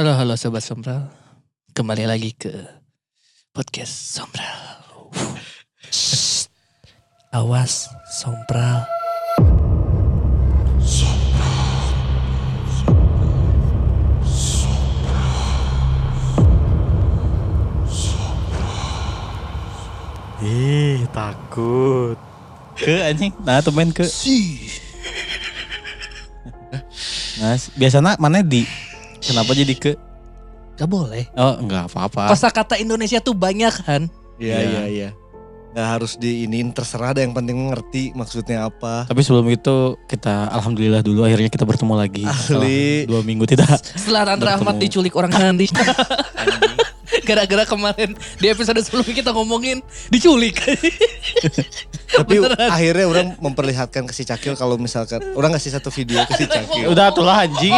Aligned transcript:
Halo 0.00 0.16
halo 0.16 0.32
sobat 0.32 0.64
Sombral. 0.64 1.12
Kembali 1.76 2.08
lagi 2.08 2.32
ke 2.32 2.48
podcast 3.52 4.16
Sombral. 4.16 5.12
Shh. 5.92 6.48
Awas 7.36 7.92
Sombral. 8.08 8.88
Ih, 20.40 21.04
takut. 21.12 22.16
Ke 22.72 23.04
anjing, 23.04 23.36
nah 23.44 23.60
temen 23.60 23.92
ke. 23.92 24.08
Nah, 27.36 27.60
biasanya 27.76 28.16
mana 28.16 28.40
di? 28.40 28.79
Kenapa 29.20 29.52
jadi 29.52 29.74
ke? 29.74 29.92
Gak 30.74 30.88
boleh. 30.88 31.28
Oh, 31.34 31.60
enggak 31.60 31.88
apa-apa. 31.88 32.32
Kosa 32.32 32.48
kata 32.48 32.76
Indonesia 32.76 33.20
tuh 33.20 33.36
banyak 33.36 33.74
kan. 33.84 34.08
Iya 34.40 34.56
Iya. 34.56 34.64
iya 34.64 34.82
iya. 34.88 35.10
Nggak 35.70 35.86
harus 35.86 36.18
diinin 36.18 36.74
terserah 36.74 37.14
ada 37.14 37.22
yang 37.22 37.30
penting 37.30 37.70
ngerti 37.70 38.10
maksudnya 38.10 38.66
apa. 38.66 39.06
Tapi 39.06 39.20
sebelum 39.20 39.46
itu 39.46 39.94
kita 40.04 40.50
alhamdulillah 40.50 40.98
dulu 40.98 41.22
akhirnya 41.22 41.46
kita 41.46 41.62
bertemu 41.62 41.94
lagi. 41.94 42.24
Setelah 42.26 42.66
Ahli. 42.66 43.06
dua 43.06 43.20
minggu 43.22 43.44
tidak. 43.46 43.78
Setelah 43.94 44.34
Bertemu. 44.34 44.50
Ahmad 44.56 44.76
diculik 44.80 45.14
orang 45.14 45.30
Kandi. 45.30 45.70
Gara-gara 47.28 47.62
kemarin 47.62 48.10
di 48.40 48.46
episode 48.48 48.80
sebelumnya 48.80 49.14
kita 49.14 49.30
ngomongin 49.30 49.78
diculik. 50.10 50.58
Tapi 52.10 52.42
Beneran. 52.42 52.66
akhirnya 52.66 53.06
orang 53.06 53.26
memperlihatkan 53.38 54.02
ke 54.02 54.12
si 54.12 54.26
Cakil 54.26 54.58
kalau 54.58 54.74
misalkan 54.74 55.22
orang 55.38 55.54
ngasih 55.54 55.70
satu 55.70 55.94
video 55.94 56.18
ke 56.26 56.34
si 56.34 56.44
Cakil. 56.46 56.90
Udah 56.90 57.14
itulah 57.14 57.46
anjing. 57.46 57.70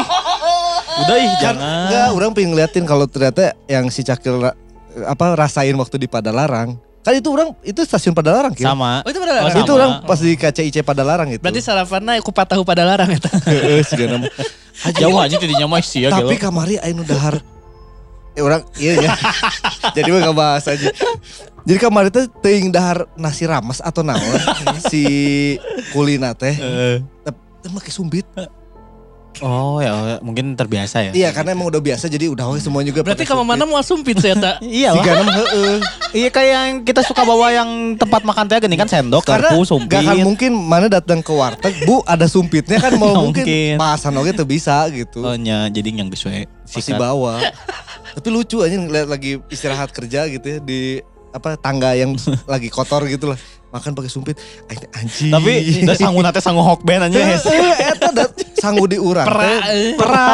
Udah 0.98 1.16
ih 1.16 1.30
Kan, 1.32 1.56
jangan. 1.56 1.80
enggak, 1.86 2.08
orang 2.12 2.30
pengen 2.32 2.50
ngeliatin 2.52 2.84
kalau 2.84 3.04
ternyata 3.06 3.56
yang 3.64 3.88
si 3.88 4.00
Cakil 4.00 4.44
apa 5.02 5.24
rasain 5.32 5.72
waktu 5.72 5.96
di 5.96 6.06
Padalarang. 6.06 6.76
Kan 7.02 7.12
itu 7.12 7.28
orang 7.28 7.50
itu 7.60 7.82
stasiun 7.82 8.12
Padalarang 8.12 8.52
Kil. 8.52 8.62
Sama. 8.62 9.02
Oh 9.02 9.10
itu 9.10 9.18
beneran. 9.18 9.42
Oh, 9.42 9.50
Itu 9.50 9.66
sama. 9.66 9.74
orang 9.74 9.90
pas 10.04 10.18
di 10.18 10.32
KCIC 10.32 10.76
Padalarang 10.80 11.28
itu. 11.30 11.42
Berarti 11.42 11.58
sarapannya 11.58 12.20
kupat 12.20 12.54
tahu 12.54 12.62
pada 12.62 12.86
larang 12.86 13.10
ya. 13.10 13.18
Heeh, 13.42 13.82
sigana 13.88 14.20
mah. 14.20 14.30
Jauh 14.94 15.18
aja 15.18 15.34
tidinya 15.34 15.66
mah 15.66 15.78
sih 15.78 16.02
ya 16.02 16.10
Tapi 16.10 16.34
kamari 16.36 16.78
aing 16.78 16.94
nu 16.94 17.02
dahar. 17.02 17.42
Eh 18.32 18.40
orang 18.40 18.62
iya 18.76 19.02
ya. 19.02 19.10
Jadi 19.96 20.08
mah 20.08 20.20
gak 20.22 20.36
bahas 20.36 20.64
aja. 20.64 20.88
Jadi 21.62 21.78
kamari 21.78 22.08
teh 22.08 22.30
teuing 22.38 22.70
dahar 22.70 23.10
nasi 23.14 23.44
rames 23.44 23.78
atau 23.78 24.06
naon 24.06 24.22
si 24.90 25.02
kulina 25.90 26.32
teh. 26.32 26.54
Eh. 26.54 26.96
Teh 27.58 27.70
make 27.70 27.90
sumbit. 27.90 28.24
Oh 29.42 29.82
ya 29.82 30.22
mungkin 30.22 30.54
terbiasa 30.54 31.02
ya. 31.02 31.10
Iya 31.10 31.28
karena 31.34 31.50
emang 31.52 31.66
udah 31.66 31.82
biasa 31.82 32.06
jadi 32.06 32.30
udah 32.30 32.46
we 32.48 32.62
semua 32.62 32.86
juga 32.86 33.02
Berarti 33.02 33.26
kamu 33.26 33.42
mana 33.42 33.66
mau 33.66 33.82
sumpit 33.82 34.22
saya 34.22 34.38
tak? 34.38 34.62
Iya 34.62 34.94
lah. 34.94 35.02
Iya 36.14 36.28
kayak 36.30 36.52
yang 36.54 36.70
kita 36.86 37.02
suka 37.02 37.26
bawa 37.26 37.50
yang 37.50 37.98
tempat 37.98 38.22
makan 38.22 38.46
teh 38.46 38.62
gini 38.62 38.78
kan 38.78 38.86
sendok, 38.86 39.26
Karena 39.26 39.50
garpu, 39.50 39.66
sumpit. 39.66 39.90
gak 39.90 40.06
akan 40.06 40.16
mungkin 40.22 40.52
mana 40.54 40.86
datang 40.86 41.18
ke 41.20 41.32
warteg, 41.32 41.74
Bu 41.82 42.06
ada 42.06 42.30
sumpitnya 42.30 42.78
kan 42.78 42.94
mau 42.94 43.18
mungkin 43.26 43.42
mungkin. 43.42 43.74
pasan 43.76 44.14
oge 44.14 44.30
tuh 44.30 44.46
bisa 44.46 44.86
gitu. 44.94 45.26
Oh 45.26 45.34
nya 45.34 45.66
jadi 45.66 45.90
yang 45.90 46.06
we. 46.06 46.46
Pasti 46.62 46.94
bawa. 46.94 47.42
Tapi 48.14 48.28
lucu 48.30 48.62
aja 48.62 48.76
ngeliat 48.76 49.08
lagi 49.10 49.42
istirahat 49.48 49.90
kerja 49.90 50.28
gitu 50.28 50.46
ya 50.46 50.58
di 50.60 51.02
apa 51.32 51.56
tangga 51.56 51.96
yang 51.96 52.14
lagi 52.52 52.70
kotor 52.70 53.08
gitu 53.08 53.32
lah. 53.32 53.40
Makan 53.72 53.96
pakai 53.96 54.10
sumpit. 54.12 54.36
Aing 54.68 54.84
Anjing. 54.92 55.32
Tapi 55.32 55.52
da 55.88 55.96
sanggup 55.96 56.20
nate 56.20 56.40
sanggup 56.44 56.64
hokben 56.68 57.08
aja. 57.08 57.16
Heeh, 57.16 57.96
eta 57.96 58.12
da 58.12 58.28
sanggup 58.60 58.84
diurang 58.92 59.24
Pera, 59.24 59.40
teh. 59.40 59.58
eh. 59.72 59.92
Pera. 59.96 60.28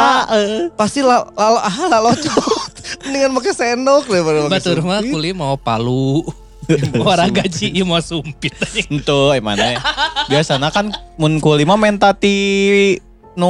Pasti 0.75 0.99
la, 0.99 1.23
la, 1.23 1.63
ah, 1.63 1.87
lalocot. 1.87 2.73
Mendingan 3.07 3.31
pakai 3.39 3.53
sendok 3.55 4.11
daripada 4.11 4.37
pakai 4.43 4.53
Batur 4.59 4.79
mah 4.83 4.99
kuli 4.99 5.31
mau 5.31 5.55
palu. 5.55 6.27
Orang 7.01 7.31
gaji 7.31 7.71
ieu 7.71 7.87
mau 7.87 8.03
sumpit. 8.03 8.53
Itu 8.75 9.31
emana 9.33 9.79
Biasana 10.27 10.67
kan 10.69 10.91
mun 11.15 11.39
kuli 11.39 11.63
mah 11.63 11.79
menta 11.79 12.11
ti 12.11 12.99
nu 13.39 13.49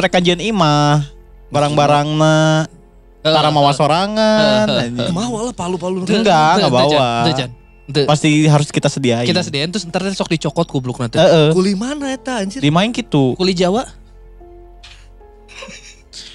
rek 0.00 0.16
kajian 0.16 0.40
imah. 0.40 1.12
Barang-barangna 1.52 2.66
tara 3.20 3.52
mawa 3.52 3.76
sorangan. 3.76 4.66
Mau 5.12 5.44
lah 5.44 5.52
palu-palu. 5.52 6.08
Enggak, 6.08 6.56
enggak 6.56 6.72
bawa. 6.72 7.08
Tuh. 7.86 7.92
Tuh. 7.92 8.06
Pasti 8.06 8.28
harus 8.44 8.68
kita 8.68 8.90
sediain. 8.90 9.24
Kita 9.24 9.40
sediain 9.40 9.70
terus 9.70 9.86
ntar 9.86 10.02
sok 10.10 10.28
dicokot 10.28 10.66
goblok 10.66 10.98
nanti. 10.98 11.16
Heeh. 11.16 11.54
Kuli 11.54 11.72
mana 11.72 12.10
eta 12.10 12.42
anjir? 12.42 12.58
Dimain 12.58 12.90
gitu. 12.90 13.34
Kuli 13.34 13.54
Jawa. 13.54 13.86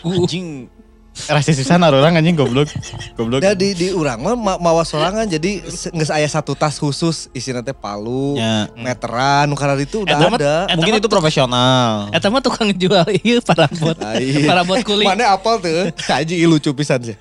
Uh, 0.02 0.16
Anjing. 0.18 0.72
Rasa 1.12 1.52
sisan 1.54 1.84
orang 1.84 2.18
anjing 2.18 2.34
goblok. 2.34 2.72
Goblok. 3.14 3.44
Da 3.44 3.52
di 3.52 3.76
di 3.76 3.92
urang 3.92 4.24
mah 4.24 4.34
ma- 4.34 4.58
mawa 4.58 4.82
sorangan 4.82 5.28
jadi 5.28 5.60
geus 5.62 6.10
aya 6.10 6.26
satu 6.26 6.56
tas 6.56 6.80
khusus 6.80 7.28
isinya 7.36 7.60
teh 7.60 7.76
palu, 7.76 8.40
Ya. 8.40 8.72
meteran, 8.74 9.46
nu 9.46 9.54
karena 9.54 9.76
itu 9.78 10.02
udah 10.02 10.18
Eta 10.18 10.26
mah- 10.26 10.40
ada. 10.40 10.56
Eta 10.66 10.76
Mungkin 10.80 10.98
itu 10.98 11.10
profesional. 11.12 12.10
Eta 12.10 12.32
mah 12.32 12.40
tukang 12.40 12.72
jual 12.74 13.06
iya 13.22 13.38
parabot. 13.38 13.94
Lain. 13.94 14.48
Parabot 14.48 14.78
kuli. 14.82 15.04
Mana 15.04 15.36
apal 15.36 15.60
tuh? 15.60 15.92
Anjing 16.18 16.42
ih, 16.42 16.48
lucu 16.48 16.72
pisan 16.72 17.04
sih. 17.04 17.18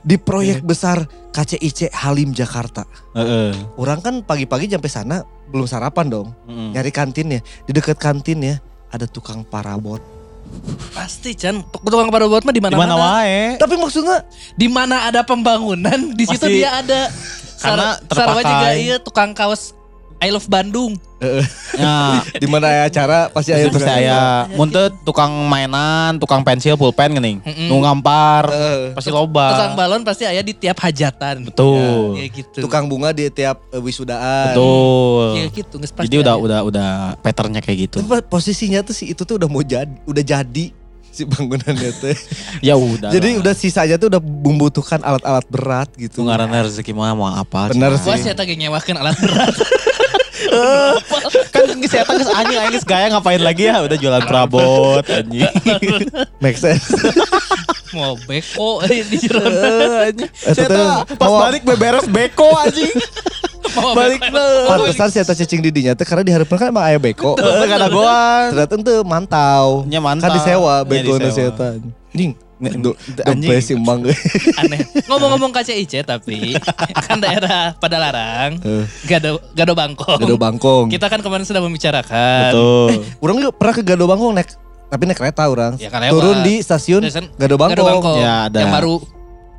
Di 0.00 0.16
proyek 0.16 0.62
besar 0.62 1.04
KCIC 1.30 1.92
Halim 1.92 2.30
Jakarta. 2.30 2.84
Heeh. 3.12 3.52
Orang 3.74 3.98
kan 3.98 4.20
pagi-pagi 4.20 4.68
sampai 4.68 4.88
sana 4.88 5.16
belum 5.48 5.64
sarapan 5.64 6.06
dong. 6.08 6.28
Mm. 6.44 6.72
Nyari 6.72 6.90
kantin 6.90 7.28
ya. 7.30 7.40
Di 7.62 7.72
dekat 7.72 7.96
kantin 7.96 8.38
ya 8.40 8.56
ada 8.88 9.04
tukang 9.04 9.42
parabot. 9.42 10.00
Pasti 10.90 11.32
Chan. 11.32 11.60
Tukang 11.62 12.08
parabot 12.08 12.40
mah 12.40 12.50
di 12.50 12.56
Di 12.56 12.64
mana 12.64 12.74
mana-mana. 12.74 13.20
wae. 13.20 13.56
Tapi 13.56 13.74
maksudnya 13.76 14.24
Di 14.54 14.66
mana 14.66 15.04
ada 15.04 15.20
pembangunan, 15.22 16.12
di 16.12 16.24
situ 16.24 16.40
Pasti- 16.40 16.58
dia 16.58 16.70
ada. 16.74 17.12
Karena 17.58 17.98
Sar- 17.98 18.06
Sarwa 18.08 18.38
terpakai. 18.38 18.46
juga 18.46 18.68
iya 18.72 18.96
tukang 18.96 19.30
kaos 19.32 19.74
I 20.18 20.34
love 20.34 20.50
Bandung. 20.50 20.98
Ya, 21.78 22.22
di 22.42 22.46
mana 22.50 22.66
aya 22.70 22.82
acara 22.86 23.30
pasti 23.30 23.54
aya 23.54 23.70
pasti 23.70 23.86
tukang- 23.86 23.98
aya 24.02 24.20
mun 24.54 24.66
teu 24.66 24.90
tukang 25.02 25.30
mainan, 25.46 26.18
tukang 26.18 26.42
pensil, 26.42 26.74
pulpen 26.74 27.14
geuning. 27.14 27.38
Mm-mm. 27.42 27.70
Nu 27.70 27.78
ngampar, 27.78 28.50
Heeh. 28.50 28.98
pasti 28.98 29.10
loba. 29.14 29.54
Tukang 29.54 29.74
balon 29.78 30.02
pasti 30.02 30.26
ada 30.26 30.42
di 30.42 30.54
tiap 30.54 30.78
hajatan. 30.78 31.46
Betul. 31.46 32.18
Ya 32.18 32.26
gitu. 32.26 32.58
tukang 32.62 32.90
bunga 32.90 33.14
di 33.14 33.30
tiap 33.30 33.62
eh, 33.70 33.78
wisudaan. 33.78 34.54
Betul. 34.54 35.26
Ya 35.38 35.46
gitu, 35.50 35.74
Jadi 35.78 36.16
udah 36.18 36.34
udah 36.34 36.60
udah 36.66 36.88
patternnya 37.22 37.62
kayak 37.62 37.78
gitu. 37.90 37.96
Tapi 38.02 38.26
posisinya 38.26 38.82
tuh 38.82 38.94
si 38.94 39.10
itu 39.10 39.22
tuh 39.22 39.38
udah 39.38 39.46
mau 39.46 39.62
jadi, 39.62 39.90
udah 40.02 40.22
jadi 40.22 40.66
si 41.10 41.22
bangunannya 41.26 41.90
tuh. 41.98 42.14
Ya 42.66 42.74
udah. 42.74 43.10
Jadi 43.10 43.38
udah 43.38 43.54
sisanya 43.54 43.98
tuh 43.98 44.10
udah 44.10 44.22
membutuhkan 44.22 44.98
alat-alat 44.98 45.46
berat 45.46 45.88
gitu. 45.94 46.26
ngaranna 46.26 46.66
rezeki 46.66 46.90
mah 46.90 47.14
mau 47.14 47.30
apa? 47.30 47.70
Bener 47.70 47.94
Wah, 47.94 48.18
sih. 48.18 48.26
saya 48.26 48.34
tadi 48.34 48.54
nyewakin 48.54 48.98
alat 48.98 49.14
berat. 49.18 49.54
kan 51.52 51.62
geus 51.78 51.94
eta 51.94 52.12
geus 52.14 52.30
anjing 52.30 52.58
geus 52.72 52.86
gaya 52.86 53.06
ngapain 53.10 53.42
lagi 53.42 53.66
ya? 53.68 53.82
Udah 53.82 53.96
jualan 53.98 54.22
perabot 54.24 55.02
anjing. 55.06 55.46
Make 56.38 56.58
sense. 56.58 56.86
Mau 57.96 58.14
beko 58.28 58.84
eh, 58.84 59.02
di 59.02 59.16
Jerona. 59.18 59.48
Eh, 59.48 60.08
anjing. 60.12 60.30
Saya 60.32 60.68
teh 60.68 61.16
pas 61.16 61.30
balik 61.32 61.62
beberes 61.66 62.06
beko 62.06 62.48
anjing. 62.58 62.94
Mau 63.76 63.92
Balik. 63.98 64.20
Pantesan 64.32 65.08
si 65.12 65.18
eta 65.20 65.34
cacing 65.34 65.60
didinya 65.60 65.92
tuh 65.92 66.06
karena 66.06 66.24
diharapkan 66.24 66.56
kan 66.56 66.68
emang 66.70 66.84
aya 66.86 66.98
beko. 67.00 67.36
Kada 67.38 67.88
goan. 67.90 68.54
Ternyata 68.54 68.74
ente 68.78 68.94
mantau. 69.04 69.84
Nya 69.84 70.00
mantau. 70.00 70.30
Kan 70.30 70.36
disewa 70.38 70.74
beko 70.86 71.20
na 71.20 71.28
si 71.34 71.42
eta. 72.60 73.22
Anjing. 73.24 73.50
Si 73.58 73.72
emang. 73.72 74.02
Aneh. 74.56 74.80
Ngomong-ngomong 75.04 75.50
KCIC 75.52 76.02
tapi 76.02 76.58
kan 77.06 77.16
daerah 77.16 77.72
Padalarang, 77.74 78.58
Eh. 78.58 78.84
Gado 79.04 79.38
Gado 79.52 79.72
Bangkong. 79.72 80.18
Gado 80.18 80.36
Bangkong. 80.36 80.86
Kita 80.88 81.06
kan 81.06 81.18
kemarin 81.18 81.42
sudah 81.42 81.60
membicarakan. 81.60 82.50
Betul. 82.50 82.88
Orang 83.18 83.36
juga 83.38 83.52
pernah 83.52 83.74
ke 83.74 83.82
Gado 83.82 84.04
Bangkong 84.04 84.32
naik 84.32 84.50
tapi 84.88 85.02
naik 85.04 85.16
kereta 85.16 85.44
orang. 85.44 85.76
Ya, 85.76 85.86
kan 85.86 86.00
lewat. 86.00 86.12
Turun 86.12 86.36
di 86.42 86.54
stasiun 86.58 87.02
Stasiun 87.02 87.30
Gado 87.32 87.54
Bangkong. 87.54 87.76
Gado 87.76 87.84
Bangkong. 87.94 88.18
Ya, 88.18 88.34
ada. 88.46 88.58
Yang 88.58 88.72
baru 88.74 88.94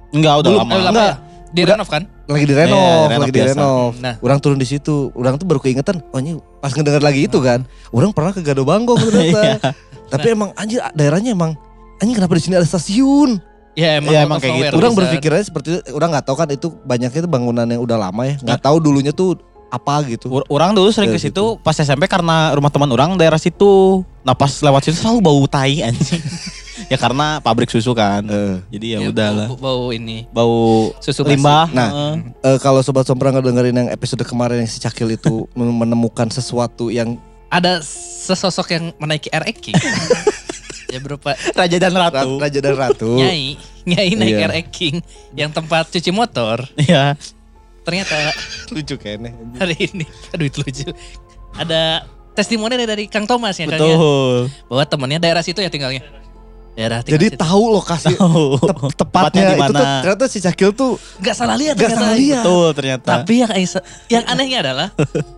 Enggak 0.10 0.34
udah 0.36 0.50
Belum. 0.50 0.60
lama. 0.60 0.69
eh, 0.69 0.80
lama 0.80 0.90
Enggak. 0.92 1.06
ya? 1.06 1.16
Di 1.50 1.60
Udah. 1.60 1.74
renov 1.74 1.90
kan? 1.90 2.04
lagi 2.30 2.45
di 2.45 2.54
renov, 2.54 3.10
renov 3.10 3.19
lagi 3.19 3.31
di 3.31 3.38
biasa. 3.38 3.52
renov. 3.52 3.92
Nah. 3.98 4.16
Orang 4.19 4.38
turun 4.38 4.57
di 4.57 4.68
situ, 4.68 5.10
orang 5.13 5.34
tuh 5.36 5.45
baru 5.45 5.57
keingetan, 5.57 5.98
oh 6.06 6.19
ini 6.19 6.38
pas 6.60 6.69
ngedenger 6.69 7.02
lagi 7.02 7.25
itu 7.25 7.42
kan, 7.42 7.66
orang 7.90 8.13
pernah 8.13 8.30
ke 8.30 8.42
Gado 8.42 8.62
Bangkong 8.62 9.00
ternyata. 9.00 9.57
Iya. 10.10 10.18
Tapi 10.18 10.28
emang 10.31 10.50
anjir 10.54 10.81
daerahnya 10.92 11.30
emang 11.31 11.54
anjing 12.00 12.16
kenapa 12.16 12.34
di 12.34 12.42
sini 12.42 12.56
ada 12.56 12.66
stasiun? 12.66 13.40
Ya 13.74 13.96
emang, 13.96 14.12
Ya, 14.12 14.19
emang 14.24 14.40
kayak 14.40 14.56
gitu. 14.66 14.75
Orang 14.75 14.92
berpikirnya 14.94 15.40
seperti 15.40 15.68
itu, 15.72 15.81
orang 15.94 16.12
nggak 16.12 16.25
tahu 16.25 16.36
kan 16.36 16.48
itu 16.50 16.68
banyaknya 16.84 17.19
itu 17.22 17.30
bangunan 17.30 17.63
yang 17.63 17.80
udah 17.80 17.98
lama 18.01 18.22
ya, 18.24 18.36
nggak 18.38 18.60
tahu 18.60 18.75
dulunya 18.78 19.12
tuh 19.12 19.40
apa 19.69 20.01
gitu. 20.04 20.28
Ur- 20.28 20.50
Orang 20.50 20.74
dulu 20.74 20.90
sering 20.90 21.13
ke 21.13 21.22
situ 21.22 21.56
pas 21.62 21.72
SMP 21.74 22.04
karena 22.06 22.51
rumah 22.51 22.68
teman 22.68 22.90
orang 22.90 23.16
daerah 23.16 23.38
situ. 23.38 24.01
Nah 24.19 24.34
pas 24.34 24.50
lewat 24.50 24.81
situ 24.84 24.98
selalu 24.98 25.19
bau 25.22 25.42
tai 25.46 25.80
anjing. 25.80 26.19
ya 26.92 26.98
karena 26.98 27.38
pabrik 27.38 27.69
susu 27.69 27.94
kan. 27.94 28.25
Eh. 28.25 28.57
Jadi 28.69 28.86
ya, 28.90 29.00
Ya, 29.00 29.07
udah 29.13 29.30
lah. 29.30 29.48
bau, 29.48 29.57
bau 29.62 29.86
ini. 29.94 30.25
Bau 30.28 30.57
Susu 30.98 31.22
limbah. 31.22 31.69
Nah, 31.69 31.88
Heeh. 31.88 32.13
Eh, 32.42 32.57
kalau 32.60 32.81
sobat 32.81 33.06
sompra 33.06 33.30
ngedengerin 33.30 33.78
yang 33.78 33.90
episode 33.90 34.25
kemarin 34.25 34.60
yang 34.60 34.68
si 34.68 34.81
Cakil 34.81 35.13
itu 35.13 35.45
menemukan 35.56 36.28
sesuatu 36.28 36.90
yang 36.90 37.16
Ada 37.48 37.81
sesosok 38.25 38.68
yang 38.72 38.86
menaiki 38.98 39.30
RX 39.30 39.56
King. 39.60 39.78
Ya 40.89 41.00
berupa 41.00 41.38
Raja 41.59 41.77
dan 41.77 41.94
Ra- 41.94 42.09
Ratu. 42.09 42.38
Raja 42.38 42.59
dan 42.59 42.74
Ratu. 42.74 43.09
nyai, 43.21 43.56
nyai 43.86 44.09
naik 44.12 44.33
Iya. 44.33 44.47
RX 44.50 44.65
King 44.69 44.95
yang 45.33 45.50
tempat 45.50 45.88
cuci 45.88 46.09
motor. 46.09 46.65
Iya. 46.75 47.13
Ternyata 47.81 48.13
Lucu 48.74 48.95
kayaknya. 48.95 49.33
hari 49.56 49.77
ini, 49.80 50.06
aduh 50.30 50.45
itu 50.45 50.59
lucu. 50.59 50.86
Ada 51.56 52.06
testimoni 52.33 52.77
dari 52.80 53.06
Kang 53.06 53.25
Thomas 53.25 53.53
ya 53.56 53.65
ya. 53.65 53.74
Betul. 53.74 54.50
Bahwa 54.65 54.83
temannya 54.83 55.19
daerah 55.19 55.41
situ 55.41 55.57
ya 55.57 55.68
tinggalnya. 55.68 56.06
Daerah 56.74 57.01
tinggal 57.01 57.18
Jadi 57.18 57.27
situ. 57.33 57.39
tahu 57.39 57.63
lokasi 57.71 58.13
Tahu. 58.13 58.45
tep- 58.62 58.94
tepatnya 58.95 59.42
itu 59.51 59.74
tuh 59.74 59.74
mana. 59.74 60.00
ternyata 60.00 60.25
si 60.25 60.39
Cakil 60.39 60.69
tuh 60.71 60.95
Gak 61.18 61.33
salah 61.33 61.57
lihat 61.57 61.75
Nggak 61.75 61.92
salah 61.92 62.13
lihat. 62.13 62.44
Betul 62.45 62.68
ternyata. 62.71 63.09
Tapi 63.19 63.33
yang 63.42 63.51
yang 64.07 64.24
anehnya 64.25 64.57
adalah 64.62 64.88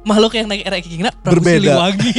makhluk 0.04 0.32
yang 0.34 0.46
naik 0.46 0.64
RX 0.64 0.86
King 0.86 1.04
Berbeda. 1.24 1.72
Siliwangi. 1.72 2.14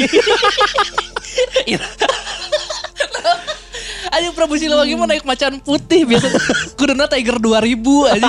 Ayo 4.12 4.36
Prabu 4.36 4.60
Siliwangi 4.60 4.92
mah 4.92 5.08
naik 5.08 5.24
macan 5.24 5.56
putih 5.64 6.04
biasa 6.04 6.28
kuduna 6.78 7.08
Tiger 7.08 7.40
2000 7.40 8.12
aja. 8.12 8.28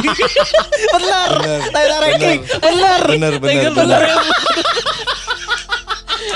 benar. 0.95 1.29
Bener. 1.43 1.59
Tiger 1.67 1.99
ranking. 1.99 2.39
bener 2.63 3.01
bener 3.03 3.33
bener 3.35 3.51
Tiger 3.51 3.71
bener. 3.75 4.01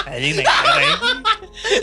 2000. 0.04 0.12
Anjing 0.12 0.34
naik 0.36 0.52
RX. 0.52 1.27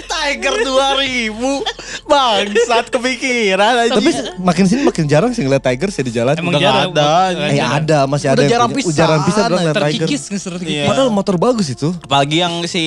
Tiger 0.04 0.54
2000. 0.58 2.04
Bangsat 2.04 2.86
kepikiran 2.88 3.74
aja. 3.80 3.92
Tapi 3.92 4.10
makin 4.38 4.64
sini 4.64 4.82
makin 4.82 5.04
jarang 5.04 5.30
sih 5.30 5.42
ngeliat 5.42 5.62
Tiger 5.62 5.88
sih 5.88 6.02
di 6.02 6.12
jalan. 6.12 6.34
Emang 6.34 6.52
Udah 6.52 6.60
jarang. 6.60 6.90
ada. 6.90 7.10
Eh 7.44 7.56
jarang. 7.56 7.72
ada 7.80 7.98
masih 8.04 8.26
Udah 8.26 8.34
ada 8.34 8.42
yang 8.42 8.52
jarang 8.52 8.70
pisan. 8.70 8.94
Jarang 8.94 9.20
pisan 9.22 9.42
orang 9.42 9.58
ngeliat 9.60 9.76
Tiger. 9.76 9.90
Terkikis 10.04 10.22
ngeser 10.28 10.50
terkikis. 10.54 10.74
Iya. 10.74 10.84
Padahal 10.86 11.10
motor 11.10 11.36
bagus 11.36 11.66
itu. 11.68 11.88
Apalagi 11.96 12.36
yang 12.38 12.54
si 12.64 12.84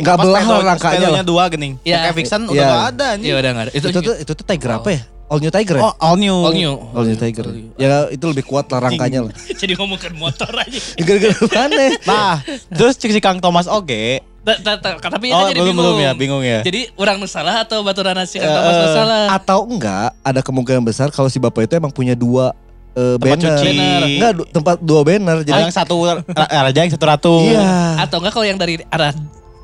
apa, 0.00 0.18
belah 0.18 0.42
sepeda- 0.42 0.66
rangkanya 0.66 1.08
lah. 1.10 1.22
dua 1.22 1.44
gening. 1.48 1.74
Iya. 1.82 1.96
Kayak 2.02 2.14
Vixen 2.16 2.42
udah 2.44 2.54
Iya. 2.54 2.68
gak 2.68 2.86
ada 2.90 3.08
nih. 3.14 3.24
Iya 3.24 3.34
udah 3.36 3.50
enggak 3.50 3.64
ada. 3.64 3.72
Itu, 3.72 3.86
Itu 3.88 3.98
tuh 4.00 4.14
itu 4.16 4.32
tuh 4.32 4.44
Tiger 4.44 4.70
apa 4.74 4.90
ya? 4.90 5.02
All 5.28 5.38
New 5.38 5.52
Tiger 5.52 5.76
ya? 5.76 5.82
Oh, 5.82 5.92
all 5.98 6.16
new. 6.16 6.32
all 6.40 6.56
new. 6.56 6.72
All 6.90 7.04
New 7.04 7.12
Tiger. 7.14 7.44
Ya 7.76 8.08
itu 8.08 8.24
lebih 8.24 8.42
kuat 8.42 8.64
lah 8.66 8.80
rangkanya 8.80 9.20
lah. 9.22 9.32
Jadi 9.60 9.76
ngomongin 9.76 10.16
motor 10.16 10.48
aja. 10.50 10.80
Gara-gara 10.96 11.36
mana? 11.46 11.84
Nah, 12.02 12.34
terus 12.70 12.96
cek 12.96 13.12
si 13.12 13.20
Kang 13.20 13.36
Thomas 13.36 13.68
oke. 13.68 14.24
Ta- 14.48 14.80
ta- 14.80 14.96
ta- 14.96 15.10
Tapi 15.10 15.28
Oh, 15.28 15.36
oh, 15.36 15.46
jadi 15.46 15.58
belum 15.58 15.68
bingung. 15.70 15.84
belum 15.84 15.96
ya, 16.00 16.10
bingung 16.14 16.42
ya. 16.42 16.58
Jadi 16.62 16.88
orang 16.94 17.20
salah 17.24 17.60
atau 17.60 17.80
baturan 17.80 18.12
nasi 18.12 18.36
kan 18.36 18.48
Eh, 18.48 18.54
nu 18.54 18.86
salah. 18.88 19.28
Atau 19.30 19.66
enggak 19.66 20.16
ada 20.18 20.40
kemungkinan 20.40 20.80
besar 20.80 21.08
kalau 21.08 21.28
si 21.28 21.36
bapak 21.36 21.64
itu 21.64 21.74
emang 21.74 21.90
punya 21.90 22.12
dua 22.14 22.56
eh, 22.90 23.14
Tempat 23.14 23.28
banner. 23.28 23.52
cuci. 23.54 23.68
Banner. 23.70 24.02
Enggak, 24.08 24.32
du- 24.34 24.48
tempat 24.50 24.76
dua 24.80 25.00
banner. 25.02 25.36
Jadi 25.42 25.60
yang 25.60 25.70
satu 25.70 25.96
ra- 26.02 26.24
raja 26.64 26.78
yang 26.78 26.90
satu 26.90 27.04
ratu. 27.04 27.34
iya. 27.44 28.00
Atau 28.00 28.18
enggak 28.18 28.32
kalau 28.32 28.46
yang 28.46 28.56
dari 28.56 28.80
arah 28.84 29.12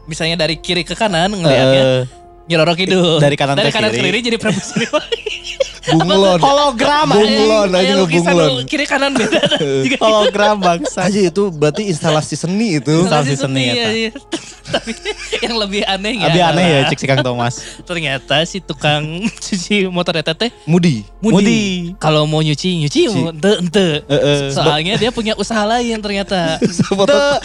misalnya 0.04 0.36
dari 0.38 0.56
kiri 0.56 0.84
ke 0.84 0.92
kanan 0.92 1.32
ngelihatnya 1.32 1.82
Eh, 1.82 2.02
Nyerorok 2.44 2.76
hidung. 2.76 3.19
Dari 3.19 3.34
kanan 3.34 3.56
dari 3.56 3.69
ke 3.69 3.75
kanan 3.75 3.88
kiri. 3.88 3.98
ke 3.98 4.04
kiri 4.04 4.19
jadi 4.22 4.37
Prabu 4.37 4.60
Siliwangi. 4.60 5.25
Bunglon. 5.84 6.40
hologram 6.40 7.06
Bunglon 7.12 7.69
aja 7.69 7.84
Kayak 7.84 8.00
lukisan 8.00 8.32
ngebunglon. 8.32 8.50
lu 8.56 8.62
kiri 8.64 8.84
kanan 8.88 9.12
beda. 9.12 9.40
Hologram 10.04 10.56
bangsa. 10.56 11.04
Aja 11.04 11.20
itu 11.20 11.42
berarti 11.52 11.88
instalasi 11.92 12.34
seni 12.40 12.81
itu. 12.81 13.04
Instalasi 13.04 13.34
seni 13.36 13.62
iya, 13.69 13.72
eta. 13.72 13.90
iya. 13.92 14.10
Tapi 14.75 14.96
yang 15.44 15.60
lebih 15.60 15.84
aneh 15.84 16.25
Abi 16.25 16.40
aneh 16.40 16.64
ya 16.64 16.81
cek 16.88 16.96
si 16.96 17.06
Kang 17.06 17.20
Thomas. 17.20 17.60
Ternyata 17.88 18.40
si 18.48 18.64
tukang 18.64 19.04
cuci 19.28 19.84
motor 19.92 20.16
eta 20.16 20.32
teh 20.32 20.48
Mudi. 20.64 21.04
Mudi. 21.20 21.92
Kalau 22.00 22.25
mau 22.25 22.40
nyuci, 22.40 22.80
nyuci 22.80 23.12
ente 23.12 23.52
ente. 23.60 23.88
Heeh. 24.08 24.48
Soalnya 24.56 24.96
dia 24.96 25.12
punya 25.12 25.37
usaha 25.37 25.69
lain 25.69 26.00
ternyata. 26.00 26.56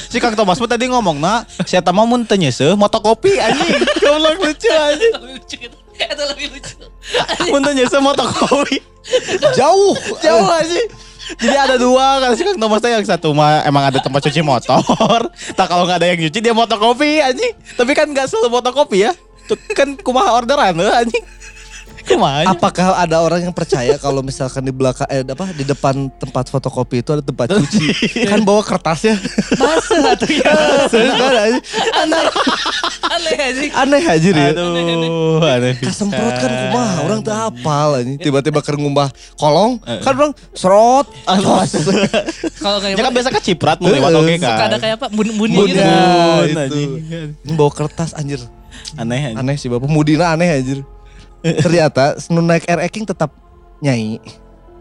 Si 0.08 0.18
Kang 0.24 0.36
Thomas 0.40 0.60
tadi 0.60 0.86
ngomong 0.88 1.20
na, 1.20 1.44
saya 1.68 1.84
mah 1.90 2.06
mun 2.06 2.24
teu 2.24 2.40
nyeuseum 2.40 2.80
motokopi 2.80 3.36
anjing. 3.42 3.84
Goblok 4.00 4.38
lucu 4.40 4.70
anjing. 4.72 5.89
Itu. 6.08 6.24
Lebih 6.24 6.46
lucu. 6.56 6.76
Mun 7.52 7.60
teu 7.66 7.74
nyeuseum 7.76 8.04
motokopi. 8.06 8.80
Jauh. 9.58 9.94
Jauh 10.24 10.48
anjing. 10.48 10.90
Jadi 11.30 11.56
ada 11.56 11.76
dua 11.78 12.18
kan 12.26 12.34
si 12.34 12.42
Kang 12.42 12.58
Thomas 12.58 12.82
yang 12.82 13.06
satu 13.06 13.38
mah 13.38 13.62
emang 13.62 13.86
ada 13.86 14.02
tempat 14.02 14.26
cuci 14.26 14.42
motor. 14.42 14.82
Tak 15.54 15.68
kalau 15.70 15.86
nggak 15.86 16.02
ada 16.02 16.08
yang 16.10 16.20
nyuci 16.26 16.40
dia 16.42 16.58
motokopi 16.58 17.22
anjing. 17.22 17.54
Tapi 17.78 17.92
kan 17.94 18.10
nggak 18.10 18.26
selalu 18.26 18.62
motokopi 18.62 19.06
ya. 19.06 19.14
Tuh 19.46 19.58
kan 19.78 19.94
kumaha 20.02 20.34
orderan 20.38 20.78
heuh 20.78 20.90
anjing. 20.90 21.22
Apakah 22.48 22.98
ada 22.98 23.20
orang 23.20 23.44
yang 23.44 23.54
percaya 23.54 23.96
kalau 23.96 24.20
misalkan 24.20 24.62
di 24.62 24.72
belakang 24.72 25.06
eh 25.08 25.22
apa 25.22 25.52
di 25.52 25.62
depan 25.62 26.10
tempat 26.16 26.50
fotokopi 26.50 27.02
itu 27.02 27.14
ada 27.14 27.22
tempat 27.22 27.52
cuci? 27.52 27.86
kan 28.32 28.42
bawa 28.42 28.64
kertasnya. 28.64 29.20
Masa 29.56 30.14
tuh 30.22 30.32
ya. 30.32 30.54
Aneh. 32.00 32.26
Aneh 33.10 33.36
aja. 33.38 33.62
Aneh 33.84 34.04
aja 34.04 34.30
ya. 34.30 34.50
Aduh, 34.54 35.42
aneh 35.44 35.74
pisan. 35.78 36.10
Kasemprot 36.10 36.34
kan 36.38 36.50
kumaha 36.50 36.96
orang 37.04 37.20
tuh 37.20 37.34
hafal 37.34 37.90
anjing. 38.00 38.18
Tiba-tiba 38.18 38.60
keur 38.62 38.78
ngumbah 38.78 39.10
kolong 39.36 39.78
kan 39.84 40.14
orang 40.16 40.34
serot. 40.54 41.06
Kalau 42.60 42.78
kayak 42.80 42.96
Ya 42.96 43.04
kan 43.04 43.14
biasa 43.14 43.30
keciprat 43.32 43.78
mau 43.80 43.90
lewat 43.90 44.12
oke 44.14 44.34
kan. 44.38 44.50
suka 44.50 44.64
ada 44.66 44.78
kayak 44.78 44.96
apa? 45.00 45.08
Bun-bunnya 45.10 45.58
Bun 45.58 45.68
gitu. 45.68 45.82
Bun, 45.82 46.50
anjing. 46.58 46.90
Bawa 47.56 47.72
kertas 47.72 48.12
anjir. 48.14 48.42
Aneh. 48.96 49.34
Aneh 49.36 49.56
sih 49.56 49.68
Bapak 49.68 49.88
Mudina 49.88 50.34
aneh 50.34 50.50
anjir. 50.50 50.80
Ternyata 51.40 52.20
nu 52.30 52.44
naik 52.44 52.68
Air 52.68 52.92
King 52.92 53.08
tetap 53.08 53.32
nyai. 53.80 54.20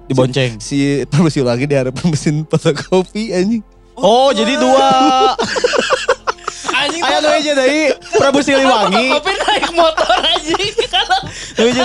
Dibonceng. 0.08 0.58
Si 0.58 1.04
permisi 1.06 1.44
lagi 1.44 1.68
di 1.68 1.76
hadapan 1.76 2.10
mesin 2.10 2.42
fotokopi 2.48 3.30
anjing. 3.30 3.62
Oh, 3.98 4.30
jadi 4.30 4.54
dua. 4.56 4.88
Anjing 6.78 7.02
Ayo 7.02 7.18
nu 7.18 7.28
aja 7.34 7.52
dari 7.58 7.80
Prabu 8.14 8.38
Siliwangi. 8.38 9.06
Kopi 9.10 9.32
naik 9.34 9.66
motor 9.74 10.18
aja 10.22 10.54
kalau 10.86 11.18
Nu 11.58 11.62
aja 11.66 11.82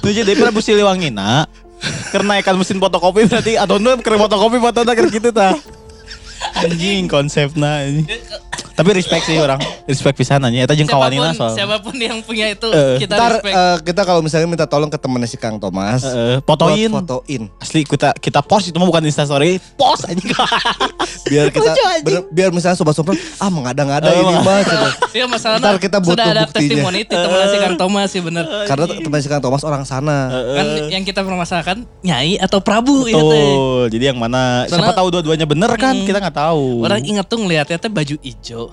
nu 0.00 0.06
aja 0.08 0.22
dari 0.24 0.36
Prabu 0.40 0.60
Siliwangi 0.64 1.12
na. 1.12 1.44
Karena 2.08 2.40
ikan 2.40 2.56
mesin 2.56 2.80
fotokopi 2.80 3.28
berarti 3.28 3.60
atau 3.60 3.76
nu 3.76 3.92
keur 4.00 4.16
fotokopi 4.16 4.56
foto 4.56 4.80
keur 4.88 5.08
gitu 5.12 5.28
tah. 5.36 5.52
Anjing 6.64 7.04
konsepna 7.12 7.84
anjing. 7.84 8.08
Tapi 8.76 8.88
respect 8.92 9.24
sih 9.24 9.36
orang. 9.36 9.56
Respect 9.84 10.14
pisan 10.14 10.38
anjing 10.38 10.60
eta 10.60 10.72
jeung 10.72 10.84
kawanina 10.84 11.26
siapa 11.26 11.32
pun, 11.32 11.40
soal. 11.40 11.52
siapa 11.54 11.76
pun 11.80 11.94
yang 11.96 12.18
punya 12.20 12.46
itu 12.46 12.68
Eh, 12.68 13.00
kita 13.00 13.14
Ntar 13.14 13.30
respect. 13.34 13.54
eh, 13.54 13.76
kita 13.82 14.00
kalau 14.02 14.20
misalnya 14.20 14.44
minta 14.46 14.64
tolong 14.64 14.86
ke 14.86 14.96
temennya 14.96 15.24
si 15.24 15.34
Kang 15.34 15.56
Thomas. 15.56 16.04
Buat 16.04 16.44
fotoin. 16.44 16.90
fotoin. 16.92 17.42
Asli 17.56 17.82
kita 17.82 18.12
kita 18.14 18.40
post 18.40 18.68
itu 18.68 18.76
mah 18.76 18.84
bukan 18.84 19.00
Insta 19.02 19.24
story, 19.24 19.56
post 19.74 20.04
anjing. 20.04 20.28
Biar 21.26 21.48
kita 21.48 21.72
bener- 22.04 22.26
biar 22.28 22.50
misalnya 22.50 22.76
sobat-sobat 22.76 23.16
ah 23.36 23.48
mengada-ngada 23.48 24.06
Oh, 24.08 24.20
ini 24.22 24.34
mah. 24.38 24.62
cenah. 24.62 24.92
Iya 25.16 25.24
masalahnya 25.24 25.64
Ntar 25.64 25.76
kita 25.80 25.96
butuh 25.98 26.12
sudah 26.12 26.26
ada 26.28 26.42
buktinya. 26.44 26.60
testimoni 26.60 26.98
itu 27.00 27.14
teman 27.16 27.46
si 27.48 27.56
Kang 27.56 27.76
Thomas 27.76 28.06
sih 28.06 28.20
bener. 28.20 28.44
Karena 28.64 28.84
teman 28.86 29.18
si 29.18 29.26
Kang 29.26 29.40
Thomas 29.40 29.62
orang 29.62 29.82
sana. 29.82 30.28
Kan 30.28 30.66
yang 30.88 31.02
kita 31.02 31.20
permasalahkan 31.20 31.76
Nyai 32.02 32.36
atau 32.38 32.60
Prabu 32.60 33.06
ya 33.06 33.16
teh. 33.16 33.24
Betul. 33.24 33.84
Jadi 33.90 34.04
yang 34.06 34.18
mana 34.18 34.66
siapa 34.66 34.92
tahu 34.92 35.08
dua-duanya 35.10 35.46
bener 35.46 35.72
kan 35.74 35.96
kita 35.96 36.20
nggak 36.20 36.36
tahu. 36.36 36.84
Orang 36.84 37.00
inget 37.00 37.24
tuh 37.24 37.38
ngeliatnya 37.38 37.76
teh 37.76 37.88
baju 37.88 38.16
hijau. 38.20 38.65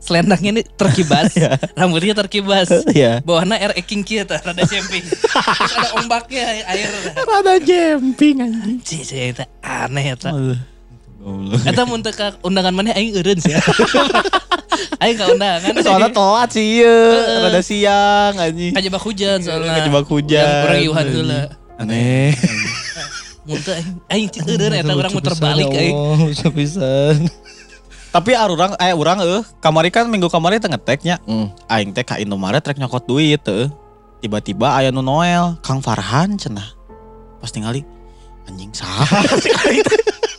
Selendangnya 0.00 0.50
ini 0.56 0.62
terkibas, 0.64 1.36
rambutnya 1.78 2.16
terkibas. 2.16 2.72
Iya. 2.96 3.20
Bawahnya 3.20 3.60
air 3.60 3.72
eking 3.76 4.00
kia 4.00 4.24
tah, 4.24 4.40
rada 4.40 4.64
camping. 4.64 5.04
Terus 5.04 5.72
ada 5.76 5.88
ombaknya 6.00 6.64
air. 6.66 6.88
Rada 7.20 7.54
jemping 7.60 8.40
anjing. 8.40 8.78
Cih, 8.80 9.04
cih, 9.04 9.36
eta 9.36 9.44
aneh 9.60 10.16
eta. 10.16 10.32
Aduh. 10.32 10.58
Goblok. 11.20 11.60
Eta 11.68 11.82
mun 11.84 12.00
teu 12.00 12.16
undangan 12.40 12.72
mana 12.72 12.96
aing 12.96 13.12
eureun 13.12 13.36
sih. 13.36 13.52
aing 15.04 15.16
ka 15.20 15.28
undangan. 15.28 15.72
Soalnya 15.84 16.10
telat 16.16 16.48
sih 16.56 16.80
ya, 16.80 16.96
rada 17.44 17.60
siang 17.60 18.34
anjing. 18.40 18.72
kajebak 18.72 19.04
hujan 19.04 19.38
soalnya. 19.44 19.84
Kejebak 19.84 20.08
hujan. 20.08 20.64
Urang 20.64 20.80
iuhan 20.80 21.06
heula. 21.12 21.42
Aneh. 21.76 22.32
Mun 23.44 23.60
teu 23.60 23.76
aing 23.76 23.88
aing 24.08 24.28
cik 24.32 24.48
eureun 24.48 24.72
eta 24.80 24.92
urang 24.96 25.12
muter 25.12 25.36
balik 25.36 25.68
aing. 25.68 25.92
Oh, 25.92 26.24
bisa-bisa. 26.32 27.12
Tapi 28.10 28.34
arurang 28.34 28.74
eh 28.82 28.90
urang 28.90 29.22
eueuh, 29.22 29.46
kamari 29.62 29.94
kan 29.94 30.10
minggu 30.10 30.26
kamari 30.26 30.58
teh 30.58 30.66
ngeteknya. 30.66 31.22
Hmm. 31.30 31.54
Aing 31.70 31.94
teh 31.94 32.02
ka 32.02 32.18
Indomaret 32.18 32.58
rek 32.58 32.74
nyokot 32.74 33.06
duit 33.06 33.38
teu. 33.38 33.70
Tiba-tiba 34.20 34.74
aya 34.76 34.90
nu 34.90 35.00
Noel, 35.00 35.56
Kang 35.62 35.78
Farhan 35.78 36.34
cenah. 36.34 36.74
Pas 37.38 37.54
ningali 37.54 37.86
anjing 38.50 38.74
saha. 38.74 39.06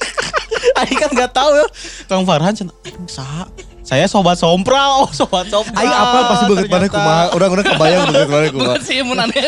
Aing 0.83 0.97
kan 0.99 1.09
gak 1.15 1.31
tahu 1.33 1.51
ya. 1.55 1.67
Kang 2.11 2.27
Farhan 2.27 2.53
cenah 2.53 2.75
anjing 2.83 3.07
saha. 3.07 3.47
Saya 3.81 4.05
sobat 4.05 4.35
sompral, 4.37 4.91
oh 5.07 5.09
sobat 5.15 5.47
sompral. 5.47 5.79
Aing 5.79 5.95
apa 5.95 6.17
pasti 6.27 6.45
begitu 6.51 6.69
mana 6.69 6.87
kumaha. 6.91 7.23
Orang-orang 7.33 7.65
kebayang 7.71 8.01
begitu 8.11 8.27
mana 8.29 8.47
kumaha. 8.51 8.75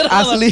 Asli. 0.08 0.52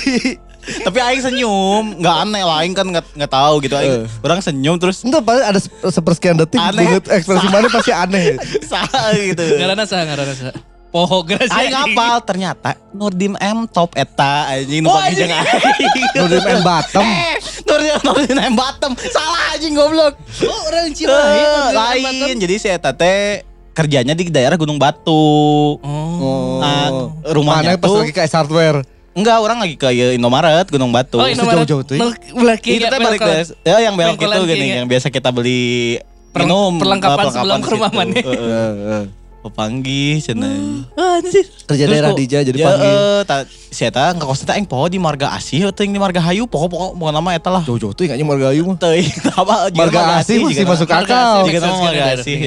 Tapi 0.82 0.98
Aing 0.98 1.22
senyum, 1.22 1.84
nggak 1.98 2.16
aneh 2.22 2.42
lah, 2.42 2.58
Aing 2.60 2.72
kan 2.72 2.86
nggak 2.86 3.06
nggak 3.13 3.32
tahu 3.32 3.56
gitu. 3.60 3.74
Aing, 3.74 4.04
Eh. 4.04 4.20
orang 4.22 4.40
senyum 4.40 4.75
terus 4.75 5.01
Itu 5.01 5.20
paling 5.20 5.44
ada 5.44 5.58
se- 5.58 5.72
sepersekian 5.86 6.36
detik 6.36 6.58
Aneh. 6.58 6.86
banget 6.98 7.04
ekspresi 7.12 7.48
mana 7.48 7.68
pasti 7.68 7.92
aneh. 7.92 8.40
saha 8.72 9.12
gitu. 9.13 9.44
Ngaranna 9.56 9.84
saha 9.84 10.04
ngaranna 10.04 10.34
saha? 10.34 10.54
Poho 10.92 11.24
geus 11.24 11.48
Aing 11.48 11.72
apal 11.72 12.20
ternyata 12.22 12.75
Nurdim 12.92 13.40
M 13.40 13.63
top 13.66 13.96
eta 13.96 14.51
anjing 14.51 14.84
Oh, 14.84 14.92
nu 14.92 14.98
bagi 14.98 15.16
jeung 15.18 15.32
aing. 15.32 15.60
Nurdim 16.20 16.44
M 16.44 16.62
Batem. 16.62 17.00
Eh, 17.01 17.36
Nurdim 17.63 18.00
Nurdim 18.01 18.38
M 18.38 18.54
Batem. 18.54 18.92
Salah 19.08 19.56
anjing 19.56 19.72
goblok. 19.72 20.20
Oh, 20.44 20.62
orang 20.68 20.88
Eh, 20.88 20.94
Cimahi. 20.94 21.72
lain. 21.72 22.36
Jadi 22.38 22.56
si 22.56 22.68
eta 22.68 22.92
teh 22.92 23.40
kerjanya 23.72 24.12
di 24.12 24.28
daerah 24.28 24.60
Gunung 24.60 24.75
Batu. 24.75 25.80
Oh. 25.80 26.60
Nah, 26.60 26.92
rumahnya 27.25 27.74
Mana 27.74 27.80
pas 27.80 27.88
lagi 27.96 28.12
ke 28.12 28.20
S 28.20 28.36
Hardware. 28.36 28.84
Enggak, 29.12 29.38
orang 29.38 29.60
lagi 29.60 29.75
ke 29.75 29.88
Indomaret 30.15 30.68
Gunung 30.68 30.88
Batu. 30.89 31.20
Oh, 31.20 31.27
Indomaret. 31.27 31.68
Sejauh-jauh 31.68 31.84
tuh 31.84 31.96
ya? 31.96 32.08
Kiri 32.56 32.80
Itu 32.80 32.86
ya, 32.86 32.89
teh 32.89 33.00
balik 33.00 33.20
belok 33.20 33.44
ke 33.44 33.68
ya 33.68 33.77
yang 33.84 33.96
belok 33.96 34.15
itu 34.15 34.41
gini 34.48 34.65
ya. 34.65 34.75
yang 34.80 34.88
biasa 34.88 35.08
kita 35.08 35.30
beli 35.30 36.00
Per- 36.32 36.48
minum 36.48 36.80
perlengkapan 36.80 37.27
eh, 37.27 37.32
sebelum 37.34 37.60
ke 37.60 37.70
rumah 37.70 37.91
mana. 37.91 38.15
Heeh. 38.15 39.03
Pepanggih 39.41 40.22
cenah. 40.22 40.86
Ah, 40.94 41.18
anjir. 41.18 41.44
Kerja 41.44 41.84
Terus 41.84 41.91
daerah 41.91 42.12
Dija 42.13 42.39
jadi 42.39 42.56
ya, 42.56 42.68
panggil. 42.72 42.88
eh, 42.88 43.22
ta- 43.25 43.48
si 43.50 43.82
eta 43.84 44.13
ngekos 44.13 44.46
teh 44.46 44.53
aing 44.53 44.70
poho 44.70 44.86
di 44.86 44.96
Marga 44.96 45.34
Asih 45.34 45.65
atau 45.65 45.82
yang 45.82 45.91
di 45.91 46.00
Marga 46.00 46.22
Hayu 46.22 46.46
pokok-pokok 46.46 46.94
mau 46.94 47.10
nama 47.10 47.34
eta 47.34 47.50
lah. 47.50 47.65
Jauh-jauh 47.65 47.91
tuh 47.91 48.06
kayaknya 48.06 48.24
Marga 48.24 48.53
Ayu 48.53 48.63
mah. 48.63 48.77
Teuing 48.77 49.12
apa 49.41 49.74
Marga 49.74 50.24
Asih 50.24 50.39
masih 50.39 50.63
masuk 50.63 50.88
akal. 50.88 51.44
Asih. 51.44 51.51
Jika 51.51 51.58
nama 51.60 51.77
Marga. 51.84 52.03
Asih. 52.15 52.38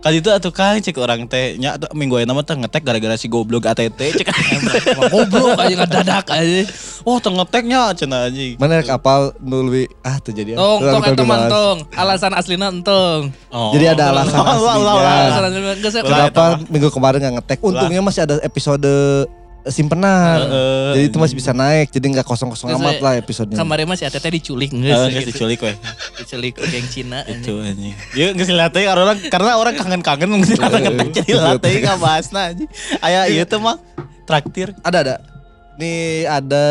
Kali 0.00 0.24
itu 0.24 0.32
atuh 0.32 0.48
kan 0.48 0.80
cek 0.80 0.96
orang 0.96 1.28
teh 1.28 1.60
nya 1.60 1.76
atuh 1.76 1.92
minggu 1.92 2.24
enak 2.24 2.32
mah 2.32 2.40
teh 2.40 2.56
ngetek 2.56 2.80
gara-gara 2.80 3.20
si 3.20 3.28
goblok 3.28 3.68
ATT 3.68 4.00
cek 4.16 4.28
Goblok 5.12 5.60
aja 5.60 5.74
ngedadak 5.76 6.26
aja. 6.32 6.60
Oh, 7.04 7.20
teu 7.20 7.32
ngeteknya 7.32 7.92
cenah 7.92 8.32
anjing. 8.32 8.56
Mana 8.56 8.80
kapal 8.80 9.36
nulwi 9.40 9.92
ah 10.00 10.16
terjadi 10.16 10.56
Tong, 10.56 10.80
tong, 10.80 10.80
Udah 10.80 10.92
eta 11.00 11.00
mah 11.00 11.12
dibahas. 11.12 11.50
tong. 11.52 11.78
Alasan 11.92 12.32
aslina 12.32 12.66
entong. 12.72 13.28
Oh. 13.52 13.76
Jadi 13.76 13.84
ada 13.92 14.04
alasan 14.08 14.40
aslinya. 14.56 15.04
Ya, 15.04 16.00
Kenapa 16.00 16.44
minggu 16.68 16.88
kemarin 16.88 17.18
nggak 17.20 17.34
ngetek? 17.40 17.58
Untungnya 17.60 18.00
masih 18.00 18.24
ada 18.24 18.40
episode 18.40 18.88
simpenan. 19.70 20.38
Heeh. 20.42 20.90
Jadi 20.92 21.04
itu 21.08 21.18
masih 21.18 21.34
bisa 21.34 21.50
naik. 21.50 21.88
Jadi 21.88 22.06
nggak 22.10 22.22
kosong-kosong 22.22 22.70
amat 22.74 22.98
lah 22.98 23.14
episodenya. 23.16 23.58
Kemarin 23.58 23.86
mah 23.86 23.96
si 23.96 24.04
Atete 24.04 24.28
diculik 24.28 24.70
Eh, 24.70 24.78
geus. 24.82 24.98
geus 25.08 25.14
gitu. 25.22 25.30
diculik 25.32 25.58
weh. 25.62 25.76
Diculik 26.18 26.52
ke 26.54 26.64
geng 26.68 26.86
Cina. 26.86 27.22
Itu 27.24 27.58
anjing. 27.58 27.94
Ya 28.12 28.30
geus 28.30 28.50
latih 28.50 28.84
karena 28.84 29.02
orang 29.02 29.18
karena 29.26 29.50
orang 29.56 29.74
kangen-kangen 29.74 30.28
geus 30.42 30.58
latih 30.58 30.80
ngetek 30.82 31.08
jadi 31.22 31.32
latih 31.38 31.74
ka 31.80 31.92
bahasna 31.96 32.40
anjing. 32.50 32.68
Aya 32.98 33.26
ieu 33.26 33.42
teh 33.42 33.56
mah 33.56 33.78
traktir. 34.26 34.74
Ada 34.82 34.98
ada. 35.00 35.16
Nih 35.78 36.26
ada 36.26 36.66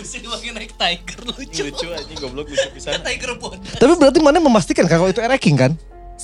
Mesti 0.00 0.16
dipakai 0.20 0.50
naik 0.50 0.72
tiger 0.74 1.18
lucu. 1.22 1.62
Lucu 1.68 1.86
anjing 1.92 2.18
goblok 2.18 2.46
lucu 2.48 2.68
pisan. 2.72 2.98
Tiger 3.00 3.36
bodas. 3.36 3.60
Tapi 3.76 3.92
berarti 3.94 4.18
mana 4.18 4.38
memastikan 4.40 4.88
kalau 4.88 5.06
itu 5.06 5.20
ereking 5.20 5.54
kan? 5.54 5.72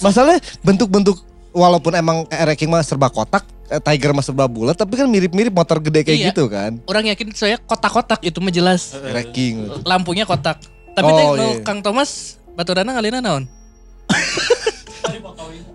Masalahnya 0.00 0.40
bentuk-bentuk 0.60 1.16
walaupun 1.56 1.96
emang 1.96 2.28
ereking 2.28 2.68
mah 2.68 2.84
serba 2.84 3.08
kotak, 3.08 3.42
eh, 3.66 3.80
tiger 3.80 4.12
mah 4.12 4.20
serba 4.20 4.44
bulat, 4.44 4.76
tapi 4.76 4.94
kan 4.94 5.08
mirip-mirip 5.08 5.50
motor 5.50 5.80
gede 5.80 6.04
kayak 6.04 6.18
Iya. 6.18 6.28
gitu 6.30 6.44
kan? 6.46 6.76
Orang 6.84 7.08
yakin 7.08 7.32
saya 7.32 7.56
kotak-kotak 7.56 8.20
itu 8.20 8.36
mah 8.38 8.52
jelas. 8.52 8.92
Ereking. 8.94 9.82
Lampunya 9.82 10.22
kotak. 10.22 10.60
Tapi 10.92 11.08
Oh, 11.08 11.32
iya. 11.34 11.60
Kang 11.60 11.80
Thomas 11.80 12.36
baturana 12.52 12.92
ngalina 12.92 13.20
naon? 13.20 13.48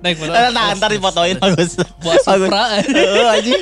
Naik 0.02 0.18
motor. 0.18 0.34
Eh, 0.34 0.50
Nah, 0.50 0.74
ntar 0.74 0.90
difotoin 0.90 1.38
bagus. 1.38 1.78
Buat 2.02 2.22
Supra. 2.22 2.82
Heeh. 2.82 3.58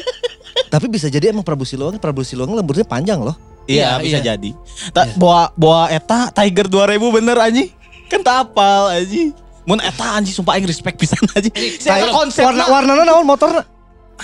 Tapi 0.69 0.85
bisa 0.87 1.07
jadi 1.07 1.31
emang 1.31 1.43
Prabu 1.43 1.67
Siluang, 1.67 1.99
Prabu 1.99 2.23
Siluang 2.23 2.51
lemburnya 2.53 2.83
panjang 2.83 3.19
loh. 3.19 3.35
Iya, 3.67 3.99
Iya, 3.99 4.01
bisa 4.01 4.17
iya. 4.17 4.25
jadi. 4.33 4.49
Tak 4.91 5.05
bawa 5.15 5.51
bawa 5.53 5.91
eta 5.91 6.31
Tiger 6.31 6.65
2000 6.65 7.11
bener 7.11 7.37
anjing. 7.37 7.69
Kan 8.07 8.23
tak 8.23 8.49
apal 8.49 8.89
anjing. 8.89 9.35
Mun 9.69 9.77
eta 9.85 10.17
anjing 10.17 10.33
sumpah 10.33 10.57
aing 10.57 10.65
respect 10.65 10.97
pisan 10.97 11.21
anjing. 11.29 11.53
Saya 11.77 12.09
konsep 12.09 12.41
warna 12.41 12.65
warnanya 12.65 13.05
naon 13.05 13.21
motornya? 13.21 13.61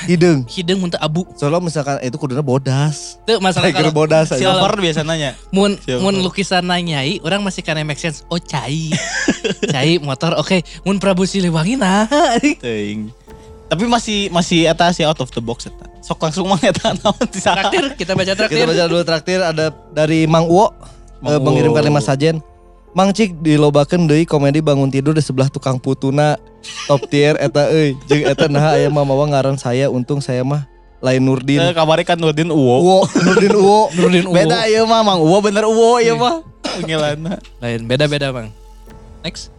Hidung. 0.04 0.44
Hidung 0.50 0.82
muntah 0.82 1.00
abu. 1.00 1.24
Soalnya 1.38 1.62
misalkan 1.62 2.02
itu 2.02 2.18
kuduna 2.18 2.42
bodas. 2.42 3.22
Tuh 3.24 3.38
masalah 3.38 3.70
Tiger 3.70 3.88
kalau 3.88 3.94
bodas 3.94 4.28
aja. 4.34 4.42
silver 4.42 4.74
biasa 4.76 5.08
nanya. 5.08 5.38
mun 5.56 5.80
Siapa? 5.80 6.04
mun 6.04 6.20
lukisan 6.20 6.66
nanyai 6.66 7.24
orang 7.24 7.46
masih 7.46 7.62
kan 7.62 7.78
make 7.86 8.02
sense. 8.02 8.26
Oh 8.28 8.42
cai. 8.42 8.92
cai 9.74 10.02
motor 10.02 10.36
oke. 10.36 10.66
Mun 10.84 10.98
Prabu 10.98 11.24
Siliwangi 11.24 11.78
nah. 11.78 12.10
Teuing. 12.66 13.14
Tapi 13.70 13.84
masih 13.86 14.34
masih 14.34 14.66
eta 14.66 14.90
sih 14.92 15.06
out 15.06 15.22
of 15.22 15.30
the 15.32 15.40
box 15.40 15.70
eta. 15.70 15.86
Sok 16.04 16.26
langsung 16.26 16.50
mah 16.50 16.60
eta 16.60 16.92
naon. 17.00 17.22
Traktir 17.32 17.86
kita 17.96 18.18
baca 18.18 18.34
traktir. 18.34 18.66
Kita 18.66 18.68
baca 18.68 18.84
dulu 18.90 19.04
traktir 19.06 19.40
ada 19.40 19.70
dari 19.94 20.28
Mang 20.28 20.50
Uwo. 20.50 20.74
Mang 21.24 21.38
eh, 21.38 21.40
mengirimkan 21.40 21.86
lima 21.86 22.04
sajen. 22.04 22.44
Mang 22.96 23.12
Cik 23.12 23.44
dilobakeun 23.44 24.08
deui 24.08 24.24
komedi 24.24 24.64
bangun 24.64 24.88
tidur 24.88 25.12
di 25.12 25.20
sebelah 25.20 25.52
tukang 25.52 25.76
putuna 25.76 26.40
top 26.88 27.04
tier 27.06 27.36
eta 27.38 27.68
euy 27.68 27.92
jeung 28.08 28.24
eta 28.24 28.48
nah 28.48 28.72
aya 28.72 28.88
mah 28.88 29.04
mawa 29.04 29.28
ngaran 29.28 29.60
saya 29.60 29.92
untung 29.92 30.24
saya 30.24 30.42
mah 30.42 30.64
lain 31.04 31.20
Eh, 31.20 31.22
Nurdin. 31.22 31.60
kabari 31.76 32.08
kan 32.08 32.16
Nurdin 32.16 32.48
Uwo. 32.50 32.76
Uwo, 32.80 33.00
Nurdin 33.20 33.52
Uwo. 33.54 33.80
Nurdin 34.00 34.26
Uwo. 34.26 34.34
Beda 34.34 34.64
ieu 34.66 34.88
mah 34.88 35.04
Mang 35.04 35.20
Uwo 35.20 35.38
bener 35.38 35.68
Uwo 35.68 36.00
ieu 36.00 36.16
mah. 36.16 36.40
Panggilanna. 36.64 37.36
Lain 37.60 37.84
beda-beda 37.84 38.32
bang. 38.32 38.48
Next. 39.22 39.52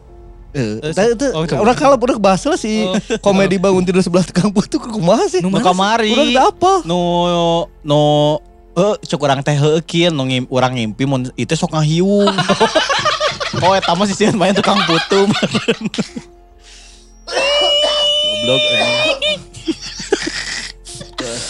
Eh, 0.57 0.81
Eh, 0.81 1.13
itu 1.13 1.27
oh, 1.37 1.45
orang 1.61 1.77
kalau 1.77 2.01
udah 2.01 2.17
bahas 2.17 2.41
lah 2.43 2.57
si 2.57 2.83
Oh. 2.83 2.97
komedi 3.21 3.61
bangun 3.61 3.85
tidur 3.85 4.01
sebelah 4.01 4.25
tukang 4.25 4.49
putu 4.49 4.81
kumaha 4.81 5.29
sih? 5.29 5.45
Nu 5.45 5.53
Nu 5.53 5.61
mana 5.61 5.61
sih? 5.61 5.67
kamari. 5.69 6.11
Urang 6.17 6.29
teu 6.33 6.45
apa? 6.49 6.73
Nu 6.89 6.99
nu 7.85 8.01
eh 8.73 8.97
cuk 9.05 9.21
urang 9.21 9.45
teh 9.45 9.53
heuh 9.53 9.77
kieu 9.85 10.09
nu 10.09 10.25
ngim, 10.25 10.49
urang 10.49 10.73
ngimpi 10.73 11.05
mun 11.05 11.29
itu 11.37 11.53
sok 11.53 11.77
ngahiung. 11.77 12.33
oh 13.63 13.73
eta 13.75 13.93
mah 13.95 14.07
sisian 14.09 14.35
main 14.35 14.55
tukang 14.55 14.79
putu. 14.85 15.27
Goblok. 18.47 18.63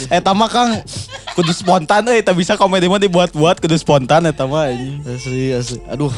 Eta 0.07 0.31
mah 0.37 0.49
Kang 0.49 0.71
kudu 1.37 1.53
spontan 1.53 2.05
euy, 2.09 2.25
tak 2.25 2.37
bisa 2.37 2.57
komedi 2.57 2.89
mah 2.89 3.01
dibuat-buat 3.01 3.61
kudu 3.61 3.77
spontan 3.77 4.25
eta 4.29 4.45
mah 4.49 4.69
anjing. 4.69 5.01
Asli 5.05 5.53
asli. 5.53 5.81
Aduh. 5.89 6.13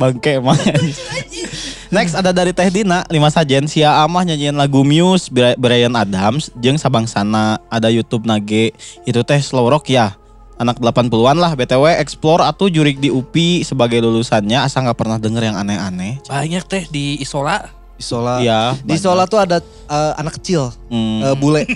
Bangke 0.00 0.40
emang. 0.40 0.56
Next 1.92 2.16
ada 2.16 2.32
dari 2.32 2.56
Teh 2.56 2.66
Dina, 2.72 3.04
lima 3.12 3.28
sajen 3.28 3.68
Sia 3.68 4.02
Amah 4.02 4.24
nyanyian 4.24 4.56
lagu 4.56 4.80
Muse, 4.82 5.28
Bri- 5.28 5.54
Brian 5.60 5.92
Adams, 5.94 6.48
jeung 6.58 6.80
Sabangsana 6.80 7.60
ada 7.68 7.92
YouTube 7.92 8.24
nage 8.26 8.72
itu 9.04 9.20
teh 9.22 9.38
slow 9.38 9.68
rock 9.68 9.92
ya. 9.92 10.16
Anak 10.54 10.78
80-an 10.78 11.10
lah 11.34 11.52
BTW 11.52 11.98
explore 11.98 12.38
atau 12.40 12.66
jurik 12.66 12.96
di 12.96 13.08
UPI 13.08 13.62
sebagai 13.62 13.98
lulusannya 13.98 14.60
asal 14.60 14.82
nggak 14.82 14.94
pernah 14.96 15.18
denger 15.18 15.42
yang 15.44 15.56
aneh-aneh. 15.56 16.22
Banyak 16.24 16.62
teh 16.64 16.84
di 16.86 17.18
Isola. 17.18 17.66
Isola. 17.94 18.38
Iya. 18.38 18.78
Di 18.78 18.94
Isola 18.94 19.22
tuh 19.24 19.38
ada 19.38 19.58
eh, 19.60 20.12
anak 20.16 20.38
kecil, 20.38 20.70
Hmm. 20.88 21.22
eh, 21.22 21.34
bule. 21.34 21.62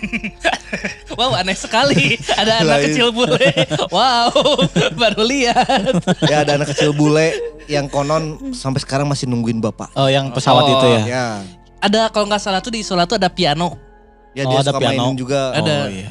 Wow 1.11 1.35
aneh 1.35 1.55
sekali. 1.55 2.15
Ada 2.31 2.63
anak 2.63 2.79
Lain. 2.79 2.85
kecil 2.87 3.07
bule. 3.11 3.51
Wow 3.89 4.31
baru 5.01 5.23
lihat. 5.25 5.99
ya 6.23 6.47
ada 6.47 6.55
anak 6.55 6.71
kecil 6.71 6.93
bule 6.93 7.35
yang 7.67 7.87
konon 7.87 8.55
sampai 8.55 8.79
sekarang 8.79 9.11
masih 9.11 9.27
nungguin 9.27 9.59
bapak. 9.59 9.91
Oh 9.95 10.07
yang 10.07 10.31
pesawat 10.31 10.63
Oh. 10.65 10.73
itu 10.73 10.87
ya. 10.89 11.03
Ya. 11.05 11.27
Ada 11.81 12.11
kalau 12.11 12.27
nggak 12.27 12.39
salah 12.39 12.61
tuh 12.61 12.71
di 12.71 12.81
Isola 12.81 13.03
tuh 13.03 13.19
ada 13.19 13.27
piano. 13.27 13.75
Ya 14.31 14.47
Oh, 14.47 14.55
dia 14.55 14.59
ada 14.61 14.71
suka 14.71 14.79
piano. 14.79 15.03
mainin 15.03 15.17
juga. 15.17 15.51
Ada. 15.51 15.75
Oh, 15.81 15.91
iya. 15.91 16.11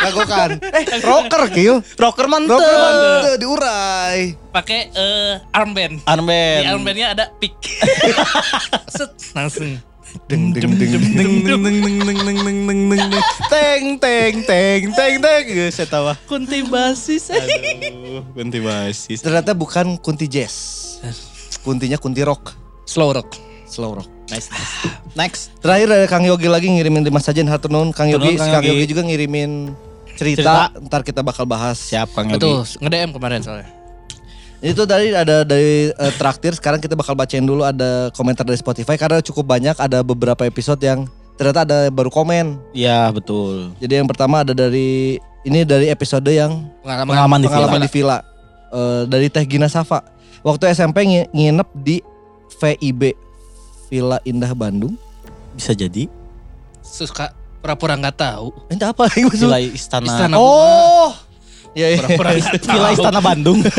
Lakukan. 0.00 0.48
Eh, 0.80 0.84
rocker 1.04 1.42
kieu. 1.52 1.74
rocker 1.98 2.26
mantep 2.26 2.56
Rocker 2.56 2.76
mantep 2.78 3.36
diurai. 3.36 4.32
Pakai 4.50 4.80
eh, 4.90 5.34
armband. 5.52 6.00
Di 6.00 6.08
armband 6.08 6.62
armbandnya 6.66 7.06
ada 7.12 7.24
pick. 7.36 7.52
Set 8.96 9.12
langsung. 9.36 9.76
Deng 10.26 10.50
deng 10.50 10.74
deng 10.74 10.90
deng. 10.90 11.04
deng 11.14 11.32
deng 11.46 11.62
deng 11.62 11.62
deng 11.62 11.98
deng 12.02 12.18
deng 12.18 12.18
deng 12.18 12.38
deng 12.42 12.60
deng 12.66 12.80
deng 12.90 13.22
teng 13.46 13.84
teng 14.02 14.34
teng 14.42 14.84
teng 14.90 15.14
teng 15.22 15.44
geus 15.46 15.78
eta 15.78 16.02
mah 16.02 16.16
Kunti 16.26 16.66
basis. 16.66 17.30
aduh 17.30 18.26
ganti 18.34 18.58
basis 18.58 19.22
Ternyata 19.22 19.54
bukan 19.54 19.94
kunti 20.02 20.26
jazz. 20.26 20.98
Kuntinya 21.62 21.94
kunti 21.94 22.26
rock. 22.26 22.58
Slow 22.90 23.14
rock. 23.14 23.38
Slow 23.70 24.02
rock. 24.02 24.08
nice 24.30 24.46
nice 24.46 24.74
next 25.18 25.50
Terakhir 25.58 25.90
ada 25.90 26.06
Kang 26.06 26.22
Yogi 26.22 26.46
lagi 26.46 26.70
ngirimin 26.70 27.02
lima 27.02 27.18
sajen 27.18 27.50
hatur 27.50 27.70
nuhun 27.70 27.90
Kang 27.90 28.06
Yogi. 28.10 28.38
Kang. 28.38 28.62
Yogi 28.62 28.86
juga 28.90 29.02
ngirimin 29.06 29.74
cerita. 30.20 30.68
Ntar 30.78 31.00
kita 31.00 31.20
bakal 31.20 31.44
bahas. 31.44 31.76
siap 31.76 32.12
Kang 32.12 32.28
Yogi 32.28 32.38
Betul, 32.38 32.60
nge-DM 32.78 33.10
kemarin 33.10 33.40
soalnya. 33.40 33.68
Itu 34.60 34.84
tadi 34.84 35.08
ada 35.10 35.40
dari 35.40 35.88
eh, 35.88 36.12
traktir. 36.14 36.52
Sekarang 36.52 36.76
kita 36.76 36.92
bakal 36.92 37.14
bacain 37.14 37.40
dulu 37.40 37.62
ada 37.62 38.12
komentar 38.12 38.44
dari 38.44 38.56
Spotify 38.56 38.94
karena 38.94 39.18
cukup 39.18 39.48
banyak. 39.48 39.72
Ada 39.74 40.00
beberapa 40.00 40.44
episode 40.44 40.78
yang 40.78 41.08
ternyata 41.34 41.64
ada 41.64 41.78
baru 41.88 42.08
komen. 42.08 42.60
iya 42.70 43.08
betul 43.08 43.72
Jadi 43.78 43.96
yang 43.96 44.04
pertama 44.04 44.44
ada 44.44 44.52
dari 44.52 45.16
ini 45.40 45.64
dari 45.64 45.88
episode 45.88 46.28
yang 46.28 46.68
Pengalaman. 46.78 47.08
pengalaman 47.08 47.38
di 47.40 47.46
pengalaman 47.46 47.72
villa 47.72 47.80
di 47.80 47.90
villa 47.90 48.18
Eh, 48.70 49.02
dari 49.04 49.26
Teh 49.26 49.42
Gina 49.42 49.66
Safa. 49.66 50.04
Waktu 50.42 50.70
SMP 50.70 51.02
ngi- 51.02 51.28
nginep 51.30 51.68
di 51.74 51.96
VIB 52.54 53.16
Villa 53.86 54.20
Indah 54.22 54.52
Bandung. 54.52 54.94
bisa 55.50 55.72
jadi 55.72 56.06
Suka 56.78 57.32
Pura-pura 57.60 57.94
nggak 57.94 58.16
tahu. 58.16 58.48
Ini 58.68 58.82
apa 58.82 59.00
lagi 59.04 59.20
maksud? 59.28 59.44
Villa 59.44 59.60
Istana. 59.60 60.06
Istana 60.06 60.34
Oh. 60.34 61.12
Iya, 61.70 61.86
iya. 61.90 61.98
Pura-pura 62.00 62.30
nggak 62.32 62.56
tahu. 62.58 62.72
Villa 62.72 62.88
Istana 62.90 63.20
Bandung. 63.20 63.60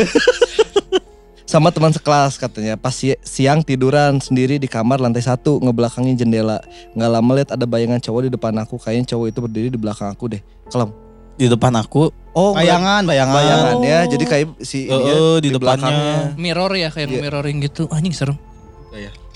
Sama 1.44 1.68
teman 1.68 1.92
sekelas 1.92 2.38
katanya. 2.38 2.74
Pas 2.74 2.90
si- 2.90 3.18
siang 3.20 3.60
tiduran 3.60 4.16
sendiri 4.16 4.56
di 4.56 4.64
kamar 4.64 4.96
lantai 4.96 5.20
satu 5.20 5.58
ngebelakangin 5.58 6.16
jendela. 6.16 6.64
Nggak 6.92 7.10
lama 7.10 7.30
lihat 7.34 7.50
ada 7.52 7.66
bayangan 7.66 8.00
cowok 8.00 8.20
di 8.22 8.30
depan 8.30 8.54
aku. 8.56 8.78
Kayaknya 8.78 9.06
cowok 9.10 9.26
itu 9.28 9.38
berdiri 9.40 9.68
di 9.68 9.76
belakang 9.76 10.08
aku 10.08 10.30
deh. 10.30 10.40
Kelem. 10.66 10.90
di 11.32 11.48
depan 11.48 11.72
aku. 11.74 12.12
Oh, 12.32 12.52
Bayangan, 12.52 13.02
bayangan. 13.02 13.34
bayangan 13.34 13.76
ya. 13.82 13.98
Oh. 13.98 14.02
Jadi 14.06 14.24
kayak 14.26 14.46
si 14.60 14.84
Eh, 14.84 14.92
dia 14.92 15.12
eh, 15.12 15.36
di 15.40 15.48
depannya. 15.48 15.88
belakangnya. 15.90 16.16
Mirror 16.36 16.72
ya 16.72 16.88
kayak 16.88 17.08
Iya. 17.08 17.20
mirroring 17.20 17.58
gitu. 17.58 17.82
Anjing 17.88 18.12
serem. 18.12 18.36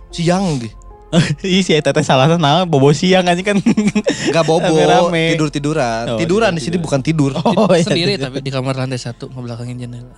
Siang 0.08 0.60
gitu. 0.60 0.76
Ih 1.46 1.62
si 1.62 1.72
Teteh 1.72 2.02
salah 2.02 2.26
nah 2.34 2.66
bobo 2.66 2.90
siang 2.90 3.26
aja 3.30 3.38
kan. 3.40 3.56
Enggak 3.62 4.44
bobo, 4.44 4.75
tidur-tiduran. 5.14 6.04
Oh, 6.14 6.18
tiduran 6.18 6.50
di 6.58 6.62
sini 6.62 6.76
bukan 6.82 7.00
tidur. 7.00 7.30
Oh, 7.38 7.70
iya. 7.70 7.86
Sendiri 7.86 8.18
tapi 8.18 8.42
di 8.42 8.50
kamar 8.50 8.75
lantai 8.75 8.98
satu 8.98 9.30
ngebelakangin 9.30 9.86
jendela. 9.86 10.16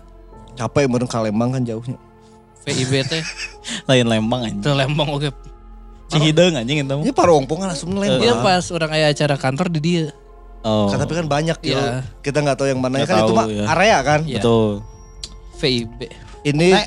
Capek 0.57 0.89
meureun 0.89 1.07
ka 1.07 1.21
Lembang 1.23 1.55
kan 1.55 1.63
jauhnya. 1.63 2.01
VIB 2.67 2.93
teh 3.07 3.23
Lain 3.89 4.07
Lembang 4.09 4.45
aja. 4.49 4.57
itu 4.57 4.71
Lembang 4.73 5.09
oke. 5.13 5.29
Cihideung 6.09 6.57
anjing 6.57 6.83
itu. 6.83 6.97
Ini 7.05 7.13
parongpong 7.13 7.59
kan 7.63 7.69
langsung 7.77 7.93
Lembang. 7.93 8.25
Dia 8.25 8.35
pas 8.41 8.65
orang 8.73 8.91
aya 8.97 9.07
acara 9.13 9.37
kantor 9.37 9.69
di 9.69 9.81
dia. 9.85 10.05
Oh. 10.67 10.91
Kan, 10.91 10.99
tapi 11.05 11.15
kan 11.15 11.29
banyak 11.29 11.59
ya. 11.63 11.71
Iya. 11.71 11.85
Kita 12.25 12.43
nggak 12.43 12.57
tahu 12.59 12.67
yang 12.67 12.81
mana 12.83 13.05
Nggak 13.05 13.09
kan 13.13 13.17
itu 13.23 13.31
tahu, 13.31 13.37
mah 13.39 13.47
ya. 13.47 13.65
area 13.77 13.99
kan. 14.03 14.21
Iya. 14.27 14.41
Betul. 14.41 14.71
VIB. 15.61 15.99
Ini 16.49 16.69
Nek. 16.75 16.87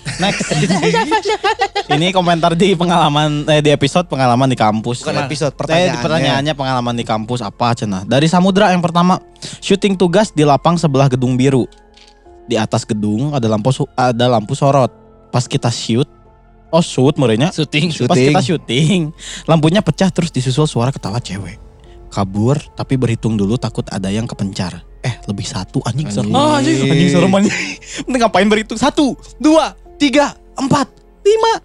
Next. 0.22 0.48
Ini 1.90 2.12
komentar 2.12 2.54
di 2.54 2.72
pengalaman 2.72 3.44
eh 3.46 3.60
di 3.60 3.68
episode 3.68 4.06
pengalaman 4.06 4.48
di 4.48 4.56
kampus. 4.56 5.02
bukan 5.02 5.16
episode 5.24 5.52
Eh, 5.52 5.58
pertanyaannya. 5.58 5.92
di 5.92 5.98
pertanyaannya 6.00 6.54
pengalaman 6.54 6.94
di 6.94 7.04
kampus 7.04 7.40
apa 7.40 7.74
cenah? 7.74 8.02
Dari 8.04 8.24
Samudra 8.24 8.70
yang 8.70 8.80
pertama, 8.80 9.18
syuting 9.60 9.96
tugas 9.96 10.30
di 10.30 10.44
lapang 10.44 10.76
sebelah 10.76 11.08
gedung 11.08 11.34
biru. 11.34 11.66
Di 12.44 12.56
atas 12.56 12.82
gedung 12.82 13.32
ada 13.32 13.46
lampu 13.46 13.70
ada 13.94 14.26
lampu 14.26 14.52
sorot. 14.52 14.90
Pas 15.30 15.46
kita 15.46 15.70
shoot, 15.70 16.08
oh 16.68 16.82
shoot 16.82 17.14
merenya. 17.14 17.54
Syuting. 17.54 17.94
Shoot. 17.94 18.10
Pas 18.10 18.18
Syuting. 18.18 18.34
kita 18.34 18.42
syuting, 18.42 19.00
lampunya 19.46 19.78
pecah 19.78 20.10
terus 20.10 20.28
disusul 20.28 20.66
suara 20.66 20.90
ketawa 20.90 21.22
cewek. 21.22 21.60
Kabur, 22.10 22.58
tapi 22.74 22.98
berhitung 22.98 23.38
dulu 23.38 23.54
takut 23.54 23.86
ada 23.86 24.10
yang 24.10 24.26
kepencar. 24.26 24.82
Eh, 25.00 25.14
lebih 25.24 25.46
satu 25.46 25.78
anjing 25.80 26.10
serem. 26.10 26.28
Anjing. 26.28 26.34
Oh, 26.34 26.52
anjing, 26.52 26.76
anjing 26.84 27.08
serem 27.08 27.30
anjing. 27.30 27.54
Mending 28.04 28.20
ngapain 28.20 28.48
berhitung? 28.50 28.74
Satu, 28.76 29.14
dua, 29.38 29.78
tiga, 30.00 30.26
empat, 30.56 30.88
lima. 31.22 31.52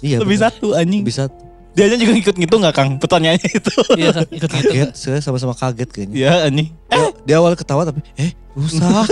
Iya. 0.00 0.20
lebih 0.20 0.36
bener. 0.36 0.52
satu 0.52 0.66
anjing. 0.72 1.00
Bisa 1.00 1.32
Dia 1.72 1.88
aja 1.88 1.96
juga 1.96 2.12
ngikut 2.12 2.36
ngitung 2.36 2.60
gak 2.60 2.76
Kang? 2.76 2.90
Pertanyaannya 2.98 3.48
itu. 3.50 3.72
Iya 3.96 4.10
kan 4.12 4.24
ikut 4.28 4.36
gitu. 4.46 4.68
kaget, 4.68 4.90
saya 4.92 5.18
sama-sama 5.18 5.52
kaget 5.52 5.88
kayaknya. 5.88 6.14
Iya 6.14 6.32
anjing. 6.44 6.68
Dia, 6.86 7.04
dia 7.24 7.36
awal 7.36 7.52
ketawa 7.54 7.82
tapi 7.82 8.04
eh 8.14 8.30
rusak. 8.52 8.84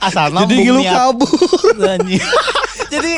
Asal 0.00 0.30
Jadi 0.32 0.54
ngilu 0.56 0.80
kabur. 0.80 1.28
anjing. 1.92 2.22
Jadi 2.88 3.12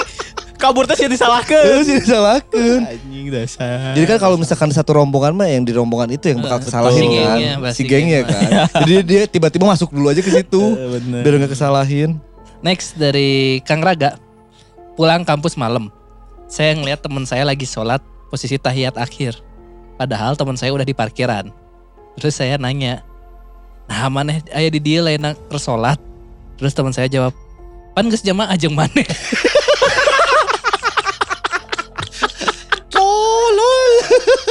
kabur 0.56 0.88
teh 0.88 0.96
sih 0.96 1.06
disalahkan. 1.06 1.62
Terus 1.62 1.86
ini 1.86 2.00
salahkan. 2.00 2.78
Anjing 2.88 3.26
dasar. 3.28 3.92
Jadi 3.92 4.04
kan 4.08 4.18
kalau 4.18 4.36
misalkan 4.36 4.72
satu 4.72 4.96
rombongan 4.96 5.36
mah 5.36 5.46
yang 5.46 5.62
di 5.62 5.70
rombongan 5.70 6.10
itu 6.10 6.32
yang 6.32 6.40
bakal 6.40 6.58
Eh, 6.58 6.64
kesalahin 6.64 6.96
si 6.96 7.04
kan. 7.04 7.12
gengnya, 7.12 7.52
bahas 7.60 7.74
Si 7.76 7.78
si 7.78 7.84
gengnya 7.84 8.20
geng. 8.24 8.32
kan. 8.32 8.50
Jadi 8.82 8.94
dia 9.04 9.22
tiba-tiba 9.28 9.64
masuk 9.68 9.92
dulu 9.92 10.08
aja 10.08 10.18
ke 10.18 10.32
situ. 10.32 10.62
Eh, 10.72 10.88
bener. 10.96 11.20
Biar 11.22 11.34
nggak 11.38 11.52
kesalahin. 11.52 12.16
Next 12.62 12.94
dari 12.94 13.58
Kang 13.66 13.82
Raga. 13.82 14.14
Pulang 14.94 15.26
kampus 15.26 15.58
malam. 15.58 15.90
Saya 16.46 16.78
ngeliat 16.78 17.02
teman 17.02 17.26
saya 17.26 17.42
lagi 17.42 17.66
sholat 17.66 17.98
posisi 18.30 18.54
tahiyat 18.54 18.94
akhir. 18.94 19.42
Padahal 19.98 20.38
teman 20.38 20.54
saya 20.54 20.70
udah 20.70 20.86
di 20.86 20.94
parkiran. 20.94 21.50
Terus 22.16 22.38
saya 22.38 22.54
nanya, 22.60 23.02
nah 23.90 24.06
mana 24.06 24.38
ayah 24.54 24.70
di 24.70 24.78
dia 24.78 25.02
lain 25.02 25.34
sholat? 25.58 25.98
Terus 26.60 26.70
teman 26.76 26.94
saya 26.94 27.10
jawab, 27.10 27.34
pan 27.96 28.06
geus 28.06 28.22
jamaah 28.22 28.54
ajeng 28.54 28.76
mana? 28.76 29.02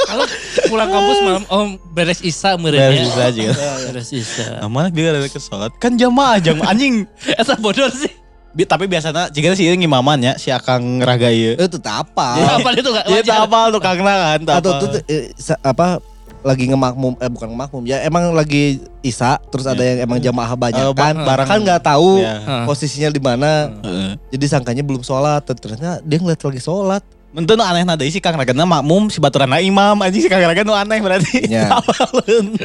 Kalau 0.04 0.26
pulang 0.68 0.90
kampus 0.90 1.18
malam, 1.22 1.44
oh 1.48 1.64
beres 1.90 2.20
isa 2.20 2.56
meureun 2.56 2.84
Beres 2.84 3.00
ya. 3.00 3.08
isa 3.08 3.22
aja. 3.26 3.42
Beres 3.88 4.10
isa. 4.12 4.46
Nah, 4.60 4.68
mana 4.68 4.88
dia 4.88 5.10
ada 5.10 5.24
ke 5.24 5.38
sholat? 5.38 5.72
Kan 5.78 5.96
jamaah 5.96 6.36
jam 6.38 6.60
anjing. 6.60 7.08
Eta 7.40 7.56
bodoh 7.56 7.88
sih. 7.88 8.12
Bi- 8.52 8.66
tapi 8.66 8.84
biasanya 8.84 9.28
jika 9.28 9.54
sih 9.54 9.72
ngimaman 9.72 10.20
ya 10.22 10.34
si 10.36 10.50
akang 10.50 11.00
raga 11.00 11.30
ieu. 11.30 11.56
Itu 11.56 11.78
tak 11.78 12.04
apa. 12.06 12.28
Ya, 12.36 12.50
apa 12.58 12.70
itu 12.74 12.90
gak 12.90 13.06
tak 13.24 13.40
apa 13.42 13.60
tuh 13.70 13.80
kangna 13.80 14.14
kan, 14.28 14.40
tak 14.44 14.56
Atau 14.60 14.72
tuh 14.78 14.88
eh, 15.06 15.32
sa- 15.34 15.62
apa 15.62 16.04
lagi 16.42 16.66
ngemakmum 16.66 17.16
eh 17.16 17.30
bukan 17.30 17.54
ngemakmum 17.54 17.86
ya 17.86 18.02
emang 18.02 18.34
lagi 18.34 18.82
isa 19.00 19.38
terus 19.48 19.62
ada 19.64 19.78
yang 19.80 20.02
emang 20.02 20.18
jamaah 20.18 20.58
banyak 20.58 20.84
Eh, 20.84 20.90
kan 20.92 21.14
bareng. 21.16 21.46
kan 21.46 21.60
nggak 21.62 21.86
tahu 21.86 22.18
Ya. 22.18 22.34
Heeh. 22.36 22.66
posisinya 22.66 23.10
di 23.10 23.22
mana 23.22 23.70
Heeh. 23.78 24.18
jadi 24.34 24.46
sangkanya 24.50 24.82
belum 24.82 25.00
sholat 25.00 25.46
ternyata 25.46 26.02
dia 26.02 26.18
ngeliat 26.18 26.42
lagi 26.42 26.58
sholat 26.60 27.06
Menteu 27.32 27.56
nu 27.56 27.64
aneh 27.64 27.88
nada 27.88 28.04
si 28.04 28.20
Kang 28.20 28.36
Raga 28.36 28.52
makmum 28.52 29.08
si 29.08 29.24
baturana 29.24 29.64
imam 29.64 29.96
anjing 30.04 30.28
si 30.28 30.30
Kang 30.30 30.44
Raga 30.44 30.68
nu 30.68 30.76
aneh 30.76 31.00
berarti. 31.00 31.44
Nya. 31.52 31.72
Apaleun. 31.72 32.60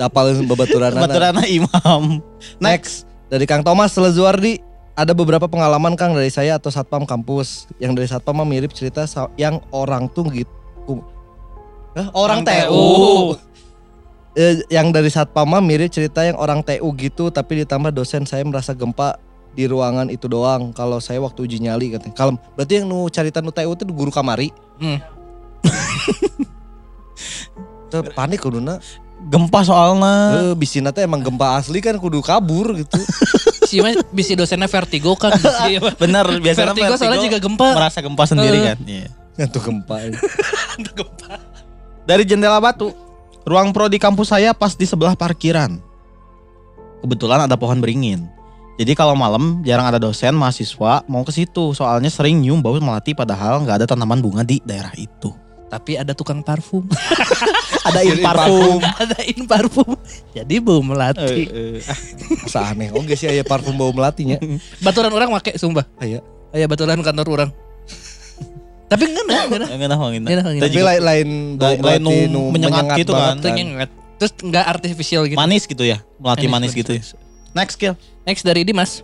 apalin 0.00 0.44
babaturan 0.48 0.96
Baturana 0.96 1.44
imam. 1.48 2.20
Next 2.60 3.08
dari 3.32 3.48
Kang 3.48 3.64
Thomas 3.64 3.96
Lezuardi 3.96 4.60
ada 4.92 5.16
beberapa 5.16 5.48
pengalaman 5.48 5.96
Kang 5.96 6.12
dari 6.12 6.28
saya 6.28 6.60
atau 6.60 6.68
satpam 6.68 7.08
kampus 7.08 7.64
yang 7.80 7.96
dari 7.96 8.04
satpam 8.04 8.36
mah 8.36 8.48
mirip 8.48 8.76
cerita 8.76 9.08
yang 9.40 9.64
orang 9.72 10.12
tuh 10.12 10.28
gitu 10.28 11.00
Hah? 11.96 12.12
orang 12.12 12.44
Orang 12.44 12.68
TU 12.68 12.68
TU. 12.68 12.84
Eh, 14.36 14.62
yang 14.68 14.92
dari 14.92 15.08
satpam 15.08 15.48
mah 15.48 15.64
mirip 15.64 15.88
cerita 15.88 16.20
yang 16.20 16.36
orang 16.36 16.60
TU 16.60 16.84
gitu 17.00 17.32
tapi 17.32 17.64
ditambah 17.64 17.96
dosen 17.96 18.28
saya 18.28 18.44
merasa 18.44 18.76
gempa 18.76 19.16
di 19.50 19.64
ruangan 19.64 20.06
itu 20.06 20.24
doang 20.24 20.70
kalau 20.70 20.98
saya 20.98 21.18
waktu 21.18 21.42
uji 21.42 21.58
nyali 21.60 21.90
katanya 21.90 22.14
kalem 22.14 22.36
berarti 22.54 22.72
yang 22.76 22.86
nu 22.86 23.06
cerita 23.06 23.38
nu 23.38 23.50
TU 23.50 23.70
itu 23.70 23.84
guru 23.86 24.10
kamari 24.10 24.50
Hmm. 24.76 24.96
Tuh, 27.90 28.06
panik 28.10 28.40
kuduna 28.40 28.78
Gempa 29.20 29.60
soalnya. 29.60 30.14
eh, 30.40 30.54
bisina 30.56 30.88
teh 30.88 31.04
emang 31.04 31.20
gempa 31.20 31.60
asli 31.60 31.76
kan 31.78 31.92
kudu 31.94 32.24
kabur 32.24 32.72
gitu 32.72 32.96
Si 33.68 33.76
mah 33.78 33.92
bisi 34.08 34.32
dosennya 34.32 34.64
vertigo 34.66 35.12
kan. 35.12 35.36
Iya. 35.68 35.92
Bener 36.02 36.24
biasanya 36.40 36.72
vertigo 36.72 36.96
soalnya 36.96 37.20
juga 37.20 37.38
gempa. 37.38 37.68
merasa 37.70 38.00
gempa 38.00 38.24
sendiri 38.24 38.56
Eh. 38.56 38.64
kan. 38.64 38.78
Iya. 38.82 39.08
Ngantuk 39.36 39.62
gempa 39.62 39.96
Dari 42.02 42.24
jendela 42.24 42.56
batu. 42.58 42.90
Ruang 43.44 43.70
pro 43.70 43.86
di 43.86 43.96
kampus 43.96 44.32
saya 44.32 44.50
pas 44.50 44.72
di 44.72 44.82
sebelah 44.82 45.12
parkiran. 45.12 45.76
Kebetulan 46.98 47.44
ada 47.44 47.54
pohon 47.54 47.78
beringin. 47.78 48.24
Jadi 48.80 48.96
kalau 48.96 49.12
malam 49.12 49.60
jarang 49.60 49.84
ada 49.92 50.00
dosen 50.00 50.32
mahasiswa 50.32 51.04
mau 51.04 51.20
ke 51.20 51.28
situ. 51.36 51.76
Soalnya 51.76 52.08
sering 52.08 52.40
nyium 52.40 52.64
bau 52.64 52.72
melati 52.80 53.12
padahal 53.12 53.60
nggak 53.60 53.84
ada 53.84 53.86
tanaman 53.92 54.24
bunga 54.24 54.40
di 54.40 54.56
daerah 54.64 54.96
itu. 54.96 55.36
Tapi 55.68 56.00
ada 56.00 56.16
tukang 56.16 56.40
parfum. 56.40 56.88
Ada 57.80 58.04
in 58.04 58.20
parfum. 58.20 58.76
ada 58.84 59.16
in 59.24 59.48
parfum. 59.48 59.96
Jadi 60.36 60.60
bau 60.60 60.84
melati. 60.84 61.48
Eh, 61.48 61.80
eh. 61.80 62.36
Masa 62.44 62.76
aneh 62.76 62.92
oke 62.92 63.16
sih 63.16 63.24
aya 63.24 63.40
parfum 63.40 63.72
bau 63.72 63.88
melatinya 63.88 64.36
Baturan 64.84 65.08
orang 65.16 65.32
make 65.32 65.56
sumpah. 65.56 65.88
Aya. 65.96 66.20
Aya 66.52 66.68
baturan 66.68 67.00
kantor 67.00 67.26
orang. 67.32 67.50
Tapi 68.84 69.02
enggak 69.08 69.24
nah, 69.24 69.44
enggak. 69.48 69.68
Enggak 69.72 69.96
wangi. 69.96 70.18
Enggak 70.20 70.44
Tapi 70.60 70.80
lain 70.84 71.02
lain 71.08 71.28
bau 71.56 71.72
melati 71.72 72.04
nu 72.04 72.12
nu 72.28 72.40
menyengat 72.52 72.84
menyengat 72.84 72.98
gitu 73.00 73.12
banget 73.16 73.36
kan. 73.40 73.56
Nyengat. 73.56 73.90
Terus 74.20 74.32
enggak 74.44 74.64
artificial 74.68 75.22
gitu. 75.24 75.38
Manis 75.40 75.64
gitu 75.64 75.84
ya. 75.88 76.04
Melati 76.20 76.44
Manis, 76.44 76.52
manis, 76.52 76.70
manis, 76.76 76.80
gitu 76.84 76.92
ya. 77.00 77.29
Next 77.50 77.74
skill. 77.78 77.98
Next 78.22 78.46
dari 78.46 78.62
Dimas. 78.62 79.02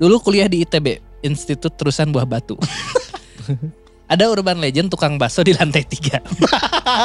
Dulu 0.00 0.18
kuliah 0.18 0.48
di 0.48 0.64
ITB, 0.64 0.98
Institut 1.22 1.76
Terusan 1.76 2.10
Buah 2.10 2.26
Batu. 2.26 2.56
ada 4.12 4.26
urban 4.26 4.58
legend 4.58 4.90
tukang 4.90 5.20
bakso 5.20 5.44
di 5.46 5.54
lantai 5.54 5.86
tiga. 5.86 6.18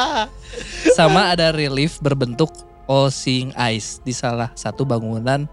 Sama 0.97 1.36
ada 1.36 1.54
relief 1.54 2.01
berbentuk 2.01 2.49
Osing 2.89 3.54
Ice 3.75 4.01
di 4.01 4.15
salah 4.15 4.49
satu 4.56 4.88
bangunan 4.88 5.45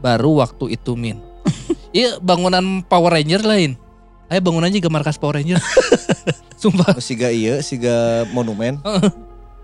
baru 0.00 0.40
waktu 0.44 0.78
itu 0.78 0.96
min. 0.96 1.20
Iya 1.96 2.20
bangunan 2.20 2.84
Power 2.84 3.16
Ranger 3.16 3.40
lain. 3.40 3.72
Ayo 4.28 4.44
bangunan 4.44 4.68
juga 4.68 4.92
markas 4.92 5.16
Power 5.16 5.40
Ranger. 5.40 5.56
Sumpah. 6.60 6.92
siga 7.00 7.32
iya 7.32 7.60
siga 7.64 8.28
monumen 8.36 8.80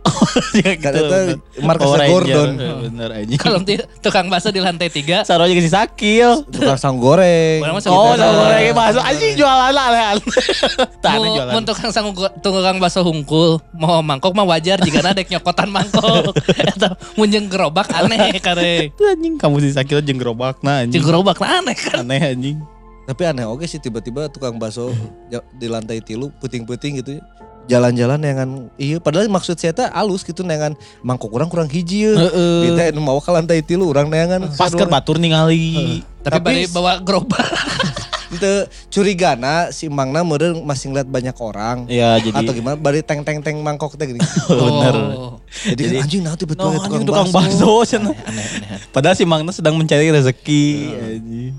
Ya, 0.59 0.75
kan 0.77 0.93
gitu. 0.93 1.39
Power 1.61 1.97
Ranger. 1.97 2.11
Gordon 2.11 2.51
Bener 2.83 3.11
aja. 3.13 3.35
Kalau 3.43 3.59
tukang 4.01 4.27
bakso 4.27 4.49
di 4.49 4.59
lantai 4.59 4.89
tiga. 4.89 5.23
Saro 5.23 5.45
aja 5.45 5.55
si 5.55 5.69
sakil. 5.69 6.43
tukang 6.49 6.75
sang 6.75 6.97
goreng 6.97 7.63
Oh, 7.63 8.13
sama 8.13 8.33
goreng 8.43 8.73
bakso 8.73 9.01
anjing 9.01 9.33
jualan 9.35 9.73
aneh 9.73 10.19
Tane 10.99 11.19
Mau, 11.19 11.35
jualan. 11.35 11.53
mau 11.53 11.63
tukang 11.63 11.91
sang 11.91 12.07
tukang 12.39 12.77
bakso 12.79 13.01
hungkul 13.03 13.61
mau 13.73 14.01
mangkok 14.01 14.33
mah 14.33 14.45
wajar 14.45 14.79
jika 14.79 15.01
ada 15.01 15.21
nyokotan 15.21 15.69
mangkok 15.69 16.35
atau 16.73 16.91
munjeng 17.15 17.47
gerobak 17.47 17.89
aneh 17.89 18.37
kare 18.39 18.91
Itu 18.91 19.05
anjing 19.05 19.37
kamu 19.37 19.61
si 19.61 19.71
sakil 19.71 20.01
jeung 20.01 20.19
gerobakna 20.19 20.83
anjing. 20.83 20.99
jeung 20.99 21.07
gerobak 21.07 21.37
nah 21.37 21.59
aneh 21.59 21.75
kan 21.75 22.03
Aneh 22.03 22.21
anjing. 22.29 22.57
tapi 23.03 23.23
aneh 23.25 23.45
oke 23.45 23.65
sih 23.65 23.79
tiba-tiba 23.79 24.27
tukang 24.27 24.57
bakso 24.57 24.91
ja- 25.27 25.45
di 25.53 25.67
lantai 25.67 25.99
tilu 25.99 26.31
puting-puting 26.39 26.99
gitu 26.99 27.19
ya 27.19 27.23
jalan-jalan 27.71 28.19
dengan 28.19 28.49
iya 28.75 28.99
padahal 28.99 29.31
maksud 29.31 29.55
saya 29.55 29.73
teh 29.75 29.87
alus 29.91 30.27
gitu 30.27 30.43
dengan 30.43 30.75
mangkok 31.03 31.31
kurang 31.31 31.49
kurang 31.49 31.71
hiji 31.71 32.11
ya. 32.11 32.13
Heeh. 32.19 32.91
Kita 32.93 32.99
mau 32.99 33.19
ke 33.23 33.31
lantai 33.31 33.63
tilu 33.63 33.91
orang 33.91 34.11
neangan 34.11 34.51
Pas 34.55 34.73
ke 34.73 34.85
batur 34.87 35.19
ningali. 35.19 36.03
Tapi, 36.23 36.35
Tapi- 36.39 36.47
bari 36.47 36.63
bawa 36.71 36.99
gerobak. 37.03 37.47
Itu 38.33 38.65
curigana 38.89 39.69
si 39.77 39.93
Mangna 39.93 40.25
meureun 40.25 40.65
masih 40.65 40.89
ngeliat 40.89 41.05
banyak 41.05 41.37
orang. 41.37 41.85
Iya 41.85 42.17
jadi. 42.17 42.41
Atau 42.41 42.53
gimana 42.57 42.81
bari 42.81 43.05
teng 43.05 43.21
teng 43.29 43.45
teng 43.45 43.61
mangkok 43.61 43.93
teh 44.01 44.09
gini. 44.09 44.21
Bener. 44.49 44.95
Oh. 45.13 45.37
Jadi, 45.53 45.93
Jadi- 45.93 46.01
anjing 46.01 46.23
nah 46.25 46.33
betul 46.33 46.57
No, 46.57 46.73
ya 46.73 46.81
anjing 46.81 47.05
tukang 47.05 47.29
bakso. 47.29 47.85
Padahal 48.97 49.17
si 49.21 49.29
Mangna 49.29 49.53
sedang 49.53 49.77
mencari 49.77 50.09
rezeki. 50.09 50.65
anjing. 50.97 51.55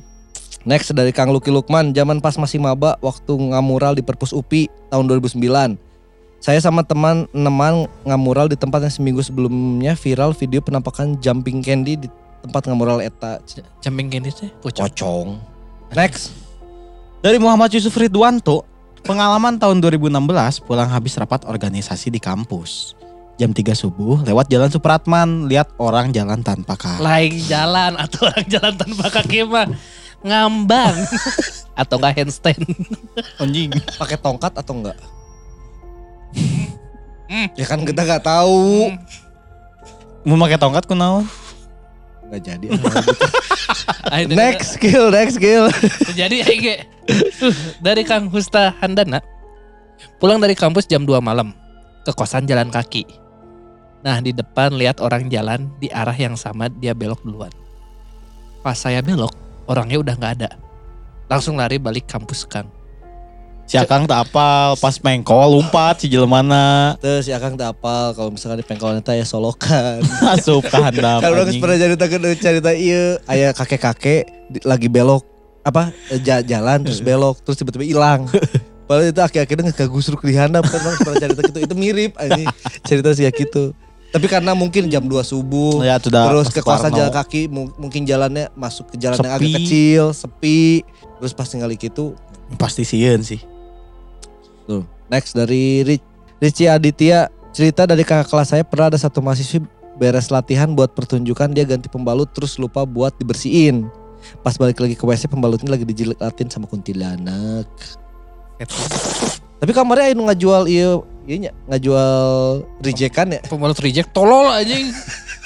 Next 0.63 0.95
dari 0.95 1.11
Kang 1.11 1.27
Luki 1.35 1.51
Lukman, 1.51 1.91
zaman 1.91 2.23
pas 2.23 2.39
masih 2.39 2.55
maba 2.55 2.95
waktu 3.03 3.35
ngamural 3.35 3.99
di 3.99 4.01
Perpus 4.01 4.31
UPI 4.31 4.71
tahun 4.87 5.11
2009. 5.11 5.75
Saya 6.43 6.59
sama 6.59 6.83
teman 6.83 7.23
neman 7.31 7.87
ngamural 8.03 8.51
di 8.51 8.59
tempat 8.59 8.83
yang 8.83 8.91
seminggu 8.91 9.23
sebelumnya 9.23 9.95
viral 9.95 10.35
video 10.35 10.59
penampakan 10.59 11.15
jumping 11.23 11.63
candy 11.63 11.95
di 11.95 12.11
tempat 12.43 12.67
ngamural 12.67 12.99
eta. 12.99 13.39
Jumping 13.79 14.11
candy 14.11 14.27
teh 14.27 14.51
pucuk. 14.59 14.83
Pocong. 14.83 15.39
Next. 15.95 16.35
Dari 17.23 17.39
Muhammad 17.39 17.71
Yusuf 17.71 17.95
Ridwanto, 17.95 18.67
pengalaman 19.07 19.55
tahun 19.55 19.79
2016 19.79 20.67
pulang 20.67 20.91
habis 20.91 21.15
rapat 21.15 21.47
organisasi 21.47 22.11
di 22.11 22.19
kampus. 22.19 22.99
Jam 23.39 23.55
3 23.55 23.63
subuh 23.71 24.27
lewat 24.27 24.51
jalan 24.51 24.67
Supratman, 24.67 25.47
lihat 25.47 25.71
orang 25.79 26.11
jalan 26.11 26.43
tanpa 26.43 26.75
kaki. 26.75 26.99
Lain 26.99 27.39
jalan 27.47 27.95
atau 27.95 28.27
orang 28.27 28.45
jalan 28.51 28.75
tanpa 28.75 29.07
kaki 29.15 29.47
mah 29.47 29.71
ngambang 30.19 31.07
atau 31.87 31.95
enggak 32.03 32.19
handstand. 32.19 32.67
Anjing. 33.39 33.71
Pakai 33.95 34.19
tongkat 34.19 34.51
atau 34.59 34.75
enggak? 34.75 34.99
Hmm. 37.33 37.49
Ya 37.57 37.65
kan 37.65 37.81
kita 37.81 38.05
nggak 38.05 38.21
tahu. 38.21 38.93
Mau 40.21 40.37
pakai 40.37 40.61
tongkat 40.61 40.85
kunaon? 40.85 41.25
Nggak 42.29 42.41
jadi. 42.45 42.65
Next 44.29 44.77
skill, 44.77 45.09
next 45.09 45.39
skill. 45.39 45.71
Jadi 46.19 46.43
Ege 46.43 46.85
dari 47.83 48.03
Kang 48.05 48.29
Husta 48.31 48.75
Handana 48.79 49.19
pulang 50.19 50.39
dari 50.39 50.55
kampus 50.55 50.87
jam 50.87 51.03
2 51.03 51.19
malam 51.19 51.51
ke 52.03 52.11
kosan 52.15 52.47
jalan 52.47 52.69
kaki. 52.71 53.07
Nah 54.03 54.19
di 54.19 54.35
depan 54.35 54.75
lihat 54.75 54.99
orang 54.99 55.31
jalan 55.31 55.71
di 55.79 55.87
arah 55.91 56.15
yang 56.15 56.35
sama 56.35 56.67
dia 56.67 56.91
belok 56.91 57.23
duluan. 57.23 57.51
Pas 58.63 58.75
saya 58.75 58.99
belok 58.99 59.31
orangnya 59.67 59.99
udah 59.99 60.15
nggak 60.15 60.33
ada. 60.39 60.51
Langsung 61.31 61.57
lari 61.59 61.79
balik 61.79 62.07
kampus 62.07 62.43
Kang. 62.47 62.67
Si 63.63 63.75
Akang 63.75 64.05
tak 64.05 64.27
apal, 64.27 64.75
pas 64.75 64.93
mengkol 64.99 65.57
lompat 65.57 65.97
si 65.97 66.07
jelemana 66.07 66.93
Terus 66.99 67.25
ya 67.25 67.39
Kang 67.39 67.55
tak 67.55 67.73
apal 67.73 68.11
kalau 68.11 68.29
misalkan 68.29 68.59
di 68.59 68.65
pengkolan 68.65 68.99
eta 68.99 69.13
ya 69.13 69.23
solokan. 69.23 70.03
asup 70.35 70.61
ke 70.63 70.77
handap. 70.83 71.19
Kalau 71.19 71.41
orang 71.41 71.49
pernah 71.57 71.77
cerita 71.77 72.05
ke 72.05 72.17
cerita 72.35 72.69
iya 72.69 73.17
ayah 73.25 73.49
kakek-kakek 73.49 74.29
lagi 74.61 74.87
belok 74.87 75.23
apa 75.63 75.89
eh, 76.11 76.19
ja- 76.19 76.43
jalan 76.43 76.83
terus 76.83 76.99
belok 76.99 77.39
terus 77.39 77.55
tiba-tiba 77.55 77.87
hilang. 77.87 78.27
Padahal 78.85 79.09
itu 79.09 79.21
akhir-akhirnya 79.23 79.71
ngegusur 79.71 80.19
ke 80.19 80.27
handap 80.29 80.67
kan 80.67 80.83
pernah 80.99 81.17
cerita 81.17 81.41
gitu 81.41 81.59
itu 81.63 81.73
mirip 81.73 82.11
anjing 82.15 82.51
cerita 82.83 83.09
sih 83.11 83.23
gitu. 83.25 83.71
Tapi 84.11 84.27
karena 84.27 84.53
mungkin 84.53 84.85
jam 84.85 85.01
2 85.01 85.09
subuh 85.23 85.81
Ya 85.81 85.97
sudah 85.97 86.29
terus 86.29 86.45
pas 86.45 86.53
ke 86.53 86.61
kawasan 86.61 86.91
Warno. 86.91 86.97
jalan 86.99 87.13
kaki 87.15 87.41
mu- 87.47 87.73
mungkin 87.79 88.03
jalannya 88.03 88.51
masuk 88.53 88.93
ke 88.93 89.01
jalan 89.01 89.17
yang 89.17 89.33
agak 89.33 89.41
Sepi. 89.41 89.55
kecil, 89.57 90.03
sepi. 90.13 90.61
Terus 91.17 91.31
pas 91.31 91.47
tinggal 91.47 91.71
gitu 91.71 92.13
Pasti 92.53 92.83
sieun 92.83 93.23
sih. 93.23 93.41
Tuh, 94.63 94.83
next 95.11 95.35
dari 95.35 95.83
Rich, 95.83 96.05
Richie 96.39 96.71
Aditya 96.71 97.27
cerita 97.53 97.85
dari 97.85 98.01
kakak 98.01 98.31
kelas 98.31 98.49
saya 98.55 98.63
pernah 98.65 98.89
ada 98.89 98.99
satu 98.99 99.21
mahasiswi 99.21 99.61
beres 99.95 100.33
latihan 100.33 100.73
buat 100.73 100.91
pertunjukan 100.97 101.53
dia 101.53 101.63
ganti 101.69 101.85
pembalut 101.87 102.31
terus 102.33 102.57
lupa 102.57 102.83
buat 102.83 103.13
dibersihin. 103.19 103.87
Pas 104.39 104.55
balik 104.55 104.79
lagi 104.79 104.95
ke 104.95 105.03
WC 105.03 105.27
pembalutnya 105.27 105.69
lagi 105.69 105.85
dijilatin 105.85 106.47
sama 106.47 106.65
kuntilanak. 106.65 107.67
Tapi 109.59 109.71
kamarnya 109.71 110.15
anu 110.15 110.27
ngajual 110.27 110.67
iya 110.67 110.99
iya 111.27 111.51
ngajual 111.67 112.63
rejekan 112.79 113.35
ya. 113.35 113.41
Pembalut 113.45 113.77
reject 113.83 114.11
tolol 114.15 114.49
anjing. 114.49 114.89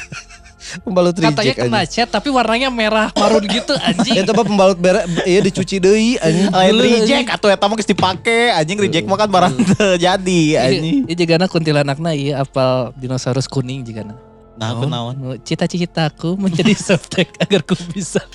Pembalut 0.83 1.15
Katanya 1.15 1.33
reject 1.33 1.57
kena 1.57 1.79
aja. 1.83 2.03
cat 2.03 2.09
tapi 2.11 2.27
warnanya 2.29 2.67
merah 2.67 3.07
marun 3.15 3.43
gitu 3.47 3.73
anjing. 3.79 4.15
Ya 4.19 4.23
coba 4.27 4.43
pembalut 4.43 4.77
beres 4.77 5.05
iya 5.23 5.39
dicuci 5.39 5.79
deui 5.79 6.17
anjing. 6.17 6.49
Lain 6.49 6.71
Dulu, 6.73 6.83
reject 6.83 7.27
atau 7.29 7.47
eta 7.47 7.65
mah 7.65 7.75
geus 7.75 7.87
dipake, 7.87 8.51
anjing 8.51 8.77
reject 8.77 9.05
mah 9.05 9.17
kan 9.17 9.29
barang 9.29 9.53
teu 9.75 9.95
jadi 10.05 10.41
anjing. 10.59 11.07
Iya 11.07 11.15
jigana 11.15 11.45
kuntilanakna 11.47 12.11
iya 12.11 12.41
apal 12.41 12.91
dinosaurus 12.95 13.47
kuning 13.47 13.83
jigana. 13.83 14.17
Nah, 14.57 14.73
aku 14.73 14.89
naon? 14.89 15.13
Nu, 15.21 15.37
Cita-citaku 15.37 16.33
menjadi 16.33 16.73
softtek 16.89 17.29
agar 17.37 17.61
ku 17.61 17.77
bisa? 17.93 18.25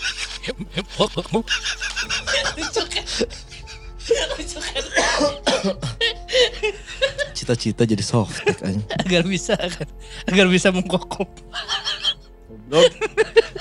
Cita-cita 7.32 7.82
jadi 7.88 8.04
soft 8.04 8.38
anjing. 8.62 8.84
agar 9.02 9.22
bisa 9.24 9.54
agar, 9.56 9.86
agar 10.28 10.46
bisa 10.46 10.68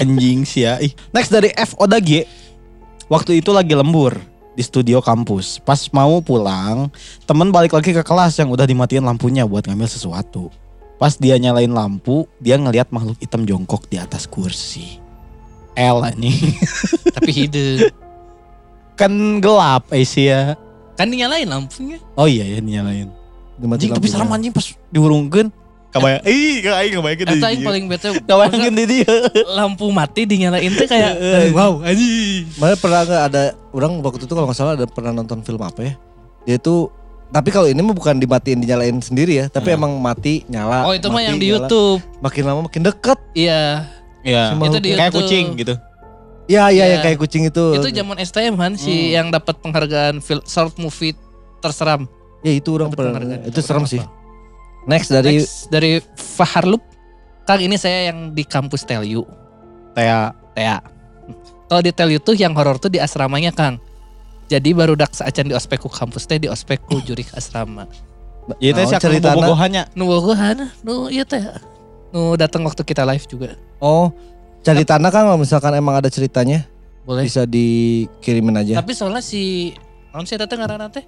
Anjing 0.02 0.47
sih 0.47 0.63
ya. 0.65 0.80
Ih. 0.80 0.93
Next 1.12 1.30
dari 1.30 1.52
F 1.54 1.76
Oda 1.78 2.00
G. 2.00 2.24
Waktu 3.12 3.43
itu 3.43 3.52
lagi 3.52 3.76
lembur 3.76 4.15
di 4.56 4.63
studio 4.63 5.04
kampus. 5.04 5.60
Pas 5.63 5.91
mau 5.91 6.19
pulang, 6.24 6.88
temen 7.28 7.52
balik 7.52 7.76
lagi 7.76 7.91
ke 7.91 8.04
kelas 8.04 8.39
yang 8.39 8.52
udah 8.52 8.63
dimatiin 8.63 9.04
lampunya 9.04 9.43
buat 9.43 9.67
ngambil 9.67 9.88
sesuatu. 9.88 10.47
Pas 11.02 11.17
dia 11.17 11.36
nyalain 11.41 11.71
lampu, 11.71 12.30
dia 12.38 12.56
ngelihat 12.62 12.93
makhluk 12.93 13.17
hitam 13.17 13.43
jongkok 13.43 13.89
di 13.89 13.97
atas 13.97 14.30
kursi. 14.30 15.02
L 15.76 16.04
anjing. 16.04 16.56
Tapi 17.15 17.32
hidup. 17.32 17.91
kan 19.00 19.10
gelap 19.41 19.89
Asia. 19.89 20.54
Kan 20.93 21.10
dinyalain 21.10 21.50
lampunya. 21.50 21.97
Oh 22.13 22.30
iya 22.30 22.45
ya 22.45 22.62
dinyalain. 22.62 23.10
Anjing 23.62 23.93
tapi 23.93 24.10
serem 24.10 24.30
anjing 24.30 24.54
pas 24.54 24.74
diurungkeun. 24.89 25.50
Kabayang, 25.92 26.24
ih 26.24 26.64
aing 26.64 26.94
kebayangkeun 26.96 27.28
Eta 27.28 27.36
di 27.36 27.42
yang 27.44 27.52
dieu. 27.54 27.68
paling 27.68 27.84
bete. 27.86 28.08
Kabayangkeun 28.24 28.76
di 28.76 28.86
dia. 28.88 29.14
lampu 29.52 29.86
mati 29.92 30.24
dinyalain 30.24 30.72
teh 30.72 30.88
kayak 30.88 31.14
wow 31.52 31.84
anjing. 31.84 32.48
Mana 32.56 32.76
pernah 32.76 33.04
nggak 33.04 33.24
ada 33.28 33.44
orang 33.70 34.00
waktu 34.00 34.24
itu 34.24 34.32
kalau 34.32 34.48
nggak 34.48 34.56
salah 34.56 34.74
ada 34.74 34.88
pernah 34.88 35.12
nonton 35.12 35.40
film 35.40 35.60
apa 35.60 35.84
ya? 35.84 35.94
Dia 36.44 36.56
itu 36.56 36.88
tapi 37.28 37.48
kalau 37.48 37.64
ini 37.66 37.80
mah 37.80 37.92
bukan 37.92 38.16
dimatiin 38.18 38.60
dinyalain 38.60 38.98
sendiri 38.98 39.36
ya, 39.38 39.46
tapi 39.48 39.68
Hmm. 39.68 39.78
emang 39.78 39.92
mati 39.98 40.44
nyala. 40.48 40.84
Oh 40.84 40.92
itu 40.92 41.08
mah 41.08 41.16
mati, 41.18 41.28
yang 41.28 41.38
di 41.38 41.48
nyala. 41.50 41.56
YouTube. 41.64 42.00
Makin 42.20 42.42
lama 42.42 42.60
makin 42.66 42.82
deket. 42.84 43.20
Iya. 43.32 43.62
Iya. 44.22 44.44
Si 44.50 44.54
Itu 44.62 44.78
di 44.78 44.90
Kayak 44.90 45.00
YouTube. 45.06 45.16
kucing 45.24 45.46
gitu. 45.58 45.74
Iya 46.46 46.64
iya 46.68 46.68
Iya. 46.68 46.86
yang 46.90 47.02
kayak 47.02 47.18
kucing 47.18 47.44
itu. 47.46 47.66
Itu 47.74 47.88
zaman 47.90 48.16
STM 48.18 48.56
kan 48.56 48.72
si 48.76 48.92
Hmm. 48.92 49.12
yang 49.14 49.28
dapat 49.28 49.56
penghargaan 49.58 50.20
film 50.20 50.44
short 50.44 50.76
movie 50.76 51.16
terseram. 51.60 52.08
Ya 52.42 52.52
itu 52.52 52.72
orang 52.72 52.90
pernah. 52.90 53.20
Itu 53.44 53.60
serem 53.60 53.84
Apa? 53.84 53.92
sih. 53.92 54.02
Next 54.89 55.10
dari 55.13 55.41
Next, 55.41 55.70
dari 55.70 56.02
Faharlup. 56.15 56.82
Kang 57.46 57.62
ini 57.62 57.78
saya 57.78 58.13
yang 58.13 58.34
di 58.34 58.46
kampus 58.46 58.86
Telyu. 58.86 59.26
Kayak 59.94 60.38
Tea. 60.54 60.78
Kalau 61.67 61.82
di 61.82 61.91
Telyu 61.94 62.20
tuh 62.20 62.36
yang 62.38 62.54
horor 62.58 62.78
tuh 62.78 62.89
di 62.89 62.98
asramanya 62.98 63.54
Kang. 63.54 63.78
Jadi 64.52 64.76
baru 64.76 65.00
dak 65.00 65.15
saacan 65.15 65.48
di 65.48 65.56
ospekku 65.56 65.88
kampus 65.88 66.28
teh 66.28 66.36
di 66.36 66.52
ospekku 66.52 67.00
jurik 67.08 67.32
asrama. 67.32 67.88
Ya 68.60 68.76
itu 68.76 68.82
Naon 68.84 68.89
sih 68.89 68.96
aku 69.00 69.04
ceritana? 69.08 69.36
bobogohannya. 69.39 69.84
Nu 69.96 70.04
bogohan, 70.12 70.58
nu 70.84 71.08
iya 71.08 71.24
teh. 71.24 71.39
Nu 72.12 72.36
datang 72.36 72.67
waktu 72.67 72.84
kita 72.84 73.08
live 73.08 73.24
juga. 73.30 73.56
oh 73.80 74.12
cari 74.62 74.86
tanah 74.86 75.10
kan 75.10 75.26
kalau 75.26 75.39
misalkan 75.41 75.74
emang 75.74 75.98
ada 75.98 76.06
ceritanya 76.12 76.67
Boleh. 77.02 77.26
bisa 77.26 77.48
dikirimin 77.48 78.60
aja. 78.60 78.78
Tapi 78.84 78.91
soalnya 78.94 79.24
si 79.24 79.72
non 80.12 80.28
sih 80.28 80.36
datang 80.36 80.60
ngaranna 80.60 80.91
teh. 80.91 81.06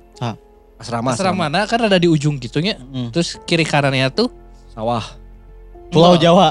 Asrama, 0.78 1.16
Asrama 1.16 1.48
mana 1.48 1.64
kan 1.70 1.80
ada 1.80 1.96
di 1.96 2.10
ujung 2.10 2.38
gitunya. 2.42 2.76
Mm. 2.80 3.14
Terus 3.14 3.40
kiri 3.48 3.64
kanannya 3.64 4.10
tuh 4.12 4.28
sawah. 4.74 5.04
Pulau 5.94 6.18
Enggak. 6.18 6.26
Jawa. 6.26 6.48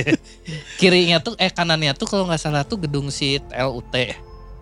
Kirinya 0.80 1.22
tuh 1.22 1.38
eh 1.38 1.48
kanannya 1.48 1.94
tuh 1.94 2.06
kalau 2.10 2.26
nggak 2.26 2.42
salah 2.42 2.66
tuh 2.66 2.82
gedung 2.82 3.08
si 3.14 3.38
LUT. 3.54 3.94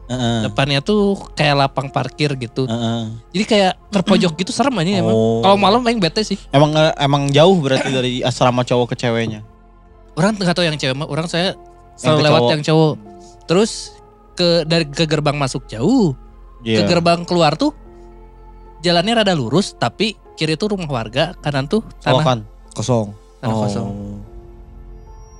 Heeh. 0.04 0.38
Depannya 0.44 0.84
tuh 0.84 1.16
kayak 1.32 1.64
lapang 1.64 1.88
parkir 1.88 2.36
gitu. 2.36 2.68
Heeh. 2.68 3.02
Jadi 3.32 3.44
kayak 3.48 3.72
terpojok 3.88 4.32
gitu 4.36 4.52
serem 4.52 4.76
aja 4.76 5.00
emang. 5.00 5.16
Oh. 5.16 5.40
Kalau 5.40 5.56
malam 5.56 5.80
paling 5.80 5.96
bete 5.96 6.20
sih. 6.20 6.36
Emang 6.52 6.76
emang 7.00 7.32
jauh 7.32 7.56
berarti 7.56 7.88
dari 7.88 8.12
asrama 8.20 8.60
cowok 8.60 8.92
ke 8.92 9.08
ceweknya. 9.08 9.40
Orang 10.14 10.36
nggak 10.36 10.52
tahu 10.54 10.68
yang 10.68 10.76
cewek 10.76 10.94
mah. 10.94 11.08
Orang 11.08 11.26
saya 11.26 11.56
selalu 11.96 12.28
lewat 12.28 12.40
cowok. 12.44 12.52
yang 12.52 12.62
cowok. 12.62 12.94
Terus 13.48 13.70
ke 14.36 14.48
dari 14.68 14.84
ke 14.84 15.08
gerbang 15.08 15.40
masuk 15.40 15.64
jauh. 15.64 16.12
Ke 16.60 16.80
Iya. 16.80 16.88
gerbang 16.88 17.24
keluar 17.24 17.56
tuh 17.56 17.72
jalannya 18.84 19.24
rada 19.24 19.32
lurus 19.32 19.72
tapi 19.72 20.12
kiri 20.36 20.54
tuh 20.54 20.76
rumah 20.76 20.86
warga, 20.86 21.32
kanan 21.40 21.64
tuh 21.64 21.80
tanah, 22.04 22.20
Solokan. 22.20 22.38
Kosong. 22.76 23.06
tanah 23.40 23.56
kosong. 23.56 23.88
Oh. 23.88 24.18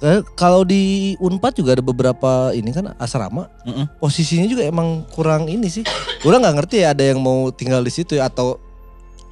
Eh, 0.01 0.21
kalau 0.37 0.65
di 0.65 1.15
Unpad 1.17 1.57
juga 1.57 1.77
ada 1.77 1.85
beberapa 1.85 2.53
ini 2.53 2.69
kan 2.71 2.93
asrama. 2.97 3.49
Mm-mm. 3.65 3.89
Posisinya 3.97 4.45
juga 4.45 4.65
emang 4.65 5.05
kurang 5.09 5.49
ini 5.49 5.69
sih. 5.69 5.81
Orang 6.21 6.45
nggak 6.45 6.57
ngerti 6.61 6.85
ya 6.85 6.93
ada 6.93 7.05
yang 7.05 7.21
mau 7.21 7.49
tinggal 7.49 7.81
di 7.81 7.93
situ 7.93 8.17
ya 8.17 8.29
atau 8.29 8.61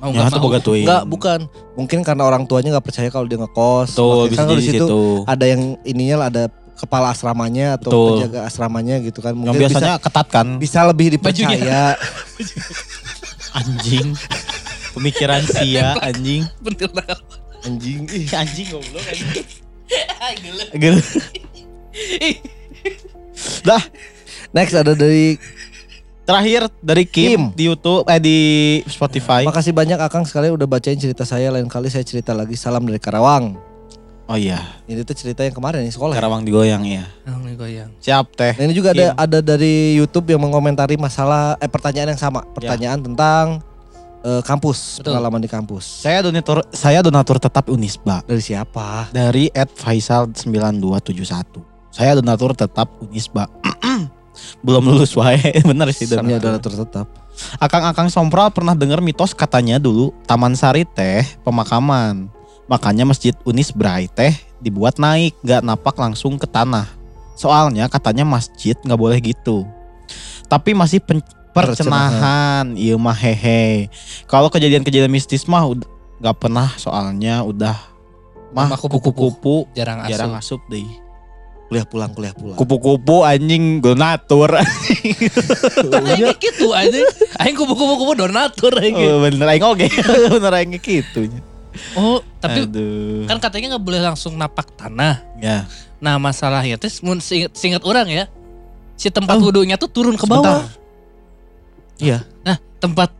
Mau 0.02 0.10
Ya 0.10 0.26
nggak 0.26 0.34
tuh 0.34 0.40
mau. 0.42 0.46
boga 0.50 0.58
tuh. 0.58 0.74
Enggak, 0.74 1.02
bukan. 1.06 1.40
Mungkin 1.78 1.98
karena 2.02 2.26
orang 2.26 2.42
tuanya 2.42 2.74
nggak 2.74 2.86
percaya 2.90 3.06
kalau 3.06 3.22
dia 3.30 3.38
ngekos. 3.38 3.94
Makanya 3.94 4.30
bisa 4.34 4.42
kan 4.42 4.56
di 4.58 4.64
situ 4.66 4.82
situ. 4.82 5.02
ada 5.30 5.44
yang 5.46 5.62
ininya 5.86 6.16
lah 6.18 6.26
ada 6.26 6.44
kepala 6.74 7.14
asramanya 7.14 7.78
atau 7.78 7.86
Betul. 7.94 8.06
penjaga 8.18 8.40
asramanya 8.42 8.98
gitu 8.98 9.22
kan. 9.22 9.30
Yang 9.30 9.46
Mungkin 9.46 9.60
biasanya 9.62 9.94
ketat 10.02 10.26
kan. 10.26 10.46
bisa, 10.58 10.82
bisa 10.82 10.88
lebih 10.90 11.06
dipercaya. 11.14 11.94
Anjing. 13.52 14.16
Pemikiran 14.92 15.42
sia 15.44 15.96
anjing. 16.00 16.44
Bentil 16.60 16.92
nakal. 16.92 17.20
Anjing. 17.64 18.04
Ih, 18.12 18.26
Anjing 18.32 18.66
goblok 18.72 19.04
anjing. 19.08 19.46
Gel. 20.76 20.96
Dah, 23.66 23.82
Next 24.52 24.76
ada 24.76 24.92
dari 24.92 25.40
terakhir 26.28 26.68
dari 26.84 27.08
Kim, 27.08 27.52
Kim. 27.52 27.56
di 27.56 27.64
YouTube 27.72 28.04
eh 28.04 28.20
di 28.20 28.38
Spotify. 28.84 29.48
Makasih 29.48 29.72
banyak 29.72 29.96
Akang 29.96 30.28
sekali 30.28 30.52
udah 30.52 30.68
bacain 30.68 31.00
cerita 31.00 31.24
saya. 31.24 31.48
Lain 31.48 31.68
kali 31.72 31.88
saya 31.88 32.04
cerita 32.04 32.36
lagi. 32.36 32.52
Salam 32.52 32.84
dari 32.84 33.00
Karawang. 33.00 33.71
Oh 34.24 34.34
iya, 34.34 34.58
Ini 34.86 35.02
tuh 35.02 35.12
cerita 35.12 35.40
yang 35.40 35.52
kemarin 35.52 35.82
nih 35.82 35.90
sekolah. 35.90 36.12
ya. 36.12 36.18
Karawang 36.18 36.42
digoyang 36.42 36.82
ya. 36.82 37.04
Oh, 37.26 37.42
ini 37.42 37.52
goyang. 37.52 37.90
Siap 37.98 38.32
teh. 38.32 38.52
Nah, 38.54 38.64
ini 38.64 38.72
juga 38.72 38.90
ada 38.90 39.10
Kim. 39.10 39.18
ada 39.18 39.38
dari 39.42 39.94
YouTube 39.94 40.28
yang 40.28 40.40
mengomentari 40.40 40.94
masalah 40.94 41.54
eh 41.56 41.66
pertanyaan 41.66 42.10
yang 42.10 42.20
sama, 42.20 42.40
pertanyaan 42.48 42.98
tentang 42.98 43.60
eh, 44.22 44.40
kampus, 44.40 44.98
Betul. 44.98 45.12
pengalaman 45.12 45.38
di 45.38 45.46
kampus. 45.46 46.00
Saya 46.00 46.22
donatur 46.22 46.62
saya 46.70 46.98
donatur 47.00 47.36
tetap 47.36 47.66
Unisba 47.66 48.22
Dari 48.22 48.40
siapa? 48.40 49.10
dari 49.10 49.50
@faisal9271. 49.50 51.58
Saya 51.90 52.16
donatur 52.16 52.54
tetap 52.54 52.88
Unisba. 53.00 53.48
Belum 54.64 54.80
lulus 54.86 55.12
wae, 55.12 55.36
bener 55.68 55.90
sih 55.92 56.06
donatur. 56.06 56.40
donatur 56.40 56.72
tetap. 56.86 57.06
Akang-akang 57.58 58.08
Sompral 58.08 58.48
pernah 58.48 58.72
dengar 58.72 59.00
mitos 59.00 59.32
katanya 59.32 59.76
dulu 59.76 60.12
Taman 60.24 60.54
Sari 60.54 60.86
teh 60.86 61.24
pemakaman. 61.42 62.30
Makanya 62.72 63.04
Masjid 63.04 63.36
Unisbrai 63.44 64.08
teh 64.08 64.32
dibuat 64.56 64.96
naik, 64.96 65.36
gak 65.44 65.60
napak 65.60 65.92
langsung 66.00 66.40
ke 66.40 66.48
tanah. 66.48 66.88
Soalnya 67.36 67.84
katanya 67.92 68.24
masjid 68.24 68.72
nggak 68.80 68.96
boleh 68.96 69.20
gitu. 69.20 69.68
Tapi 70.48 70.72
masih 70.72 71.04
pen- 71.04 71.20
percenahan, 71.52 72.72
iya 72.72 72.96
mah 72.96 73.12
hehe. 73.12 73.92
Kalau 74.24 74.48
kejadian-kejadian 74.48 75.12
mistis 75.12 75.44
mah 75.44 75.68
udah 75.68 75.84
nggak 76.16 76.36
pernah 76.40 76.72
soalnya 76.80 77.44
udah 77.44 77.76
mah 78.56 78.72
kupu-kupu. 78.80 79.36
kupu-kupu 79.36 79.56
Jarang 79.76 80.00
asup. 80.00 80.10
jarang 80.16 80.32
asup 80.32 80.60
deh. 80.72 80.88
Kuliah 81.68 81.84
pulang, 81.88 82.12
kuliah 82.16 82.32
pulang. 82.32 82.56
Kupu-kupu 82.56 83.24
anjing 83.24 83.84
donatur. 83.84 84.48
Aing 84.60 86.20
kayak 86.24 86.40
gitu 86.40 86.72
aja. 86.72 87.00
Aing 87.36 87.56
kupu-kupu 87.56 88.00
kupu 88.00 88.12
donatur 88.16 88.76
aing. 88.80 88.96
Oh, 88.96 89.24
bener 89.24 89.48
aing 89.48 89.64
oge. 89.64 89.88
bener 90.36 90.52
aing 90.56 90.72
gitu. 90.80 91.28
Oh, 91.96 92.20
tapi 92.36 92.68
Aduh. 92.68 93.24
kan 93.24 93.40
katanya 93.40 93.76
nggak 93.76 93.84
boleh 93.84 94.00
langsung 94.02 94.36
napak 94.36 94.72
tanah. 94.76 95.24
ya. 95.40 95.64
Nah 96.02 96.18
masalahnya 96.18 96.76
tuh 96.76 96.90
mun 97.00 97.22
singet, 97.22 97.82
orang 97.86 98.10
ya, 98.10 98.24
si 98.94 99.08
tempat 99.08 99.38
Oh. 99.38 99.48
wudhunya 99.48 99.78
tuh 99.78 99.88
turun 99.88 100.18
ke 100.18 100.26
bawah. 100.26 100.66
Iya. 101.96 102.26
Nah 102.42 102.58
tempat 102.76 103.14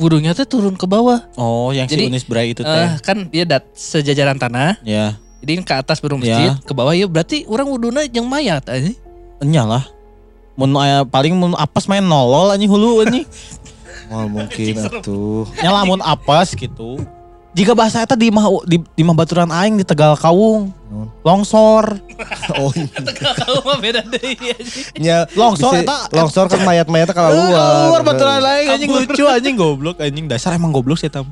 wudhunya 0.00 0.32
tuh 0.32 0.48
turun 0.48 0.74
ke 0.74 0.88
bawah. 0.88 1.20
Oh, 1.36 1.70
yang 1.70 1.86
Jadi, 1.86 2.08
si 2.08 2.10
Unisbrai 2.10 2.56
itu 2.56 2.64
teh. 2.64 2.72
Eh, 2.72 2.90
kan 3.04 3.28
dia 3.28 3.44
dat 3.44 3.68
sejajaran 3.76 4.40
tanah, 4.40 4.80
ya. 4.82 5.20
jadi 5.44 5.60
ke 5.62 5.74
atas 5.76 6.00
baru 6.00 6.16
masjid, 6.18 6.56
ke 6.64 6.72
bawah 6.72 6.96
ya 6.96 7.04
berarti 7.06 7.44
orang 7.46 7.68
wudhunya 7.68 8.08
yang 8.10 8.26
mayat 8.26 8.64
aja. 8.66 8.90
Enyalah. 9.38 9.84
Mun 10.56 10.72
aya 10.76 11.04
paling 11.04 11.32
mun 11.32 11.52
apes 11.56 11.88
main 11.88 12.04
nolol 12.04 12.50
anjing 12.50 12.68
hulu 12.68 13.04
anjing. 13.04 13.24
Mal 14.12 14.28
mungkin 14.28 14.74
atuh. 14.76 15.48
Nya 15.60 15.70
lamun 15.72 16.00
apes 16.00 16.52
gitu. 16.52 17.00
Jika 17.52 17.76
bahasa 17.76 18.00
eta 18.00 18.16
di 18.16 18.32
mah 18.32 18.48
di, 18.64 18.80
di 18.80 19.02
mah 19.04 19.12
baturan 19.12 19.52
aing 19.52 19.76
di 19.76 19.84
Tegal 19.84 20.16
Kawung. 20.16 20.72
Longsor. 21.20 21.84
Oh, 22.58 22.72
Kalau 23.38 23.60
mah 23.62 23.78
beda 23.78 24.02
deh. 24.02 24.34
nya 24.98 25.28
Longsor 25.36 25.78
eta 25.78 26.08
longsor 26.10 26.48
kan 26.48 26.64
mayat-mayatnya 26.64 27.12
kalau 27.12 27.30
Keluar, 27.30 27.50
luar. 27.50 27.72
keluar 27.86 28.02
baturan 28.02 28.40
aing 28.42 28.68
anjing 28.72 28.90
lucu 28.90 29.24
anjing 29.24 29.54
goblok 29.54 29.96
anjing 30.00 30.26
dasar 30.26 30.56
emang 30.56 30.72
goblok 30.72 30.96
sih 30.96 31.06
eta. 31.06 31.22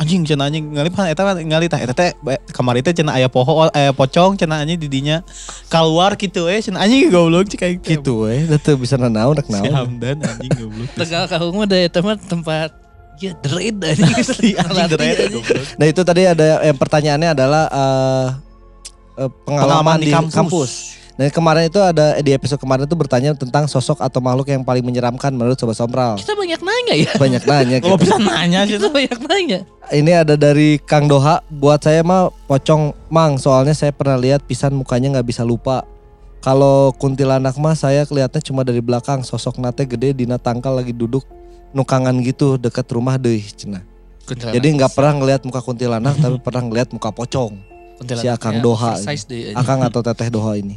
Anjing 0.00 0.26
cenah 0.26 0.50
anjing 0.50 0.64
ngalih 0.74 0.90
pan 0.90 1.06
eta 1.06 1.22
mah 1.22 1.38
ngalih 1.38 1.68
tah 1.68 1.78
eta 1.78 1.94
teh 1.94 2.10
kamari 2.50 2.82
teh 2.82 2.90
cenah 2.90 3.14
aya 3.14 3.28
poho 3.28 3.68
aya 3.70 3.92
pocong 3.92 4.34
cenah 4.34 4.64
anjing 4.64 4.80
di 4.80 4.88
dinya 4.90 5.22
keluar 5.68 6.16
gitu 6.16 6.48
we 6.48 6.58
cenah 6.58 6.82
anjing 6.82 7.06
goblok 7.08 7.46
cik 7.46 7.62
aing. 7.62 7.78
Gitu 7.78 8.26
we, 8.26 8.48
da 8.48 8.56
teu 8.56 8.74
bisa 8.74 8.96
nanaon 8.96 9.36
rek 9.36 9.46
Si 9.46 9.54
naon. 9.54 9.70
Hamdan 9.70 10.18
anjing 10.24 10.52
goblok. 10.56 10.88
Tegal 11.04 11.24
kahung 11.28 11.54
mah 11.54 11.68
da 11.68 11.76
eta 11.78 12.00
mah 12.02 12.16
tempat 12.16 12.74
ya 13.20 13.32
dread. 13.40 13.76
Asli 13.82 14.56
goblok. 15.32 15.66
Nah 15.76 15.86
itu 15.88 16.00
tadi 16.04 16.22
ada 16.28 16.60
yang 16.64 16.76
pertanyaannya 16.76 17.30
adalah 17.32 17.64
eh, 17.70 18.26
eh, 19.24 19.30
pengalaman, 19.44 19.98
di, 20.00 20.12
kampus. 20.12 20.96
Nah 21.16 21.32
kemarin 21.32 21.72
itu 21.72 21.80
ada 21.80 22.20
di 22.20 22.28
episode 22.36 22.60
kemarin 22.60 22.84
itu 22.84 22.92
bertanya 22.92 23.32
tentang 23.32 23.64
sosok 23.64 24.04
atau 24.04 24.20
makhluk 24.20 24.52
yang 24.52 24.60
paling 24.60 24.84
menyeramkan 24.84 25.32
menurut 25.32 25.56
Sobat 25.56 25.80
Sompral. 25.80 26.20
Kita 26.20 26.36
banyak 26.36 26.60
nanya 26.60 26.94
ya. 26.94 27.12
Banyak 27.16 27.42
nanya. 27.48 27.76
Oh 27.88 27.96
gitu. 27.96 28.04
bisa 28.04 28.16
nanya 28.20 28.68
sih 28.68 28.76
Kita 28.76 28.92
banyak 28.92 29.18
nanya. 29.24 29.58
Ini 29.88 30.12
ada 30.12 30.36
dari 30.36 30.76
Kang 30.76 31.08
Doha. 31.08 31.40
Buat 31.48 31.88
saya 31.88 32.04
mah 32.04 32.28
pocong 32.44 32.92
mang. 33.08 33.40
Soalnya 33.40 33.72
saya 33.72 33.96
pernah 33.96 34.20
lihat 34.20 34.44
pisan 34.44 34.76
mukanya 34.76 35.16
nggak 35.16 35.28
bisa 35.32 35.40
lupa. 35.40 35.88
Kalau 36.44 36.92
kuntilanak 37.00 37.56
mah 37.56 37.72
saya 37.72 38.04
kelihatnya 38.04 38.44
cuma 38.44 38.60
dari 38.60 38.84
belakang. 38.84 39.24
Sosok 39.24 39.56
nate 39.56 39.88
gede 39.88 40.12
dina 40.12 40.36
tangkal 40.36 40.76
lagi 40.76 40.92
duduk 40.92 41.24
nukangan 41.74 42.14
gitu 42.22 42.58
dekat 42.60 42.86
rumah 42.92 43.16
deh 43.16 43.40
cenah. 43.42 43.82
Jadi 44.26 44.66
nggak 44.74 44.90
pernah 44.90 45.22
ngelihat 45.22 45.42
muka 45.46 45.62
kuntilanak 45.62 46.18
tapi 46.22 46.36
pernah 46.42 46.62
ngelihat 46.66 46.90
muka 46.90 47.10
pocong. 47.14 47.54
si 47.96 48.28
Akang 48.28 48.60
Doha 48.60 49.00
Size 49.00 49.24
deh. 49.24 49.40
Akang 49.56 49.80
atau 49.80 50.04
Teteh 50.04 50.28
Doha 50.28 50.58
ini. 50.58 50.76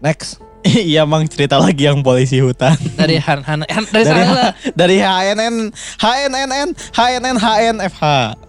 Next. 0.00 0.40
Iya 0.66 1.06
mang 1.06 1.22
cerita 1.30 1.62
lagi 1.62 1.86
yang 1.86 2.02
polisi 2.02 2.42
hutan. 2.42 2.74
Dari 2.98 3.22
Han, 3.22 3.38
Han, 3.46 3.62
Han- 3.70 3.86
dari, 3.86 4.02
Dari 4.02 4.22
sana 4.26 4.50
dari 4.74 4.96
HNN 4.98 5.54
HNNN 6.02 6.68
HNN 6.90 7.36
HNFH. 7.38 8.04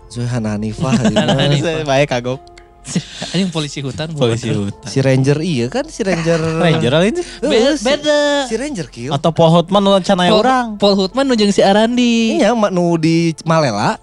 Zuhan 0.09 0.41
ini. 0.49 0.73
Hanifah. 0.73 1.85
Baik 1.85 2.09
kagok. 2.09 2.56
Anjing 3.33 3.49
polisi 3.49 3.79
hutan. 3.79 4.07
Polisi 4.11 4.47
bukan. 4.47 4.71
hutan. 4.71 4.87
si 4.87 4.97
Ranger 4.99 5.37
iya 5.39 5.65
kan 5.67 5.85
si 5.85 6.01
Ranger. 6.01 6.39
Ranger 6.63 6.93
ini 7.03 7.21
Beda. 7.39 7.71
si, 7.73 7.83
beda. 7.83 8.19
si 8.45 8.53
Ranger 8.55 8.87
kill. 8.87 9.11
atau 9.11 9.29
Paul 9.29 9.51
Hotman 9.53 9.81
nu 9.81 9.91
can 9.99 10.17
aya 10.17 10.29
Paul, 10.29 10.41
orang. 10.41 10.65
Paul 10.77 10.95
Hutman 10.95 11.25
nujung 11.25 11.49
si 11.49 11.59
Arandi. 11.59 12.37
Iya, 12.37 12.53
mak 12.53 12.69
nu 12.69 12.95
di 12.95 13.35
Malela. 13.43 13.99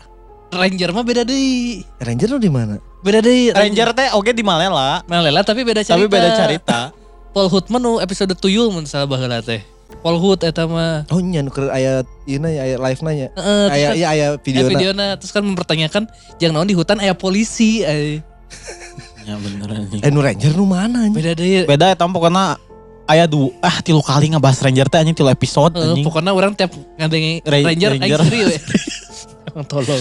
Ranger 0.50 0.90
mah 0.90 1.02
beda 1.02 1.22
deh. 1.22 1.82
Ranger 1.98 2.28
nu 2.30 2.38
di 2.38 2.48
mana? 2.48 2.78
Beda 3.00 3.18
deh. 3.18 3.50
Ranger 3.50 3.90
teh 3.92 4.08
oke 4.12 4.30
di 4.30 4.40
Malela, 4.40 5.02
Malela 5.04 5.42
tapi 5.42 5.60
beda 5.62 5.80
cerita. 5.80 5.96
tapi 5.96 6.06
beda 6.06 6.28
cerita. 6.36 6.78
Paul 7.30 7.48
Hutman 7.48 7.80
nu 7.80 7.98
episode 7.98 8.30
tuyul 8.34 8.70
mun 8.70 8.84
salah 8.84 9.04
baheula 9.04 9.40
teh. 9.40 9.58
Paul 9.96 10.18
Hut 10.18 10.42
eta 10.42 10.64
mah. 10.64 11.06
Oh 11.08 11.18
nya 11.18 11.40
nu 11.40 11.48
keur 11.48 11.70
aya 11.70 12.02
ieu 12.24 12.36
na 12.36 12.50
aya 12.50 12.76
live 12.76 13.00
nanya. 13.00 13.28
Heeh, 13.32 13.62
terus 13.64 13.72
Aya 13.72 13.86
kan- 13.86 13.96
iya 13.96 14.06
aya 14.08 14.26
video 14.36 14.60
Video 14.60 14.70
videona 14.70 15.06
terus 15.16 15.30
kan 15.30 15.40
mempertanyakan 15.40 16.02
jangan 16.36 16.54
naon 16.54 16.68
di 16.68 16.74
hutan 16.74 16.98
aya 16.98 17.14
polisi. 17.14 17.80
eh. 17.80 18.18
Ya 19.24 19.34
bener 19.40 19.68
anjing. 19.72 20.00
Eh 20.04 20.10
nu 20.12 20.20
Ranger 20.20 20.52
nu 20.52 20.64
mana 20.68 21.08
anjing? 21.08 21.16
Beda 21.16 21.32
deh. 21.32 21.64
Beda 21.64 21.86
eta 21.92 22.04
pokoknya 22.04 22.60
aya 23.04 23.24
du 23.24 23.52
ah 23.64 23.80
tilu 23.80 24.04
kali 24.04 24.32
ngebahas 24.32 24.60
Ranger 24.64 24.88
teh 24.88 25.00
anjing 25.00 25.16
tilu 25.16 25.32
episode 25.32 25.72
anjing. 25.76 26.04
pokoknya 26.04 26.32
orang 26.32 26.52
tiap 26.52 26.72
ngadengi 27.00 27.40
Ra- 27.44 27.64
Ranger, 27.64 27.90
Ranger. 27.96 28.20
Emang 29.54 29.66
tolol. 29.70 30.00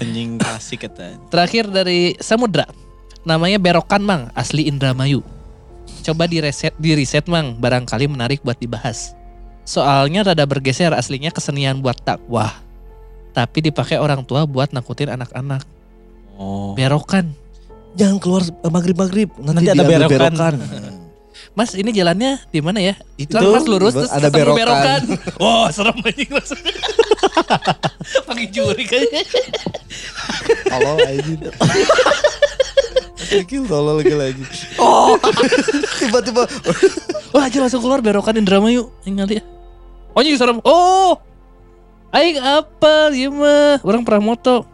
Anjing 0.00 0.40
klasik 0.40 0.86
eta. 0.86 1.18
Terakhir 1.28 1.68
dari 1.68 2.14
Samudra. 2.20 2.64
Namanya 3.24 3.56
Berokan 3.56 4.04
Mang, 4.04 4.22
asli 4.36 4.68
Indramayu. 4.68 5.24
Coba 6.04 6.28
di 6.28 6.44
reset, 6.44 6.76
di 6.76 6.92
reset 6.92 7.24
Mang, 7.24 7.56
barangkali 7.56 8.04
menarik 8.04 8.44
buat 8.44 8.60
dibahas. 8.60 9.16
Soalnya 9.64 10.28
rada 10.28 10.44
bergeser 10.44 10.92
aslinya 10.92 11.32
kesenian 11.32 11.80
buat 11.80 11.96
dakwah. 12.04 12.52
Tapi 13.32 13.72
dipakai 13.72 13.96
orang 13.96 14.22
tua 14.28 14.44
buat 14.44 14.70
nakutin 14.76 15.08
anak-anak. 15.10 15.64
Oh. 16.36 16.76
Berokan. 16.76 17.32
Jangan 17.94 18.16
keluar 18.18 18.42
eh, 18.42 18.70
maghrib-maghrib 18.70 19.28
nanti, 19.38 19.64
Nanti 19.64 19.70
ada 19.70 19.82
diambil 19.86 20.10
berokan. 20.10 20.54
Mas 21.54 21.70
ini 21.78 21.94
jalannya 21.94 22.42
di 22.50 22.58
mana 22.58 22.82
ya? 22.82 22.98
Itu 23.14 23.38
Kan 23.38 23.46
mas 23.46 23.62
lurus 23.70 23.94
terus 23.94 24.10
ada 24.10 24.26
ketemu 24.26 24.58
berokan. 24.58 25.02
Wah 25.42 25.70
serem 25.70 26.02
anjing 26.02 26.30
maksudnya. 26.34 26.74
Pakai 28.26 28.46
juri 28.50 28.82
kayaknya. 28.82 29.22
Tolol 30.66 30.98
anjing. 31.06 31.40
Kill 33.46 33.70
tolol 33.70 34.02
lagi 34.02 34.14
lagi. 34.18 34.42
Oh, 34.82 35.14
tiba-tiba 36.02 36.42
Wah 37.30 37.46
aja 37.46 37.58
langsung 37.62 37.86
keluar 37.86 38.02
berokan 38.02 38.34
Indramayu. 38.34 38.90
Ingat 39.06 39.38
ya. 39.38 39.42
Oh 40.10 40.26
ini 40.26 40.34
serem. 40.34 40.58
Oh. 40.66 41.22
Aing 42.10 42.42
apa 42.42 43.14
ya 43.14 43.30
mah. 43.30 43.78
Orang 43.86 44.02
pernah 44.02 44.34
moto. 44.34 44.73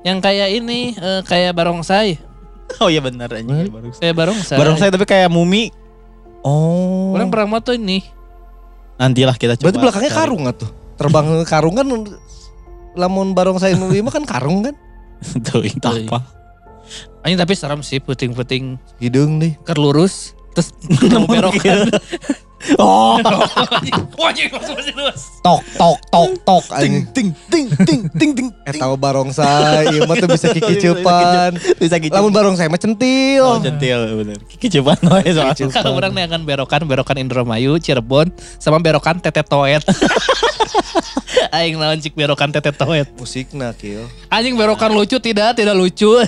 Yang 0.00 0.18
kayak 0.24 0.48
ini 0.56 0.80
eh, 0.96 1.20
kayak 1.24 1.52
barongsai. 1.52 2.16
Oh 2.78 2.86
iya 2.86 3.02
bener 3.02 3.26
anjing 3.26 3.68
baru. 3.68 3.90
Kayak 3.98 4.14
barongsai. 4.16 4.56
Bareng 4.56 4.76
saya 4.78 4.90
tapi 4.94 5.06
kayak 5.08 5.28
mumi. 5.28 5.74
Oh. 6.46 7.12
Orang 7.12 7.28
pernah 7.28 7.58
moto 7.58 7.74
ini. 7.74 8.00
Nantilah 8.96 9.36
kita 9.36 9.58
coba. 9.58 9.68
Berarti 9.68 9.78
belakangnya 9.82 10.12
cari. 10.12 10.20
karung 10.22 10.42
tuh. 10.54 10.70
Terbang 10.94 11.26
karung 11.48 11.74
kan 11.74 11.86
lamun 12.94 13.32
barongsai 13.32 13.78
nu 13.78 13.88
lima 13.88 14.10
kan 14.10 14.26
karung 14.26 14.66
kan 14.66 14.74
Tuh, 15.46 15.62
itu 15.62 15.78
Teuing. 15.78 16.08
apa? 16.10 16.24
Anjing 17.22 17.38
tapi 17.38 17.52
serem 17.54 17.84
sih 17.84 18.00
puting-puting 18.00 18.80
hidung 18.98 19.36
nih 19.38 19.54
ker 19.62 19.76
lurus 19.76 20.32
terus 20.56 20.72
berokan. 21.30 21.86
Oh, 22.76 23.16
anjing 24.20 24.52
masuk 24.52 24.76
masih 24.76 24.92
luas. 24.92 25.40
tok 25.40 25.64
tok 25.74 25.96
tok 26.06 26.30
tok 26.42 26.64
anjing 26.70 27.08
ting 27.10 27.28
ting 27.48 27.66
ting 27.80 28.00
ting 28.12 28.30
ting. 28.36 28.48
eh 28.62 28.76
tahu 28.76 28.94
barongsai 28.94 29.88
ieu 29.90 30.04
mah 30.04 30.12
tuh 30.14 30.28
bisa 30.28 30.52
kikicipan 30.52 31.56
Bisa 31.80 31.96
gitu. 31.96 32.12
lamun 32.12 32.28
barongsai 32.30 32.68
mah 32.68 32.76
centil 32.76 33.40
Oh, 33.42 33.56
centil 33.58 33.96
bener. 34.14 34.36
Kiki 34.46 34.68
coba 34.76 34.92
wae 35.02 35.30
soalnya. 35.30 35.72
Kalau 35.72 35.96
orang 35.96 36.12
nih 36.12 36.24
akan 36.26 36.40
berokan, 36.44 36.80
berokan 36.84 37.16
Indramayu, 37.16 37.76
Cirebon, 37.76 38.28
sama 38.56 38.76
berokan 38.76 39.16
Tete 39.18 39.40
Toet. 39.40 39.80
Aing 41.56 41.76
naon 41.76 41.96
cik 41.96 42.12
berokan 42.12 42.50
Tete 42.50 42.70
Toet. 42.70 43.08
musikna 43.16 43.72
kieu 43.72 44.04
Anjing 44.28 44.54
berokan 44.54 44.92
lucu 44.92 45.16
tidak, 45.16 45.56
tidak 45.56 45.72
lucu. 45.72 46.20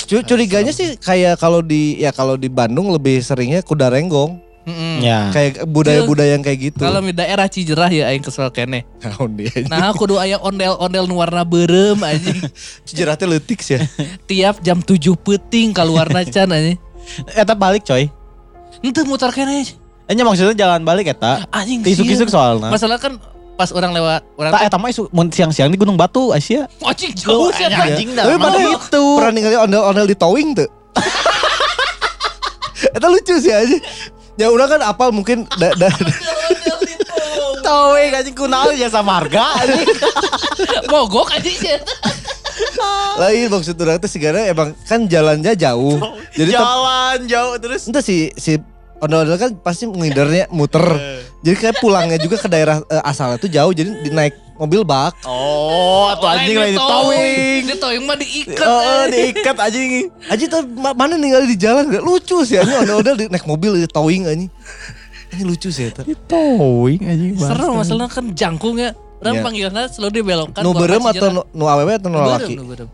Cu- 0.00 0.24
curiganya 0.24 0.72
sih 0.72 0.96
kayak 0.96 1.36
kalau 1.36 1.60
di 1.60 2.00
ya 2.00 2.08
kalau 2.08 2.34
di 2.34 2.48
Bandung 2.48 2.88
lebih 2.88 3.20
seringnya 3.20 3.60
kuda 3.60 3.92
renggong 3.92 4.40
Mm-mm. 4.68 5.00
Ya. 5.00 5.32
kayak 5.32 5.64
budaya-budaya 5.64 6.36
yang 6.36 6.44
kayak 6.44 6.58
gitu 6.68 6.84
Kalau 6.84 7.00
di 7.00 7.16
daerah 7.16 7.48
Cijerah 7.48 7.88
ya 7.88 8.12
aing 8.12 8.20
kesel 8.20 8.52
kene. 8.52 8.84
Naon 9.00 9.32
dia 9.40 9.48
Nah, 9.64 9.96
kudu 9.96 10.20
aya 10.20 10.36
ondel-ondel 10.36 11.08
nu 11.08 11.16
warna 11.16 11.40
beureum 11.40 11.96
anjing. 11.98 12.36
Cijerah 12.86 13.16
teh 13.16 13.24
leutik 13.24 13.58
sih 13.58 13.80
ya. 13.80 13.88
Tiap 14.30 14.60
jam 14.60 14.84
7 14.84 15.00
peuting 15.16 15.72
keluarna 15.72 16.20
can 16.22 16.52
anjing. 16.52 16.76
Eta 17.32 17.56
balik 17.56 17.88
coy. 17.88 18.12
Henteu 18.78 19.08
muter 19.08 19.32
kene. 19.32 19.64
Enya 20.04 20.22
maksudnya 20.22 20.52
jalan 20.52 20.84
balik 20.84 21.08
eta. 21.08 21.48
Anjing 21.48 21.80
Isuk-isuk 21.80 22.28
sieun. 22.28 22.36
soalnya. 22.36 22.68
Masalah 22.68 23.00
kan 23.00 23.16
pas 23.54 23.72
orang 23.72 23.90
lewat 23.90 24.22
orang 24.36 24.52
Tak 24.52 24.62
eta 24.64 24.76
mah 24.76 24.88
isu 24.88 25.08
mun 25.08 25.28
siang-siang 25.28 25.66
di 25.66 25.74
Gunung 25.74 25.96
Batu 25.96 26.30
Asia. 26.30 26.68
anjing 26.78 27.10
jauh 27.10 27.48
sih 27.50 27.64
anjing 27.64 28.12
dah. 28.12 28.22
Tapi 28.22 28.36
Mana 28.36 28.52
mana 28.54 28.76
gitu. 28.76 29.02
Pernah 29.16 29.32
ningali 29.32 29.56
ondel-ondel 29.56 30.04
di 30.04 30.14
towing 30.14 30.52
tuh. 30.54 30.68
Itu 32.78 33.06
lucu 33.06 33.34
sih 33.38 33.50
aja. 33.50 33.78
Ya 34.38 34.54
udah 34.54 34.70
kan 34.70 34.80
apal 34.86 35.10
mungkin 35.10 35.50
da, 35.58 35.74
da, 35.74 35.90
Towing 37.66 38.14
anjing 38.14 38.36
kunaon 38.38 38.78
ya 38.78 38.86
sama 38.86 39.18
harga 39.18 39.66
mogok 40.94 41.34
anjing 41.34 41.58
sih. 41.58 41.74
lain 43.20 43.50
maksud 43.50 43.74
orang 43.82 43.98
tuh 43.98 44.10
segala 44.10 44.46
emang 44.46 44.78
kan 44.86 45.10
jalannya 45.10 45.58
jauh. 45.58 45.98
Jadi 46.38 46.54
jalan 46.54 47.18
jauh 47.26 47.54
terus. 47.58 47.90
entah 47.90 47.98
si 47.98 48.30
si 48.38 48.56
ondel-ondel 49.02 49.38
kan 49.42 49.50
pasti 49.58 49.90
ngindernya 49.90 50.46
muter. 50.54 50.86
Jadi 51.42 51.56
kayak 51.58 51.76
pulangnya 51.82 52.18
juga 52.22 52.38
ke 52.38 52.46
daerah 52.46 52.78
eh, 52.86 53.02
asalnya 53.02 53.42
tuh 53.42 53.50
jauh 53.50 53.74
jadi 53.74 53.90
dinaik 54.06 54.38
mobil 54.58 54.82
bak. 54.82 55.14
Oh, 55.22 56.10
atau 56.10 56.26
anjing 56.26 56.58
lain 56.58 56.74
di 56.74 56.80
towing. 56.80 57.60
Di 57.64 57.76
towing 57.78 58.02
mah 58.02 58.16
diikat. 58.18 58.66
Oh, 58.66 59.02
eh. 59.02 59.04
diikat 59.08 59.56
anjing. 59.56 60.10
Aja 60.26 60.44
tuh 60.44 60.62
ma- 60.68 60.92
mana 60.92 61.14
ninggal 61.14 61.46
di 61.46 61.54
jalan 61.54 61.86
gak 61.86 62.02
lucu 62.02 62.42
sih 62.42 62.58
aja 62.58 62.82
ondel-ondel 62.82 63.14
di 63.14 63.24
naik 63.30 63.46
mobil 63.46 63.78
di 63.78 63.86
towing 63.86 64.26
aja. 64.26 64.46
Ini 65.28 65.42
lucu 65.42 65.70
sih 65.70 65.88
itu. 65.88 66.02
Towing 66.26 67.00
anjing. 67.06 67.32
Seru 67.38 67.72
masalahnya 67.72 68.10
kan 68.10 68.24
jangkung 68.34 68.76
ya. 68.76 68.92
Orang 69.18 69.34
Iya. 69.34 69.42
panggilannya 69.42 69.84
selalu 69.88 70.10
dibelokkan. 70.14 70.62
Nu 70.62 70.70
berem 70.70 71.02
atau 71.02 71.28
nu, 71.28 71.42
nu 71.50 71.64
awewe 71.66 71.90
atau 71.94 72.06
nu 72.06 72.18
Nu 72.18 72.22
lalaki? 72.22 72.54
berem, 72.54 72.62
nu 72.62 72.70
berem. 72.70 72.88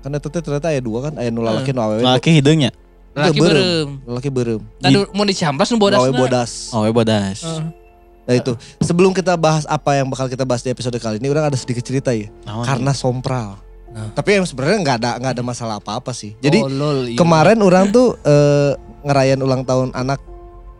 Kan 0.00 0.10
itu 0.10 0.28
ternyata 0.32 0.66
aya 0.66 0.80
dua 0.82 0.98
kan, 1.06 1.12
aya 1.14 1.30
nu 1.30 1.46
lalaki 1.46 1.70
nu 1.70 1.78
awewe. 1.78 2.02
Laki 2.02 2.30
hidungnya. 2.34 2.70
Laki 3.14 3.38
berem. 3.38 3.88
Lalaki 4.02 4.28
berem. 4.30 4.60
Tadi 4.78 4.98
mau 5.14 5.22
dicamplas 5.22 5.70
nu 5.70 5.78
bodas. 5.78 5.98
Awewe 6.02 6.14
bodas. 6.14 6.50
Oh, 6.74 6.82
ya 6.82 6.90
bodas. 6.90 7.38
Nah 8.30 8.38
itu, 8.38 8.52
sebelum 8.78 9.10
kita 9.10 9.34
bahas 9.34 9.66
apa 9.66 9.98
yang 9.98 10.06
bakal 10.06 10.30
kita 10.30 10.46
bahas 10.46 10.62
di 10.62 10.70
episode 10.70 10.94
kali 10.96 11.18
ini, 11.18 11.26
orang 11.26 11.50
ada 11.50 11.58
sedikit 11.58 11.82
cerita 11.82 12.14
ya. 12.14 12.30
Naon? 12.46 12.62
Karena 12.62 12.94
sompral. 12.94 13.58
Nah. 13.90 14.06
Tapi 14.14 14.38
yang 14.38 14.46
sebenarnya 14.46 14.78
nggak 14.78 14.96
ada 15.02 15.10
nggak 15.18 15.32
ada 15.34 15.42
masalah 15.42 15.76
apa-apa 15.76 16.14
sih. 16.14 16.38
Jadi 16.38 16.62
Oh, 16.62 16.70
lol, 16.70 17.10
iya. 17.10 17.18
kemarin 17.18 17.58
orang 17.58 17.90
tuh 17.90 18.14
eh, 18.22 18.78
ngerayain 19.02 19.42
ulang 19.42 19.66
tahun 19.66 19.90
anak 19.90 20.22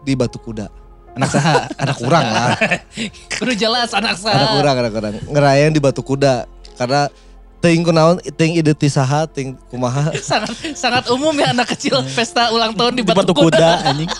di 0.00 0.14
Batu 0.14 0.38
Kuda. 0.38 0.70
anak 1.10 1.26
saha 1.26 1.66
Anak 1.82 1.96
kurang 1.98 2.22
lah. 2.22 2.54
Kudu 3.34 3.58
jelas 3.58 3.90
anak 3.90 4.14
saha. 4.14 4.30
anak 4.32 4.50
kurang, 4.54 4.74
anak 4.78 4.92
kurang. 4.94 5.12
Ngerayain 5.26 5.74
di 5.74 5.82
Batu 5.82 6.06
Kuda 6.06 6.46
karena 6.78 7.10
ting 7.58 7.82
kunaon 7.82 8.16
ting 8.38 8.54
ide 8.54 8.72
ti 8.72 8.86
saha 8.86 9.26
ting 9.26 9.52
kumaha 9.68 10.14
sangat 10.22 10.54
sangat 10.72 11.04
umum 11.10 11.34
ya 11.34 11.50
anak 11.50 11.68
kecil 11.68 12.00
pesta 12.08 12.48
ulang 12.48 12.72
tahun 12.72 12.94
di 12.94 13.02
Di 13.02 13.10
Batu, 13.10 13.26
batu 13.26 13.34
Kuda. 13.34 13.50
kuda 13.50 13.70
anjing. 13.90 14.10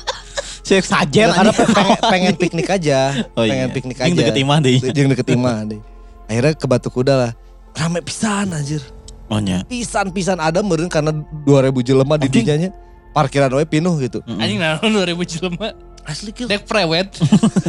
Saya 0.70 0.82
sajen 0.84 1.26
karena 1.28 1.50
anjing. 1.50 1.74
pengen, 1.74 1.98
pengen 2.00 2.34
piknik 2.36 2.68
aja 2.70 2.98
Oh, 3.36 3.42
pengen 3.42 3.66
iya. 3.66 3.74
piknik 3.74 3.96
Yang 3.96 4.06
aja 4.06 4.20
deket 4.22 4.36
imah 4.38 4.58
deh. 4.60 4.72
yang 4.88 5.08
deket 5.10 5.28
imah 5.28 5.56
deh 5.66 5.80
akhirnya 6.24 6.52
ke 6.54 6.66
Batu 6.66 6.88
Kuda 6.88 7.14
lah 7.16 7.32
rame 7.72 7.98
pisan 8.00 8.50
anjir 8.50 8.78
Oh 9.26 9.38
nya. 9.38 9.62
pisan-pisan 9.64 10.38
ada 10.38 10.58
meureun 10.60 10.86
karena 10.86 11.10
2000 11.42 11.74
jelema 11.84 12.14
di 12.14 12.26
dinyanya 12.26 12.70
parkiran 13.10 13.50
we 13.52 13.62
pinuh 13.64 13.98
gitu 13.98 14.22
Anjing 14.28 14.58
naon 14.62 14.90
2000 14.92 15.10
jelema. 15.28 15.74
asli 16.02 16.30
kieu 16.30 16.46
Dek 16.46 16.62
prewed. 16.64 17.10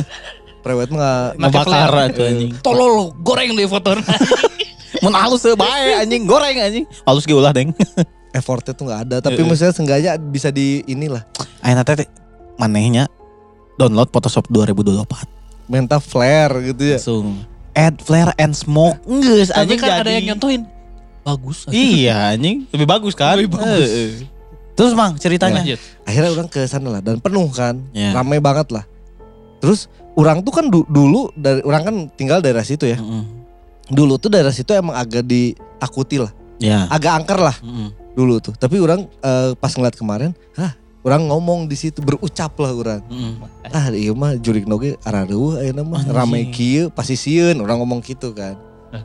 prewed 0.64 0.90
mah 0.90 1.34
Ngebakar 1.34 1.90
anjing. 2.14 2.54
Tolol 2.62 3.14
goreng 3.18 3.50
deh 3.52 3.66
foto. 3.66 3.98
Mun 5.02 5.14
halus 5.14 5.42
bae 5.52 5.98
anjing 5.98 6.24
goreng 6.24 6.54
anjing. 6.56 6.86
Halus 7.02 7.26
ge 7.26 7.34
ulah 7.34 7.50
deng. 7.50 7.74
effortnya 8.32 8.72
tuh 8.72 8.88
nggak 8.88 9.02
ada 9.04 9.16
tapi 9.20 9.44
maksudnya 9.44 9.76
seenggaknya 9.76 10.16
bisa 10.16 10.48
di 10.50 10.80
inilah 10.88 11.20
Ayeuna 11.60 11.84
teh 11.84 12.08
manehnya 12.62 13.10
download 13.76 14.08
Photoshop 14.08 14.46
2024 14.48 15.66
minta 15.66 15.98
flare 15.98 16.54
gitu 16.64 16.84
ya 16.86 16.98
langsung 16.98 17.42
add 17.72 17.98
flare 17.98 18.32
and 18.38 18.54
smoke 18.54 19.02
geus 19.04 19.50
Tapi 19.50 19.66
anjing 19.66 19.80
kan 19.80 19.90
ada 19.98 20.12
yang 20.12 20.26
nyontohin. 20.30 20.62
Bagus. 21.22 21.64
Iya 21.68 22.34
anjing, 22.34 22.66
lebih 22.68 22.84
bagus 22.86 23.14
kan? 23.14 23.38
Lebih 23.38 23.54
bagus. 23.54 24.26
Terus 24.74 24.92
Mang 24.92 25.16
ceritanya. 25.16 25.62
Lanjut. 25.62 25.80
akhirnya 26.02 26.30
orang 26.32 26.48
ke 26.48 26.66
sana 26.66 26.90
lah 26.90 27.00
dan 27.00 27.18
penuh 27.18 27.48
kan 27.50 27.78
Ya. 27.92 28.12
ramai 28.12 28.38
banget 28.38 28.70
lah 28.70 28.84
terus 29.58 29.86
orang 30.12 30.42
tuh 30.42 30.52
kan 30.52 30.66
du- 30.66 30.84
dulu 30.86 31.30
dari 31.32 31.62
orang 31.62 31.82
kan 31.82 31.96
tinggal 32.12 32.40
daerah 32.40 32.62
situ 32.62 32.84
ya 32.84 32.98
Heeh. 32.98 33.24
dulu 33.88 34.18
tuh 34.18 34.28
daerah 34.28 34.50
situ 34.50 34.74
emang 34.74 34.92
agak 34.94 35.22
ditakuti 35.24 36.18
lah 36.18 36.34
Ya. 36.58 36.90
agak 36.90 37.14
angker 37.16 37.38
lah 37.40 37.54
Heeh. 37.56 37.94
dulu 38.12 38.42
tuh 38.42 38.52
tapi 38.54 38.76
orang 38.76 39.06
eh, 39.06 39.54
pas 39.54 39.70
ngeliat 39.70 39.94
kemarin 39.94 40.34
hah 40.52 40.74
orang 41.02 41.26
ngomong 41.26 41.66
di 41.66 41.74
situ 41.74 42.00
berucap 42.00 42.54
lah 42.56 42.72
orang 42.72 43.02
Heeh. 43.06 43.34
ah 43.70 43.86
iya 43.90 44.12
mah 44.12 44.36
jurik 44.36 44.64
noge 44.64 44.96
arareuh 45.02 45.58
ayeuna 45.58 45.82
mah 45.82 46.02
Anjing. 46.02 46.14
rame 46.14 46.40
kieu 46.50 46.84
pasti 46.88 47.16
sieun 47.16 47.58
orang 47.58 47.78
ngomong 47.78 48.00
gitu 48.00 48.32
kan 48.32 48.58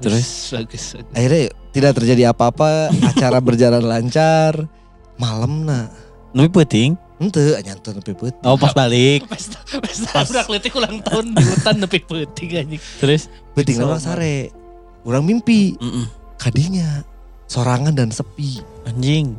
Terus 0.02 0.50
bagus. 0.50 0.98
bagus. 0.98 1.14
akhirnya 1.14 1.42
tidak 1.70 1.92
terjadi 1.94 2.22
apa-apa 2.28 2.90
acara 3.06 3.38
berjalan 3.38 3.80
lancar 3.80 4.66
malam 5.14 5.62
nah 5.62 5.87
Tapi 6.28 6.50
penting. 6.50 6.90
ente 7.16 7.40
nyantun 7.56 7.96
nepi 7.96 8.12
peuting. 8.12 8.44
Oh 8.44 8.61
pas 8.61 8.76
balik. 8.76 9.24
Pesta 9.32 9.56
pesta 9.80 10.20
udah 10.20 10.44
kletik 10.44 10.76
ulang 10.76 11.00
tahun 11.00 11.32
di 11.32 11.40
hutan 11.40 11.80
nepi 11.80 12.04
peuting 12.04 12.48
anjing. 12.52 12.82
Terus. 13.00 13.32
Penting 13.56 13.80
orang 13.80 13.96
sare 13.96 14.52
orang 15.00 15.24
mimpi 15.24 15.80
Heeh. 15.80 16.06
kadinya 16.37 17.00
sorangan 17.46 17.94
dan 17.94 18.11
sepi 18.11 18.61
Anjing. 18.85 19.32